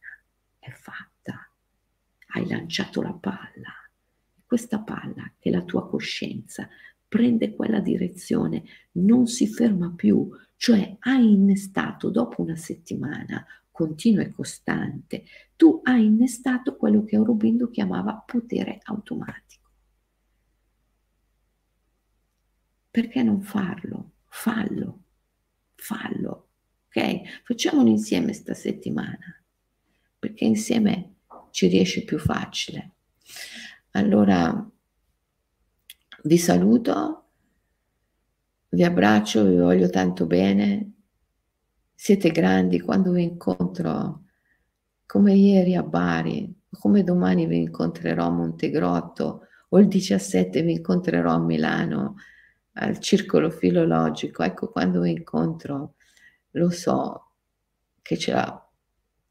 è 0.58 0.70
fatta, 0.72 1.50
hai 2.28 2.48
lanciato 2.48 3.02
la 3.02 3.14
palla. 3.14 3.74
Questa 4.46 4.80
palla, 4.80 5.32
che 5.38 5.50
la 5.50 5.64
tua 5.64 5.88
coscienza, 5.88 6.68
prende 7.08 7.54
quella 7.54 7.80
direzione, 7.80 8.64
non 8.94 9.28
si 9.28 9.48
ferma 9.48 9.94
più, 9.94 10.30
cioè 10.56 10.96
hai 11.00 11.32
innestato 11.32 12.10
dopo 12.10 12.42
una 12.42 12.56
settimana 12.56 13.46
continua 13.76 14.24
e 14.24 14.32
costante, 14.32 15.26
tu 15.58 15.82
hai 15.84 16.06
innestato 16.06 16.78
quello 16.78 17.04
che 17.04 17.18
Aurobindo 17.18 17.70
chiamava 17.70 18.24
potere 18.26 18.80
automatico. 18.84 19.70
Perché 22.90 23.22
non 23.22 23.42
farlo? 23.42 24.14
Fallo, 24.30 25.04
fallo, 25.76 26.48
ok? 26.88 27.44
Facciamolo 27.44 27.90
insieme 27.90 28.32
sta 28.32 28.54
settimana, 28.54 29.44
perché 30.20 30.46
insieme 30.46 31.16
ci 31.52 31.68
riesce 31.68 32.06
più 32.06 32.18
facile. 32.18 32.92
Allora 33.92 34.72
vi 36.24 36.38
saluto, 36.38 37.26
vi 38.70 38.84
abbraccio, 38.86 39.44
vi 39.44 39.58
voglio 39.58 39.90
tanto 39.90 40.26
bene. 40.26 40.95
Siete 41.98 42.30
grandi 42.30 42.82
quando 42.82 43.12
vi 43.12 43.24
incontro 43.24 44.26
come 45.06 45.34
ieri 45.34 45.76
a 45.76 45.82
Bari, 45.82 46.54
come 46.70 47.04
domani 47.04 47.48
vi 47.48 47.58
incontrerò 47.58 48.26
a 48.26 48.32
Montegrotto 48.32 49.48
o 49.70 49.80
il 49.80 49.88
17 49.88 50.62
vi 50.62 50.74
incontrerò 50.74 51.32
a 51.32 51.40
Milano 51.40 52.18
al 52.74 53.00
circolo 53.00 53.50
filologico. 53.50 54.44
Ecco, 54.44 54.70
quando 54.70 55.02
vi 55.02 55.12
incontro 55.12 55.96
lo 56.52 56.70
so 56.70 57.32
che 58.02 58.18
ce 58.18 58.34
la 58.34 58.70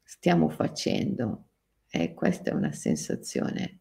stiamo 0.03 0.49
facendo 0.49 1.45
e 1.87 2.13
questa 2.13 2.49
è 2.49 2.53
una 2.53 2.71
sensazione 2.71 3.79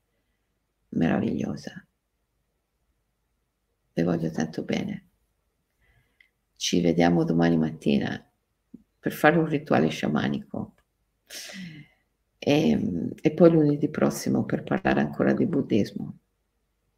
meravigliosa. 0.91 1.85
Le 3.95 4.03
voglio 4.03 4.31
tanto 4.31 4.63
bene. 4.63 5.09
Ci 6.57 6.81
vediamo 6.81 7.25
domani 7.25 7.57
mattina 7.57 8.29
per 9.05 9.13
fare 9.13 9.37
un 9.37 9.45
rituale 9.45 9.91
sciamanico 9.91 10.77
e, 12.39 13.11
e 13.21 13.35
poi 13.35 13.51
lunedì 13.51 13.91
prossimo 13.91 14.47
per 14.47 14.63
parlare 14.63 15.01
ancora 15.01 15.35
di 15.35 15.45
buddismo. 15.45 16.19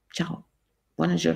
Ciao, 0.07 0.47
buona 0.95 1.15
giornata. 1.15 1.35